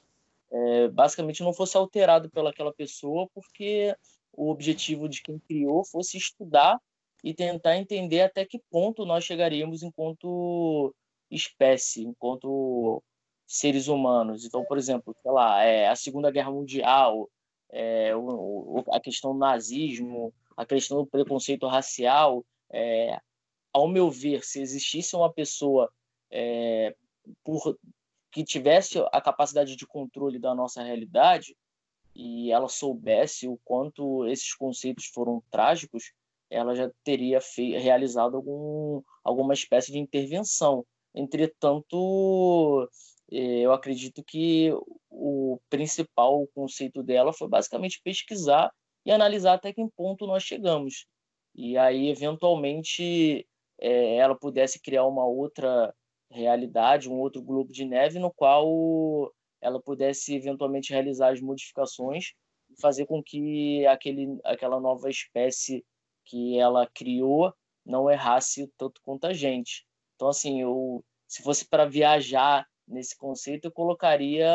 [0.50, 3.94] é, basicamente não fosse alterado pelaquela pessoa, porque
[4.32, 6.80] o objetivo de quem criou fosse estudar
[7.24, 10.94] e tentar entender até que ponto nós chegaríamos enquanto
[11.30, 13.02] espécie, enquanto
[13.46, 14.46] seres humanos.
[14.46, 17.30] Então, por exemplo, sei lá, é, a Segunda Guerra Mundial,
[17.70, 23.20] é, o- o- a questão do nazismo, a questão do preconceito racial, é,
[23.74, 25.92] ao meu ver, se existisse uma pessoa
[26.30, 26.94] é,
[27.44, 27.78] por,
[28.32, 31.56] que tivesse a capacidade de controle da nossa realidade
[32.14, 36.12] e ela soubesse o quanto esses conceitos foram trágicos,
[36.50, 40.86] ela já teria realizado algum, alguma espécie de intervenção.
[41.14, 42.90] Entretanto,
[43.32, 44.72] eh, eu acredito que
[45.10, 48.72] o principal conceito dela foi basicamente pesquisar
[49.06, 51.06] e analisar até que ponto nós chegamos.
[51.56, 53.48] E aí, eventualmente,
[53.80, 55.94] eh, ela pudesse criar uma outra
[56.30, 62.34] realidade, um outro globo de neve, no qual ela pudesse eventualmente realizar as modificações
[62.70, 65.84] e fazer com que aquele, aquela nova espécie
[66.28, 67.54] que ela criou
[67.86, 69.86] não errasse tanto quanto a gente.
[70.16, 74.50] Então, assim, eu, se fosse para viajar nesse conceito, eu colocaria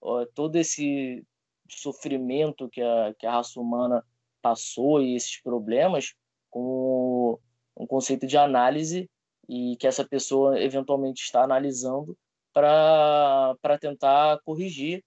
[0.00, 1.24] ó, todo esse
[1.68, 4.04] sofrimento que a, que a raça humana
[4.40, 6.14] passou e esses problemas
[6.50, 7.40] como
[7.76, 9.10] um conceito de análise
[9.48, 12.16] e que essa pessoa eventualmente está analisando
[12.52, 15.04] para tentar corrigir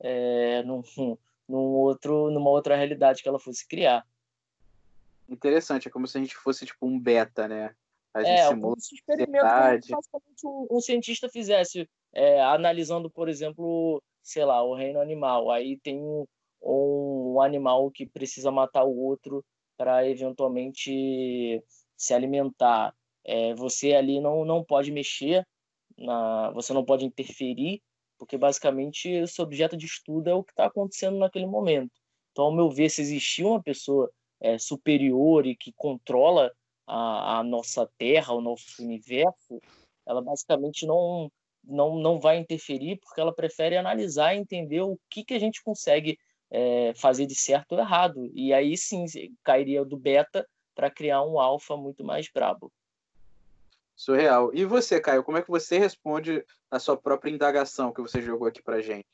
[0.00, 0.82] é, num,
[1.48, 4.04] num outro, numa outra realidade que ela fosse criar.
[5.30, 7.72] Interessante, é como se a gente fosse tipo um beta, né?
[8.12, 9.46] A gente É, simula esse experimento
[9.82, 15.50] que basicamente um, um cientista fizesse, é, analisando, por exemplo, sei lá, o reino animal.
[15.50, 16.26] Aí tem um,
[16.60, 19.44] um animal que precisa matar o outro
[19.76, 21.62] para eventualmente
[21.96, 22.92] se alimentar.
[23.24, 25.46] É, você ali não, não pode mexer,
[25.96, 27.80] na, você não pode interferir,
[28.18, 31.92] porque basicamente o seu objeto de estudo é o que está acontecendo naquele momento.
[32.32, 34.10] Então, ao meu ver, se existir uma pessoa
[34.40, 36.52] é, superior e que controla
[36.86, 39.60] a, a nossa Terra, o nosso universo,
[40.06, 41.30] ela basicamente não,
[41.62, 45.62] não, não vai interferir porque ela prefere analisar e entender o que, que a gente
[45.62, 46.18] consegue
[46.50, 48.30] é, fazer de certo ou errado.
[48.34, 49.04] E aí sim
[49.44, 52.72] cairia do beta para criar um alfa muito mais brabo.
[53.94, 54.50] Surreal.
[54.54, 58.48] E você, Caio, como é que você responde a sua própria indagação que você jogou
[58.48, 59.06] aqui pra gente?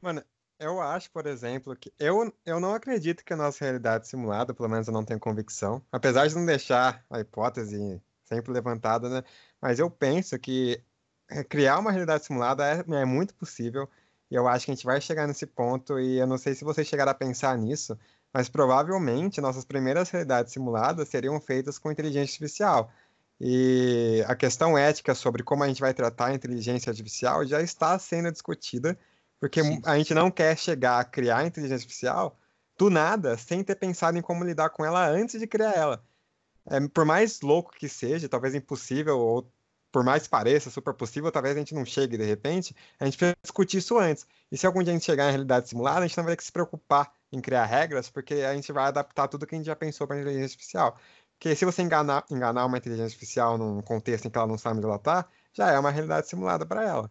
[0.00, 0.24] Mano,
[0.58, 4.68] eu acho, por exemplo, que eu, eu não acredito que a nossa realidade simulada, pelo
[4.68, 5.82] menos eu não tenho convicção.
[5.92, 9.22] Apesar de não deixar a hipótese sempre levantada, né?
[9.60, 10.82] Mas eu penso que
[11.30, 13.88] eh, criar uma realidade simulada é, é muito possível.
[14.30, 16.64] E eu acho que a gente vai chegar nesse ponto, e eu não sei se
[16.64, 17.98] vocês chegaram a pensar nisso,
[18.32, 22.92] mas provavelmente nossas primeiras realidades simuladas seriam feitas com inteligência artificial.
[23.40, 27.98] E a questão ética sobre como a gente vai tratar a inteligência artificial já está
[27.98, 28.98] sendo discutida,
[29.40, 29.80] porque Sim.
[29.84, 32.38] a gente não quer chegar a criar a inteligência artificial
[32.76, 36.04] do nada, sem ter pensado em como lidar com ela antes de criar ela.
[36.70, 39.50] É, por mais louco que seja, talvez impossível, ou
[39.90, 43.36] por mais pareça super possível, talvez a gente não chegue de repente, a gente precisa
[43.42, 44.26] discutir isso antes.
[44.52, 46.36] E se algum dia a gente chegar em realidade simulada, a gente não vai ter
[46.38, 49.66] que se preocupar em criar regras, porque a gente vai adaptar tudo que a gente
[49.66, 50.98] já pensou para a inteligência artificial.
[51.38, 54.78] Porque se você enganar, enganar uma inteligência artificial num contexto em que ela não sabe
[54.78, 57.10] onde ela está, já é uma realidade simulada para ela.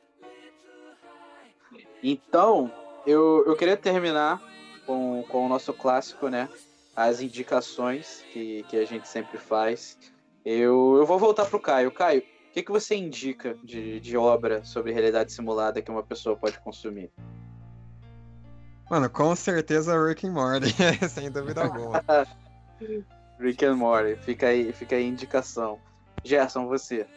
[2.03, 2.71] Então,
[3.05, 4.41] eu, eu queria terminar
[4.85, 6.49] com, com o nosso clássico, né?
[6.95, 9.97] As indicações que, que a gente sempre faz.
[10.43, 11.91] Eu, eu vou voltar pro Caio.
[11.91, 16.35] Caio, o que, que você indica de, de obra sobre realidade simulada que uma pessoa
[16.35, 17.11] pode consumir?
[18.89, 20.75] Mano, com certeza Rick and Morty,
[21.09, 22.03] sem dúvida alguma.
[23.39, 25.79] Rick and Morty, fica aí, fica aí a indicação.
[26.25, 27.07] Gerson, você.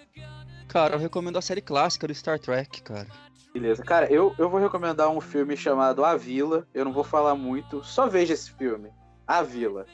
[0.74, 3.06] Cara, eu recomendo a série clássica do Star Trek, cara.
[3.52, 3.80] Beleza.
[3.84, 6.66] Cara, eu, eu vou recomendar um filme chamado A Vila.
[6.74, 8.90] Eu não vou falar muito, só veja esse filme.
[9.24, 9.86] A Vila.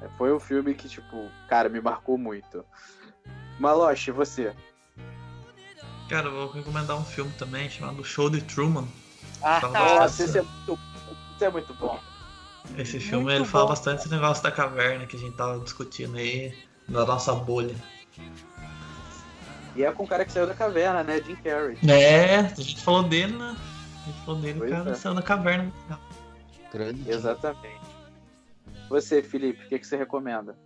[0.00, 2.64] É, Foi um filme que, tipo, cara, me marcou muito.
[3.60, 4.56] Maloche, você.
[6.08, 8.88] Cara, eu vou recomendar um filme também chamado Show de Truman.
[9.42, 10.78] Ah, Fala Nossa, esse é muito,
[11.36, 12.00] esse é muito bom.
[12.78, 13.70] Esse filme Muito ele fala bom.
[13.70, 16.56] bastante esse negócio da caverna que a gente tava discutindo aí,
[16.88, 17.76] da nossa bolha.
[19.74, 21.20] E é com o cara que saiu da caverna, né?
[21.22, 21.78] Jim Carrey.
[21.88, 23.56] É, a gente falou dele, né?
[24.02, 24.94] A gente falou dele, o Pois cara é.
[24.94, 25.72] saiu da caverna.
[26.72, 27.10] Grande.
[27.10, 27.80] Exatamente.
[28.88, 30.56] Você, Felipe, o que, que você recomenda?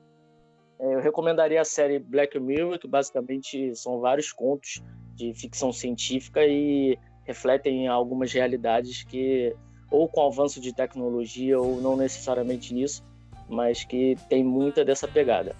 [0.80, 4.82] É, Eu recomendaria a série Black Mirror, que basicamente são vários contos
[5.14, 9.54] de ficção científica e refletem algumas realidades que,
[9.90, 13.04] ou com avanço de tecnologia, ou não necessariamente nisso,
[13.48, 15.54] mas que tem muita dessa pegada.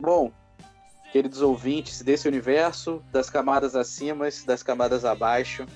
[0.00, 0.30] Bom,
[1.12, 5.66] queridos ouvintes desse universo, das camadas acima, das camadas abaixo,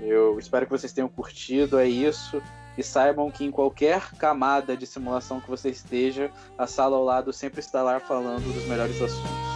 [0.00, 2.42] eu espero que vocês tenham curtido, é isso.
[2.76, 7.32] E saibam que em qualquer camada de simulação que você esteja, a sala ao lado
[7.32, 9.47] sempre está lá falando dos melhores assuntos.